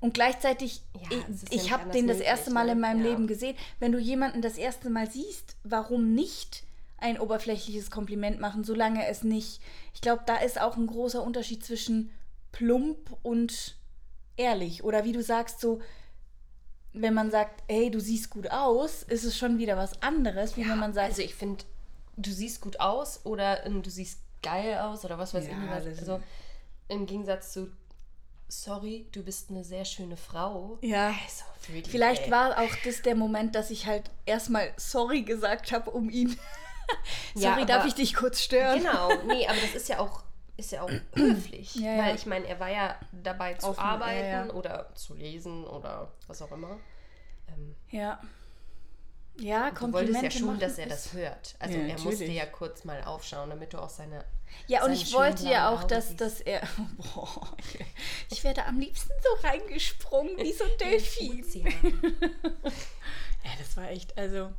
Und 0.00 0.14
gleichzeitig, 0.14 0.82
Ja, 0.94 1.00
ich, 1.10 1.52
ja 1.52 1.62
ich 1.62 1.72
habe 1.72 1.90
den 1.90 2.06
das 2.06 2.20
erste 2.20 2.50
Mal 2.50 2.66
ne? 2.66 2.72
in 2.72 2.80
meinem 2.80 3.04
Ja. 3.04 3.10
Leben 3.10 3.26
gesehen. 3.26 3.56
Wenn 3.78 3.92
du 3.92 3.98
jemanden 3.98 4.40
das 4.42 4.56
erste 4.56 4.88
Mal 4.88 5.10
siehst, 5.10 5.56
warum 5.62 6.14
nicht 6.14 6.64
ein 6.96 7.18
oberflächliches 7.18 7.90
Kompliment 7.90 8.40
machen, 8.40 8.64
solange 8.64 9.06
es 9.06 9.24
nicht. 9.24 9.60
Ich 9.94 10.00
glaube, 10.00 10.22
da 10.26 10.36
ist 10.36 10.60
auch 10.60 10.76
ein 10.76 10.86
großer 10.86 11.22
Unterschied 11.22 11.64
zwischen 11.64 12.10
plump 12.52 13.16
und 13.22 13.76
ehrlich. 14.36 14.84
Oder 14.84 15.04
wie 15.04 15.12
du 15.12 15.22
sagst, 15.22 15.60
so, 15.60 15.80
wenn 16.92 17.14
man 17.14 17.30
sagt, 17.30 17.62
hey, 17.68 17.90
du 17.90 18.00
siehst 18.00 18.30
gut 18.30 18.50
aus, 18.50 19.02
ist 19.04 19.24
es 19.24 19.36
schon 19.38 19.58
wieder 19.58 19.76
was 19.76 20.02
anderes, 20.02 20.56
wie 20.56 20.68
wenn 20.68 20.78
man 20.78 20.92
sagt, 20.92 21.10
Also 21.10 21.22
ich 21.22 21.34
finde, 21.34 21.64
du 22.16 22.30
siehst 22.30 22.60
gut 22.60 22.80
aus 22.80 23.20
oder 23.24 23.64
ähm, 23.66 23.82
du 23.82 23.90
siehst 23.90 24.20
geil 24.42 24.78
aus 24.78 25.04
oder 25.04 25.18
was 25.18 25.32
weiß 25.34 25.44
Ja, 25.46 25.52
ich 25.52 25.58
nicht 25.58 25.70
was. 25.70 25.98
Also 25.98 26.20
im 26.88 27.06
Gegensatz 27.06 27.52
zu 27.52 27.70
sorry, 28.48 29.06
du 29.12 29.22
bist 29.22 29.50
eine 29.50 29.62
sehr 29.62 29.84
schöne 29.84 30.16
Frau. 30.16 30.78
Ja. 30.82 31.08
Also, 31.08 31.44
die 31.72 31.88
vielleicht 31.88 32.22
Welt. 32.22 32.32
war 32.32 32.58
auch 32.58 32.74
das 32.84 33.02
der 33.02 33.14
Moment, 33.14 33.54
dass 33.54 33.70
ich 33.70 33.86
halt 33.86 34.10
erstmal 34.26 34.72
sorry 34.76 35.22
gesagt 35.22 35.72
habe 35.72 35.90
um 35.90 36.10
ihn. 36.10 36.36
Ja, 37.36 37.52
sorry, 37.54 37.66
darf 37.66 37.78
aber- 37.82 37.86
ich 37.88 37.94
dich 37.94 38.14
kurz 38.14 38.42
stören? 38.42 38.78
Genau, 38.80 39.10
nee, 39.28 39.46
aber 39.46 39.60
das 39.60 39.76
ist 39.76 39.88
ja 39.88 40.00
auch, 40.00 40.24
ist 40.60 40.72
ja 40.72 40.82
auch 40.82 40.90
höflich. 41.14 41.74
Ja, 41.74 41.94
ja. 41.94 42.02
Weil 42.04 42.14
ich 42.14 42.26
meine, 42.26 42.46
er 42.46 42.60
war 42.60 42.70
ja 42.70 42.96
dabei 43.12 43.54
zu 43.54 43.68
Offen, 43.68 43.80
ja, 43.80 43.84
arbeiten 43.90 44.48
ja. 44.48 44.54
oder 44.54 44.94
zu 44.94 45.14
lesen 45.14 45.64
oder 45.66 46.12
was 46.26 46.40
auch 46.42 46.52
immer. 46.52 46.78
Ähm, 47.48 47.74
Ja. 47.90 48.20
Ja, 49.36 49.70
du 49.70 49.80
wolltest 49.92 50.12
Komplimente 50.12 50.24
ja 50.26 50.30
schon, 50.30 50.58
dass 50.58 50.76
er 50.76 50.86
das 50.86 51.12
hört. 51.14 51.54
Also 51.58 51.78
Ja, 51.78 51.84
er 51.84 51.92
musste 51.94 52.10
natürlich. 52.10 52.34
ja 52.34 52.46
kurz 52.46 52.84
mal 52.84 53.02
aufschauen, 53.04 53.48
damit 53.48 53.72
du 53.72 53.78
auch 53.78 53.88
seine. 53.88 54.24
Ja, 54.66 54.84
und 54.84 54.92
ich 54.92 55.12
wollte 55.14 55.48
ja 55.48 55.70
auch, 55.70 55.84
dass, 55.84 56.08
siehst. 56.08 56.20
dass 56.20 56.40
er. 56.40 56.60
Boah, 57.14 57.56
ich 58.30 58.44
wäre 58.44 58.54
da 58.54 58.66
am 58.66 58.78
liebsten 58.78 59.12
so 59.22 59.46
reingesprungen 59.46 60.36
wie 60.36 60.52
so 60.52 60.64
ein 60.64 60.76
Delfin. 60.80 61.44
Ja, 63.42 63.50
das 63.58 63.74
war 63.78 63.88
echt, 63.88 64.18
also. 64.18 64.50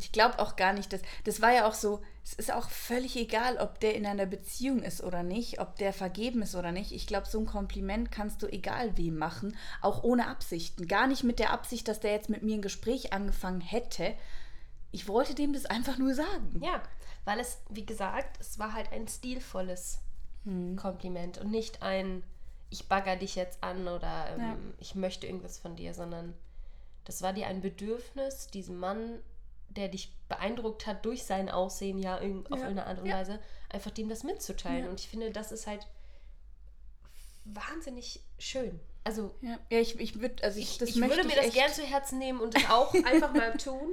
Ich 0.00 0.10
glaube 0.12 0.38
auch 0.40 0.56
gar 0.56 0.72
nicht, 0.72 0.92
dass. 0.92 1.02
Das 1.24 1.40
war 1.40 1.52
ja 1.52 1.66
auch 1.68 1.74
so. 1.74 2.00
Es 2.24 2.34
ist 2.34 2.52
auch 2.52 2.68
völlig 2.68 3.16
egal, 3.16 3.56
ob 3.58 3.80
der 3.80 3.94
in 3.94 4.04
einer 4.06 4.26
Beziehung 4.26 4.82
ist 4.82 5.02
oder 5.02 5.22
nicht, 5.22 5.60
ob 5.60 5.76
der 5.76 5.92
vergeben 5.92 6.42
ist 6.42 6.54
oder 6.54 6.72
nicht. 6.72 6.92
Ich 6.92 7.06
glaube, 7.06 7.26
so 7.28 7.38
ein 7.38 7.46
Kompliment 7.46 8.10
kannst 8.12 8.42
du 8.42 8.46
egal 8.46 8.96
wem 8.96 9.16
machen, 9.16 9.56
auch 9.80 10.02
ohne 10.02 10.26
Absichten. 10.28 10.86
Gar 10.86 11.06
nicht 11.06 11.24
mit 11.24 11.38
der 11.38 11.52
Absicht, 11.52 11.88
dass 11.88 12.00
der 12.00 12.12
jetzt 12.12 12.28
mit 12.28 12.42
mir 12.42 12.56
ein 12.56 12.62
Gespräch 12.62 13.12
angefangen 13.12 13.60
hätte. 13.60 14.14
Ich 14.92 15.06
wollte 15.08 15.34
dem 15.34 15.52
das 15.52 15.66
einfach 15.66 15.96
nur 15.98 16.14
sagen. 16.14 16.60
Ja, 16.62 16.82
weil 17.24 17.38
es, 17.40 17.58
wie 17.68 17.86
gesagt, 17.86 18.40
es 18.40 18.58
war 18.58 18.72
halt 18.74 18.92
ein 18.92 19.06
stilvolles 19.08 20.00
Hm. 20.44 20.74
Kompliment 20.76 21.36
und 21.38 21.50
nicht 21.50 21.82
ein, 21.82 22.22
ich 22.70 22.88
bagger 22.88 23.16
dich 23.16 23.34
jetzt 23.36 23.62
an 23.62 23.86
oder 23.88 24.30
ähm, 24.34 24.40
Ja. 24.40 24.56
ich 24.78 24.94
möchte 24.94 25.26
irgendwas 25.26 25.58
von 25.58 25.76
dir, 25.76 25.92
sondern 25.94 26.34
das 27.04 27.22
war 27.22 27.32
dir 27.32 27.46
ein 27.46 27.60
Bedürfnis, 27.60 28.48
diesem 28.48 28.78
Mann, 28.78 29.20
der 29.68 29.88
dich 29.88 30.12
beeindruckt 30.28 30.86
hat 30.86 31.04
durch 31.04 31.24
sein 31.24 31.48
Aussehen, 31.48 31.98
ja, 31.98 32.20
irgend- 32.20 32.50
auf 32.52 32.58
Ja. 32.58 32.64
irgendeine 32.66 32.88
Art 32.88 32.98
und 33.00 33.06
Ja. 33.06 33.18
Weise, 33.18 33.38
einfach 33.68 33.90
dem 33.92 34.08
das 34.08 34.24
mitzuteilen. 34.24 34.84
Ja. 34.84 34.90
Und 34.90 35.00
ich 35.00 35.08
finde, 35.08 35.30
das 35.30 35.52
ist 35.52 35.66
halt 35.66 35.86
wahnsinnig 37.44 38.20
schön. 38.38 38.80
Also 39.04 39.34
Ja, 39.40 39.58
ich, 39.70 39.98
ich 39.98 40.20
würde, 40.20 40.42
also 40.44 40.58
ich, 40.58 40.80
ich, 40.80 40.88
ich 40.96 41.00
würde 41.00 41.24
mir 41.24 41.36
das 41.36 41.46
echt, 41.46 41.54
gern 41.54 41.72
zu 41.72 41.82
Herzen 41.82 42.18
nehmen 42.18 42.40
und 42.40 42.54
das 42.54 42.68
auch 42.68 42.92
einfach 43.04 43.32
mal 43.32 43.56
tun. 43.56 43.92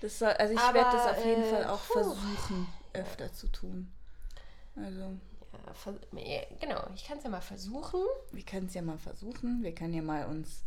Das 0.00 0.20
also 0.22 0.54
ich 0.54 0.60
werde 0.74 0.96
das 0.96 1.06
auf 1.18 1.24
jeden 1.24 1.42
äh, 1.42 1.50
Fall 1.50 1.64
auch 1.66 1.80
puh. 1.86 1.92
versuchen, 1.92 2.66
öfter 2.94 3.32
zu 3.32 3.46
tun. 3.48 3.92
Also, 4.76 5.12
ja, 6.16 6.40
genau, 6.58 6.86
ich 6.94 7.04
kann 7.04 7.18
es 7.18 7.24
ja 7.24 7.30
mal 7.30 7.40
versuchen. 7.42 8.00
wir 8.32 8.42
können 8.44 8.66
es 8.66 8.74
ja 8.74 8.82
mal 8.82 8.98
versuchen. 8.98 9.62
Wir 9.62 9.74
können 9.74 9.92
ja 9.94 10.02
mal 10.02 10.26
uns 10.26 10.62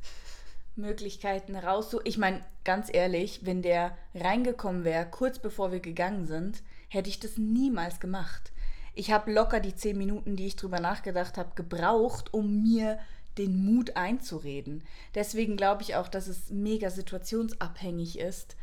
Möglichkeiten 0.75 1.55
raussuchen. 1.55 2.05
Ich 2.05 2.17
meine, 2.17 2.43
ganz 2.63 2.89
ehrlich, 2.91 3.45
wenn 3.45 3.61
der 3.61 3.95
reingekommen 4.15 4.83
wäre, 4.83 5.05
kurz 5.09 5.39
bevor 5.39 5.71
wir 5.71 5.79
gegangen 5.79 6.25
sind, 6.25 6.63
hätte 6.89 7.09
ich 7.09 7.19
das 7.19 7.37
niemals 7.37 7.99
gemacht. 7.99 8.51
Ich 8.95 9.11
habe 9.11 9.31
locker 9.31 9.59
die 9.59 9.75
zehn 9.75 9.97
Minuten, 9.97 10.35
die 10.35 10.47
ich 10.47 10.55
drüber 10.55 10.79
nachgedacht 10.79 11.37
habe, 11.37 11.51
gebraucht, 11.55 12.33
um 12.33 12.61
mir 12.63 12.99
den 13.39 13.65
Mut 13.65 13.95
einzureden. 13.95 14.83
Deswegen 15.15 15.57
glaube 15.57 15.81
ich 15.81 15.95
auch, 15.95 16.07
dass 16.07 16.27
es 16.27 16.49
mega 16.51 16.91
situationsabhängig 16.91 18.19
ist. 18.19 18.55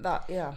Ja. 0.00 0.56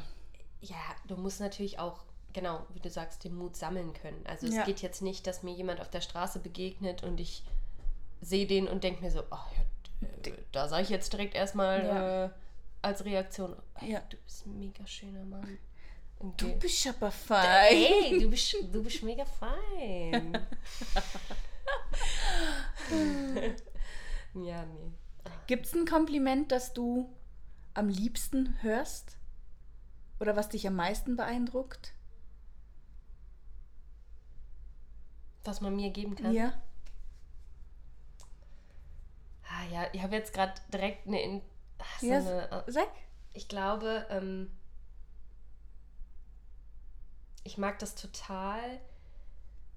Ja, 0.62 0.76
du 1.08 1.18
musst 1.18 1.40
natürlich 1.40 1.80
auch, 1.80 2.04
genau, 2.34 2.66
wie 2.74 2.80
du 2.80 2.90
sagst, 2.92 3.24
den 3.24 3.36
Mut 3.36 3.56
sammeln 3.56 3.94
können. 3.94 4.24
Also 4.28 4.46
es 4.46 4.54
Ja. 4.56 4.64
geht 4.66 4.84
jetzt 4.84 5.02
nicht, 5.02 5.26
dass 5.26 5.42
mir 5.42 5.54
jemand 5.56 5.82
auf 5.82 5.90
der 5.90 6.02
Straße 6.02 6.38
begegnet 6.40 7.04
und 7.04 7.20
ich 7.20 7.44
sehe 8.22 8.46
den 8.46 8.68
und 8.68 8.84
denke 8.84 9.02
mir 9.02 9.10
so, 9.10 9.22
oh 9.22 9.26
ja, 9.58 9.64
da 10.52 10.68
sage 10.68 10.84
ich 10.84 10.90
jetzt 10.90 11.12
direkt 11.14 11.36
erstmal 11.36 11.86
Ja. 11.86 12.26
äh, 12.26 12.30
als 12.82 13.06
Reaktion, 13.06 13.56
hey, 13.76 13.92
Ja. 13.94 14.02
du 14.10 14.18
bist 14.18 14.46
ein 14.46 14.58
mega 14.60 14.86
schöner 14.88 15.24
Mann. 15.24 15.58
Du 16.38 16.46
Irgendwie. 16.48 16.60
bist 16.68 16.88
aber 16.88 17.12
fein. 17.12 17.46
Hey, 17.48 18.20
du 18.20 18.30
bist, 18.30 18.56
du 18.72 18.84
bist 18.84 19.02
mega 19.04 19.26
fein. 19.26 20.38
ja, 24.36 24.66
nee. 24.66 24.92
Gibt 25.48 25.66
es 25.66 25.74
ein 25.74 25.86
Kompliment, 25.86 26.52
das 26.52 26.74
du 26.74 27.12
am 27.74 27.90
liebsten 27.90 28.56
hörst? 28.62 29.18
Oder 30.20 30.36
was 30.36 30.50
dich 30.50 30.68
am 30.68 30.76
meisten 30.76 31.16
beeindruckt? 31.16 31.94
Was 35.44 35.62
man 35.62 35.76
mir 35.76 35.90
geben 35.90 36.16
kann. 36.16 36.34
Ja. 36.34 36.54
Ah, 39.54 39.66
ja, 39.74 39.88
ich 39.92 40.02
habe 40.02 40.16
jetzt 40.16 40.34
gerade 40.34 40.54
direkt 40.72 41.08
eine, 41.08 41.22
in, 41.22 41.42
ach, 41.80 42.00
so 42.00 42.06
ja 42.08 42.18
eine 42.20 42.52
äh, 42.68 42.72
sag. 42.72 42.88
Ich 43.34 43.48
glaube, 43.48 44.06
ähm, 44.10 44.50
ich 47.44 47.58
mag 47.58 47.80
das 47.80 47.96
total, 47.96 48.80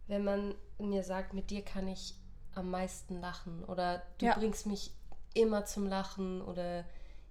wenn 0.07 0.25
man 0.25 0.55
mir 0.79 1.03
sagt, 1.03 1.35
mit 1.35 1.51
dir 1.51 1.63
kann 1.65 1.89
ich 1.89 2.15
am 2.55 2.71
meisten 2.71 3.21
lachen 3.21 3.65
oder 3.65 4.03
du 4.19 4.27
Ja. 4.27 4.35
bringst 4.35 4.67
mich 4.67 4.93
immer 5.35 5.65
zum 5.65 5.87
Lachen 5.89 6.43
oder 6.43 6.85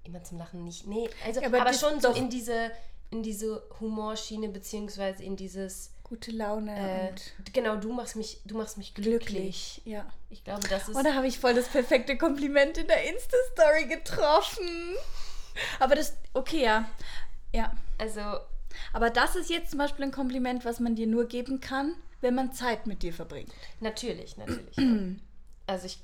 immer 0.03 0.23
zum 0.23 0.37
Lachen 0.37 0.63
nicht. 0.63 0.85
Nee, 0.87 1.09
also 1.25 1.39
Ja, 1.41 1.47
aber, 1.47 1.61
aber 1.61 1.73
schon 1.73 2.01
so 2.01 2.09
in 2.09 2.29
diese 2.29 2.71
in 3.09 3.21
diese 3.21 3.63
Humorschiene 3.79 4.49
beziehungsweise 4.49 5.23
in 5.23 5.35
dieses 5.35 5.92
Gute 6.13 6.29
Laune 6.31 6.75
äh, 6.75 7.09
und 7.09 7.53
genau, 7.53 7.75
du 7.77 7.91
machst 7.91 8.15
mich 8.15 8.39
du 8.45 8.55
machst 8.55 8.77
mich 8.77 8.93
glücklich. 8.93 9.25
glücklich. 9.25 9.81
Ja. 9.85 10.05
Ich 10.29 10.43
glaube, 10.43 10.67
das 10.67 10.87
ist 10.87 10.95
Oh, 10.95 11.01
da 11.01 11.15
habe 11.15 11.25
ich 11.25 11.39
voll 11.39 11.55
das 11.55 11.67
perfekte 11.69 12.17
Kompliment 12.19 12.77
in 12.77 12.85
der 12.87 13.03
Insta-Story 13.11 13.85
getroffen. 13.87 14.67
Aber 15.79 15.95
das, 15.95 16.15
okay, 16.33 16.63
ja. 16.63 16.87
Ja. 17.51 17.71
also 17.97 18.21
Aber 18.93 19.09
das 19.09 19.35
ist 19.35 19.49
jetzt 19.49 19.71
zum 19.71 19.79
Beispiel 19.79 20.05
ein 20.05 20.11
Kompliment, 20.11 20.65
was 20.65 20.79
man 20.79 20.95
dir 20.95 21.07
nur 21.07 21.25
geben 21.25 21.59
kann, 21.61 21.95
wenn 22.21 22.35
man 22.35 22.53
Zeit 22.53 22.85
mit 22.85 23.01
dir 23.01 23.11
verbringt. 23.13 23.51
natürlich, 23.79 24.37
natürlich. 24.37 24.77
ja. 24.77 24.83
Also 25.65 25.85
ich 25.87 25.97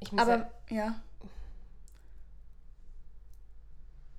ich 0.00 0.10
muss 0.12 0.26
ja- 0.26 0.34
Aber, 0.34 0.50
ja. 0.70 1.00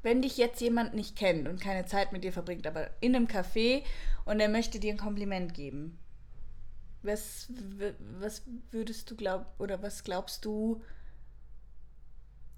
Wenn 0.03 0.21
dich 0.21 0.37
jetzt 0.37 0.61
jemand 0.61 0.93
nicht 0.93 1.15
kennt 1.15 1.47
und 1.47 1.61
keine 1.61 1.85
Zeit 1.85 2.11
mit 2.11 2.23
dir 2.23 2.33
verbringt, 2.33 2.65
aber 2.65 2.89
in 3.01 3.15
einem 3.15 3.27
Café 3.27 3.83
und 4.25 4.39
er 4.39 4.49
möchte 4.49 4.79
dir 4.79 4.91
ein 4.91 4.97
Kompliment 4.97 5.53
geben, 5.53 5.99
was, 7.03 7.47
was 8.19 8.43
würdest 8.71 9.09
du 9.09 9.15
glauben 9.15 9.45
oder 9.57 9.81
was 9.81 10.03
glaubst 10.03 10.45
du, 10.45 10.81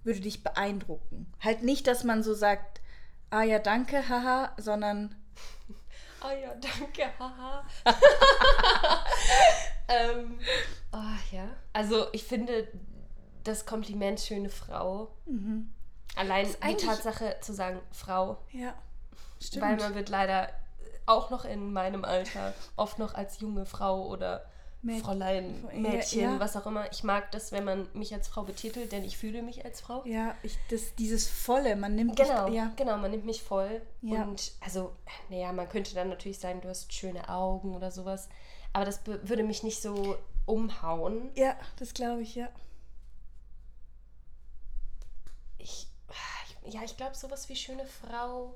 würde 0.03 0.19
dich 0.19 0.43
beeindrucken? 0.43 1.31
Halt 1.39 1.63
nicht, 1.63 1.87
dass 1.87 2.03
man 2.03 2.23
so 2.23 2.33
sagt, 2.33 2.81
ah 3.29 3.43
ja, 3.43 3.59
danke, 3.59 4.07
haha, 4.09 4.53
sondern 4.57 5.15
Ah 6.23 6.31
ja, 6.31 6.55
danke, 6.55 7.03
haha. 7.19 7.65
ähm, 9.89 10.39
oh, 10.93 11.35
ja. 11.35 11.49
Also 11.73 12.07
ich 12.13 12.23
finde 12.23 12.69
das 13.43 13.65
Kompliment 13.65 14.21
schöne 14.21 14.49
Frau. 14.49 15.13
Allein 16.15 16.47
die 16.69 16.75
Tatsache 16.77 17.37
zu 17.41 17.53
sagen 17.53 17.79
Frau, 17.91 18.37
ja, 18.51 18.73
stimmt. 19.41 19.63
weil 19.65 19.77
man 19.77 19.95
wird 19.95 20.09
leider 20.09 20.49
auch 21.05 21.29
noch 21.31 21.43
in 21.45 21.73
meinem 21.73 22.05
Alter 22.05 22.53
oft 22.75 22.99
noch 22.99 23.13
als 23.15 23.39
junge 23.39 23.65
Frau 23.65 24.07
oder 24.07 24.45
Mäd- 24.83 25.01
Fräulein, 25.01 25.65
Ja, 25.71 25.79
Mädchen, 25.79 26.21
ja. 26.21 26.39
was 26.39 26.55
auch 26.57 26.65
immer. 26.65 26.91
Ich 26.91 27.03
mag 27.05 27.31
das, 27.31 27.51
wenn 27.53 27.63
man 27.63 27.87
mich 27.93 28.13
als 28.13 28.27
Frau 28.27 28.43
betitelt, 28.43 28.91
denn 28.91 29.03
ich 29.05 29.17
fühle 29.17 29.41
mich 29.41 29.63
als 29.63 29.79
Frau. 29.81 30.03
ja, 30.05 30.35
ich, 30.43 30.57
das, 30.69 30.93
dieses 30.95 31.27
Volle, 31.29 31.75
man 31.77 31.95
nimmt 31.95 32.17
Genau, 32.17 32.45
dich, 32.47 32.55
ja, 32.55 32.71
genau, 32.75 32.97
man 32.97 33.09
nimmt 33.11 33.25
mich 33.25 33.41
voll. 33.41 33.81
Ja. 34.01 34.23
Und 34.23 34.51
also, 34.59 34.93
naja, 35.29 35.51
man 35.53 35.69
könnte 35.69 35.95
dann 35.95 36.09
natürlich 36.09 36.37
sagen, 36.39 36.59
du 36.61 36.67
hast 36.69 36.91
schöne 36.93 37.27
Augen 37.29 37.75
oder 37.75 37.91
sowas. 37.91 38.27
Aber 38.73 38.83
das 38.85 38.99
würde 39.05 39.43
mich 39.43 39.63
nicht 39.63 39.81
so 39.81 40.17
umhauen. 40.45 41.31
ja, 41.35 41.55
das 41.79 41.93
glaube 41.93 42.21
ich, 42.21 42.35
ja. 42.35 42.49
Ich, 45.57 45.87
ich 46.49 46.52
ja, 46.67 46.81
ich 46.83 46.97
glaube, 46.97 47.15
sowas 47.15 47.49
wie 47.49 47.55
schöne 47.55 47.85
Frau 47.85 48.55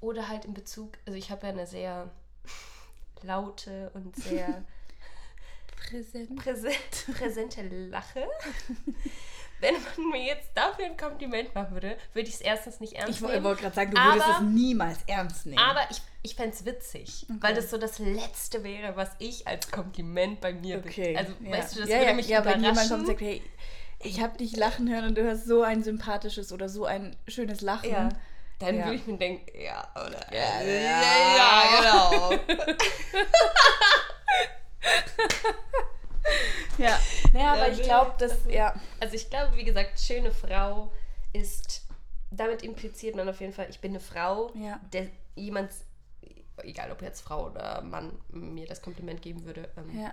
oder 0.00 0.28
halt 0.28 0.44
in 0.44 0.54
Bezug, 0.54 0.92
also 1.06 1.18
ich 1.18 1.30
habe 1.30 1.46
ja 1.46 1.52
eine 1.52 1.66
sehr 1.66 2.10
laute 3.22 3.90
und 3.94 4.14
sehr 4.16 4.64
Präsent. 5.76 6.36
präsent, 6.36 7.06
präsente 7.18 7.62
Lache. 7.62 8.26
Wenn 9.60 9.74
man 9.74 10.10
mir 10.10 10.24
jetzt 10.24 10.50
dafür 10.54 10.86
ein 10.86 10.96
Kompliment 10.96 11.54
machen 11.54 11.72
würde, 11.74 11.96
würde 12.14 12.28
ich 12.28 12.34
es 12.34 12.40
erstens 12.40 12.80
nicht 12.80 12.94
ernst 12.94 13.10
Ich 13.14 13.20
nehmen. 13.20 13.44
wollte 13.44 13.62
gerade 13.62 13.74
sagen, 13.76 13.90
du 13.92 13.96
würdest 13.96 14.26
Aber- 14.26 14.34
es 14.36 14.42
niemals 14.42 14.98
ernst 15.06 15.46
nehmen. 15.46 15.58
Aber 15.58 15.80
ich, 15.90 16.02
ich 16.22 16.34
fände 16.34 16.50
es 16.56 16.64
witzig, 16.64 17.26
weil 17.40 17.54
das 17.54 17.70
so 17.70 17.78
das 17.78 17.98
Letzte 18.00 18.64
wäre, 18.64 18.96
was 18.96 19.10
ich 19.20 19.46
als 19.46 19.70
Kompliment 19.70 20.40
bei 20.40 20.52
mir 20.52 20.78
okay. 20.78 21.16
Also, 21.16 21.32
ja. 21.40 21.52
weißt 21.52 21.76
du, 21.76 21.80
das 21.80 21.88
ja, 21.90 21.96
würde 21.98 22.08
ja, 22.10 22.14
mich 22.14 22.26
ja, 22.28 22.40
überraschen. 22.40 22.62
wenn 22.62 22.70
jemand 22.70 22.88
kommt 22.88 23.00
und 23.02 23.06
sagt, 23.06 23.20
hey, 23.20 23.42
ich 24.02 24.20
habe 24.20 24.36
dich 24.38 24.56
lachen 24.56 24.88
hören 24.92 25.06
und 25.06 25.18
du 25.18 25.28
hast 25.28 25.46
so 25.46 25.62
ein 25.62 25.82
sympathisches 25.82 26.52
oder 26.52 26.68
so 26.68 26.84
ein 26.84 27.16
schönes 27.28 27.60
Lachen. 27.60 27.90
Ja. 27.90 28.08
Dann 28.58 28.76
Ja. 28.76 28.84
würde 28.84 28.96
ich 28.96 29.06
mir 29.06 29.18
denken, 29.18 29.60
ja, 29.60 29.88
oder? 29.94 30.32
Ja, 30.32 30.62
ja, 30.62 31.36
ja, 31.36 31.80
genau. 31.80 32.38
Ja, 36.78 36.98
ja 37.34 37.52
aber 37.52 37.68
ich 37.70 37.82
glaube, 37.82 38.12
dass, 38.18 38.38
ja, 38.48 38.74
Also 39.00 39.14
ich 39.14 39.28
glaube, 39.30 39.56
wie 39.56 39.64
gesagt, 39.64 40.00
schöne 40.00 40.30
Frau 40.32 40.92
ist, 41.32 41.82
damit 42.30 42.62
impliziert 42.62 43.14
man 43.14 43.28
auf 43.28 43.40
jeden 43.40 43.52
Fall, 43.52 43.66
ich 43.70 43.80
bin 43.80 43.92
eine 43.92 44.00
Frau, 44.00 44.50
Ja. 44.54 44.80
der 44.92 45.08
jemand, 45.34 45.70
egal 46.62 46.90
ob 46.92 47.02
jetzt 47.02 47.20
Frau 47.20 47.46
oder 47.50 47.82
Mann, 47.82 48.18
mir 48.30 48.66
das 48.66 48.80
Kompliment 48.82 49.22
geben 49.22 49.44
würde. 49.44 49.68
Ähm, 49.76 50.00
ja. 50.02 50.12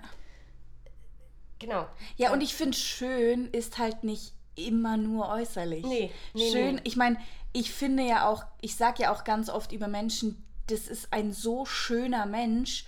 Genau. 1.60 1.88
Ja, 2.16 2.32
und 2.32 2.42
ich 2.42 2.56
finde, 2.56 2.78
schön 2.78 3.48
ist 3.52 3.78
halt 3.78 4.04
nicht 4.04 4.34
immer 4.56 4.98
nur 4.98 5.30
äußerlich. 5.30 5.86
Nee, 5.86 6.12
nee, 6.34 6.52
schön, 6.52 6.76
nee. 6.76 6.82
ich 6.84 6.96
meine, 6.96 7.18
ich 7.54 7.72
finde 7.72 8.04
ja 8.04 8.28
auch, 8.28 8.44
ich 8.62 8.76
sage 8.76 9.04
ja 9.04 9.14
auch 9.14 9.24
ganz 9.24 9.50
oft 9.50 9.72
über 9.72 9.88
Menschen, 9.88 10.44
das 10.68 10.88
ist 10.88 11.12
ein 11.12 11.32
so 11.32 11.66
schöner 11.66 12.26
Mensch, 12.26 12.86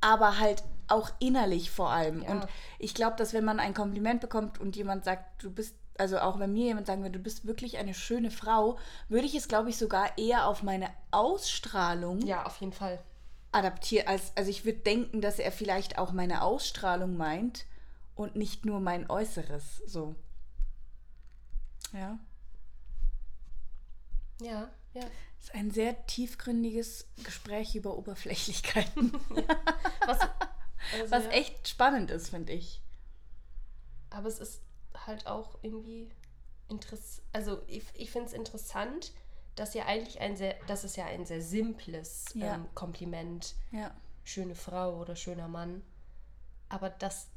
aber 0.00 0.38
halt 0.38 0.62
auch 0.88 1.10
innerlich 1.18 1.70
vor 1.70 1.90
allem. 1.90 2.22
Ja. 2.22 2.30
Und 2.30 2.46
ich 2.78 2.94
glaube, 2.94 3.16
dass 3.16 3.32
wenn 3.32 3.44
man 3.44 3.60
ein 3.60 3.74
Kompliment 3.74 4.20
bekommt 4.20 4.58
und 4.58 4.76
jemand 4.76 5.04
sagt, 5.04 5.42
du 5.42 5.50
bist, 5.50 5.76
also 5.98 6.18
auch 6.18 6.38
wenn 6.38 6.52
mir 6.52 6.66
jemand 6.66 6.86
sagen 6.86 7.02
würde, 7.02 7.18
du 7.18 7.22
bist 7.22 7.46
wirklich 7.46 7.78
eine 7.78 7.94
schöne 7.94 8.30
Frau, 8.30 8.78
würde 9.08 9.26
ich 9.26 9.34
es, 9.34 9.48
glaube 9.48 9.70
ich, 9.70 9.76
sogar 9.76 10.16
eher 10.18 10.46
auf 10.46 10.62
meine 10.62 10.88
Ausstrahlung 11.10 12.20
Ja, 12.22 12.44
auf 12.44 12.58
jeden 12.60 12.72
Fall. 12.72 12.98
adaptieren. 13.52 14.08
Als, 14.08 14.32
also 14.34 14.50
ich 14.50 14.64
würde 14.64 14.78
denken, 14.78 15.20
dass 15.20 15.38
er 15.38 15.52
vielleicht 15.52 15.98
auch 15.98 16.12
meine 16.12 16.42
Ausstrahlung 16.42 17.16
meint 17.16 17.66
und 18.20 18.36
nicht 18.36 18.66
nur 18.66 18.80
mein 18.80 19.08
Äußeres. 19.08 19.78
So. 19.86 20.14
Ja. 21.94 22.18
Ja, 24.42 24.70
ja. 24.92 25.00
Das 25.02 25.44
ist 25.44 25.54
ein 25.54 25.70
sehr 25.70 26.06
tiefgründiges 26.06 27.06
Gespräch 27.24 27.74
über 27.74 27.96
Oberflächlichkeiten. 27.96 29.12
Was, 30.06 30.20
also, 30.20 31.10
Was 31.10 31.24
ja. 31.24 31.30
echt 31.30 31.66
spannend 31.68 32.10
ist, 32.10 32.28
finde 32.28 32.52
ich. 32.52 32.82
Aber 34.10 34.28
es 34.28 34.38
ist 34.38 34.60
halt 35.06 35.26
auch 35.26 35.58
irgendwie 35.62 36.10
interessant. 36.68 37.22
Also 37.32 37.62
ich, 37.68 37.84
ich 37.94 38.10
finde 38.10 38.26
es 38.28 38.34
interessant, 38.34 39.12
dass 39.56 39.72
ja 39.72 39.86
eigentlich 39.86 40.20
ein 40.20 40.36
sehr, 40.36 40.56
das 40.66 40.84
ist 40.84 40.98
ja 40.98 41.06
ein 41.06 41.24
sehr 41.24 41.40
simples 41.40 42.26
Ja. 42.34 42.56
ähm, 42.56 42.66
Kompliment. 42.74 43.54
Ja. 43.72 43.94
Schöne 44.24 44.54
Frau 44.54 45.00
oder 45.00 45.16
schöner 45.16 45.48
Mann. 45.48 45.82
Aber 46.68 46.90
dass 46.90 47.28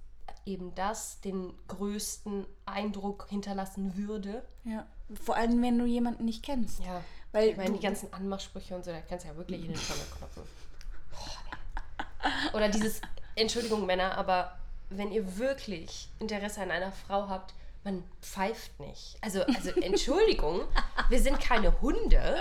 eben 0.46 0.74
das 0.76 1.22
den 1.22 1.54
größten 1.68 2.46
Eindruck 2.66 3.28
hinterlassen 3.30 3.96
würde. 3.96 4.44
Ja. 4.64 4.86
Vor 5.14 5.36
allem, 5.36 5.62
wenn 5.62 5.78
du 5.78 5.86
jemanden 5.86 6.26
nicht 6.26 6.44
kennst. 6.44 6.80
Ja. 6.80 7.02
Weil 7.32 7.50
Ich 7.50 7.58
meine, 7.58 7.74
die 7.74 7.80
ganzen 7.80 8.14
Anmachsprüche 8.14 8.76
und 8.76 8.86
so, 8.86 8.92
da 8.92 9.02
kannst 9.02 9.26
du 9.26 9.30
ja 9.30 9.38
wirklich 9.38 9.62
in 9.62 9.74
den 9.74 9.82
Tonne 9.82 10.02
klopfen. 10.18 10.44
Oder 12.54 12.70
dieses, 12.70 13.02
Entschuldigung 13.36 13.86
Männer, 13.86 14.18
aber 14.18 14.58
wenn 14.90 15.12
ihr 15.12 15.38
wirklich 15.38 16.10
Interesse 16.20 16.62
an 16.62 16.72
einer 16.72 16.92
Frau 16.92 17.28
habt, 17.28 17.54
man 17.84 18.04
pfeift 18.22 18.80
nicht. 18.80 19.18
Also, 19.22 19.42
also 19.44 19.72
Entschuldigung, 19.82 20.62
wir 21.10 21.20
sind 21.20 21.40
keine 21.40 21.82
Hunde. 21.82 22.38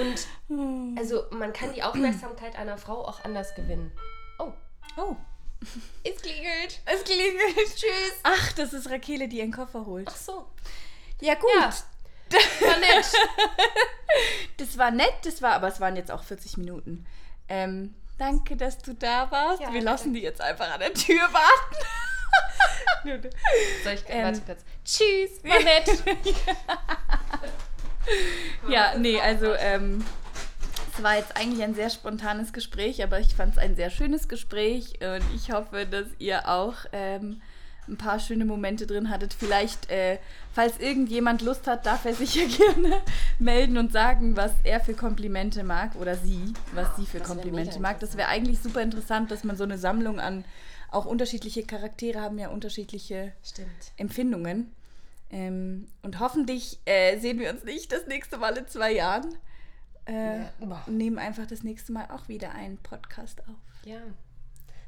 Und 0.00 0.96
also 0.96 1.24
man 1.30 1.52
kann 1.52 1.74
die 1.74 1.82
Aufmerksamkeit 1.82 2.56
einer 2.56 2.78
Frau 2.78 3.06
auch 3.06 3.22
anders 3.24 3.54
gewinnen. 3.54 3.92
Oh, 4.38 4.52
Oh, 4.96 5.16
es 6.04 6.20
klingelt. 6.22 6.80
es 6.86 7.04
klingelt. 7.04 7.76
Tschüss. 7.76 8.12
Ach, 8.22 8.52
das 8.52 8.72
ist 8.72 8.90
Rakele, 8.90 9.28
die 9.28 9.38
ihren 9.38 9.52
Koffer 9.52 9.84
holt. 9.86 10.08
Ach 10.10 10.16
so. 10.16 10.46
Ja, 11.20 11.34
gut. 11.34 11.50
Ja. 11.60 11.72
War 12.68 12.76
nett. 12.78 13.06
Das 14.58 14.78
war 14.78 14.90
nett, 14.92 15.12
das 15.24 15.42
war, 15.42 15.54
aber 15.54 15.66
es 15.66 15.80
waren 15.80 15.96
jetzt 15.96 16.12
auch 16.12 16.22
40 16.22 16.56
Minuten. 16.56 17.04
Ähm, 17.48 17.94
danke, 18.16 18.56
dass 18.56 18.78
du 18.78 18.94
da 18.94 19.28
warst. 19.32 19.60
Ja, 19.60 19.66
Wir 19.68 19.80
danke. 19.80 19.84
lassen 19.84 20.14
die 20.14 20.20
jetzt 20.20 20.40
einfach 20.40 20.70
an 20.72 20.78
der 20.78 20.94
Tür 20.94 21.20
warten. 21.32 21.76
Soll 23.84 23.94
ich 23.94 24.04
Ähm. 24.08 24.24
warte 24.24 24.40
kurz. 24.42 24.64
Tschüss. 24.84 25.42
War 25.42 25.58
nett. 25.64 25.90
Ja, 28.68 28.94
nee, 28.96 29.20
also 29.20 29.52
ähm, 29.54 30.04
es 30.96 31.02
war 31.02 31.16
jetzt 31.16 31.36
eigentlich 31.36 31.62
ein 31.62 31.74
sehr 31.74 31.90
spontanes 31.90 32.52
Gespräch, 32.52 33.02
aber 33.02 33.20
ich 33.20 33.34
fand 33.34 33.52
es 33.52 33.58
ein 33.58 33.76
sehr 33.76 33.90
schönes 33.90 34.28
Gespräch 34.28 34.98
und 35.00 35.24
ich 35.34 35.50
hoffe, 35.52 35.86
dass 35.86 36.06
ihr 36.18 36.48
auch 36.48 36.74
ähm, 36.92 37.40
ein 37.88 37.96
paar 37.96 38.18
schöne 38.18 38.44
Momente 38.44 38.86
drin 38.86 39.10
hattet. 39.10 39.34
Vielleicht, 39.34 39.90
äh, 39.90 40.18
falls 40.52 40.78
irgendjemand 40.78 41.42
Lust 41.42 41.66
hat, 41.66 41.84
darf 41.86 42.04
er 42.04 42.14
sich 42.14 42.34
ja 42.34 42.44
gerne 42.72 43.00
melden 43.38 43.76
und 43.76 43.92
sagen, 43.92 44.36
was 44.36 44.52
er 44.62 44.80
für 44.80 44.94
Komplimente 44.94 45.64
mag 45.64 45.96
oder 45.96 46.16
sie, 46.16 46.54
was 46.72 46.96
sie 46.96 47.06
für 47.06 47.18
Das 47.18 47.28
Komplimente 47.28 47.80
mag. 47.80 48.00
Das 48.00 48.16
wäre 48.16 48.28
eigentlich 48.28 48.60
super 48.60 48.80
interessant, 48.80 49.30
dass 49.30 49.44
man 49.44 49.56
so 49.56 49.64
eine 49.64 49.78
Sammlung 49.78 50.20
an 50.20 50.44
auch 50.90 51.06
unterschiedliche 51.06 51.64
Charaktere 51.64 52.20
haben 52.20 52.38
ja 52.38 52.50
unterschiedliche 52.50 53.32
Stimmt. 53.42 53.68
Empfindungen. 53.96 54.72
Ähm, 55.30 55.88
und 56.02 56.20
hoffentlich 56.20 56.78
äh, 56.84 57.18
sehen 57.18 57.40
wir 57.40 57.50
uns 57.50 57.64
nicht 57.64 57.90
das 57.90 58.06
nächste 58.06 58.38
Mal 58.38 58.56
in 58.56 58.68
zwei 58.68 58.92
Jahren. 58.92 59.36
Äh, 60.06 60.38
Ja, 60.40 60.84
nehmen 60.86 61.18
einfach 61.18 61.46
das 61.46 61.62
nächste 61.62 61.92
Mal 61.92 62.08
auch 62.10 62.28
wieder 62.28 62.52
einen 62.52 62.78
Podcast 62.78 63.40
auf. 63.48 63.84
Ja. 63.84 63.98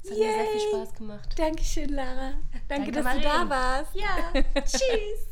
Es 0.03 0.11
hat 0.11 0.19
mir 0.19 0.25
sehr 0.25 0.45
viel 0.45 0.61
Yay. 0.61 0.69
Spaß 0.71 0.95
gemacht. 0.95 1.35
Dankeschön, 1.37 1.89
Lara. 1.89 2.33
Danke, 2.69 2.93
Danke, 2.93 2.93
dass 2.93 3.17
du 3.17 3.21
da 3.23 3.49
warst. 3.49 3.95
Ja. 3.95 4.43
Tschüss. 4.63 5.27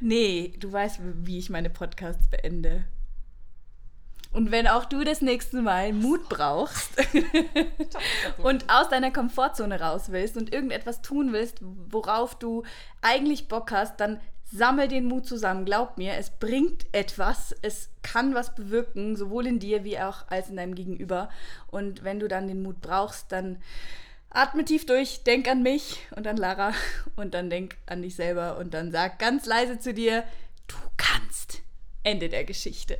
Nee, 0.00 0.52
du 0.58 0.70
weißt, 0.72 1.00
wie 1.02 1.38
ich 1.38 1.48
meine 1.50 1.70
Podcasts 1.70 2.28
beende. 2.28 2.84
Und 4.32 4.50
wenn 4.50 4.66
auch 4.66 4.84
du 4.84 5.02
das 5.02 5.22
nächste 5.22 5.62
Mal 5.62 5.94
Mut 5.94 6.28
brauchst 6.28 6.90
und 8.38 8.68
aus 8.68 8.90
deiner 8.90 9.10
Komfortzone 9.10 9.80
raus 9.80 10.10
willst 10.10 10.36
und 10.36 10.52
irgendetwas 10.52 11.00
tun 11.00 11.32
willst, 11.32 11.60
worauf 11.62 12.38
du 12.38 12.62
eigentlich 13.00 13.48
Bock 13.48 13.70
hast, 13.72 13.98
dann 13.98 14.20
sammel 14.50 14.88
den 14.88 15.06
Mut 15.06 15.26
zusammen. 15.26 15.64
Glaub 15.64 15.98
mir, 15.98 16.14
es 16.14 16.30
bringt 16.30 16.86
etwas, 16.92 17.54
es 17.62 17.90
kann 18.02 18.34
was 18.34 18.54
bewirken, 18.54 19.16
sowohl 19.16 19.46
in 19.46 19.58
dir 19.58 19.84
wie 19.84 19.98
auch 19.98 20.28
als 20.28 20.48
in 20.48 20.56
deinem 20.56 20.74
Gegenüber. 20.74 21.28
Und 21.66 22.04
wenn 22.04 22.20
du 22.20 22.28
dann 22.28 22.48
den 22.48 22.62
Mut 22.62 22.80
brauchst, 22.80 23.32
dann 23.32 23.58
atme 24.30 24.64
tief 24.64 24.86
durch, 24.86 25.22
denk 25.24 25.48
an 25.48 25.62
mich 25.62 26.00
und 26.14 26.26
an 26.26 26.36
Lara 26.36 26.72
und 27.16 27.34
dann 27.34 27.50
denk 27.50 27.76
an 27.86 28.02
dich 28.02 28.14
selber 28.14 28.58
und 28.58 28.74
dann 28.74 28.92
sag 28.92 29.18
ganz 29.18 29.46
leise 29.46 29.78
zu 29.78 29.92
dir, 29.92 30.24
du 30.68 30.76
kannst. 30.96 31.62
Ende 32.02 32.28
der 32.28 32.44
Geschichte. 32.44 32.98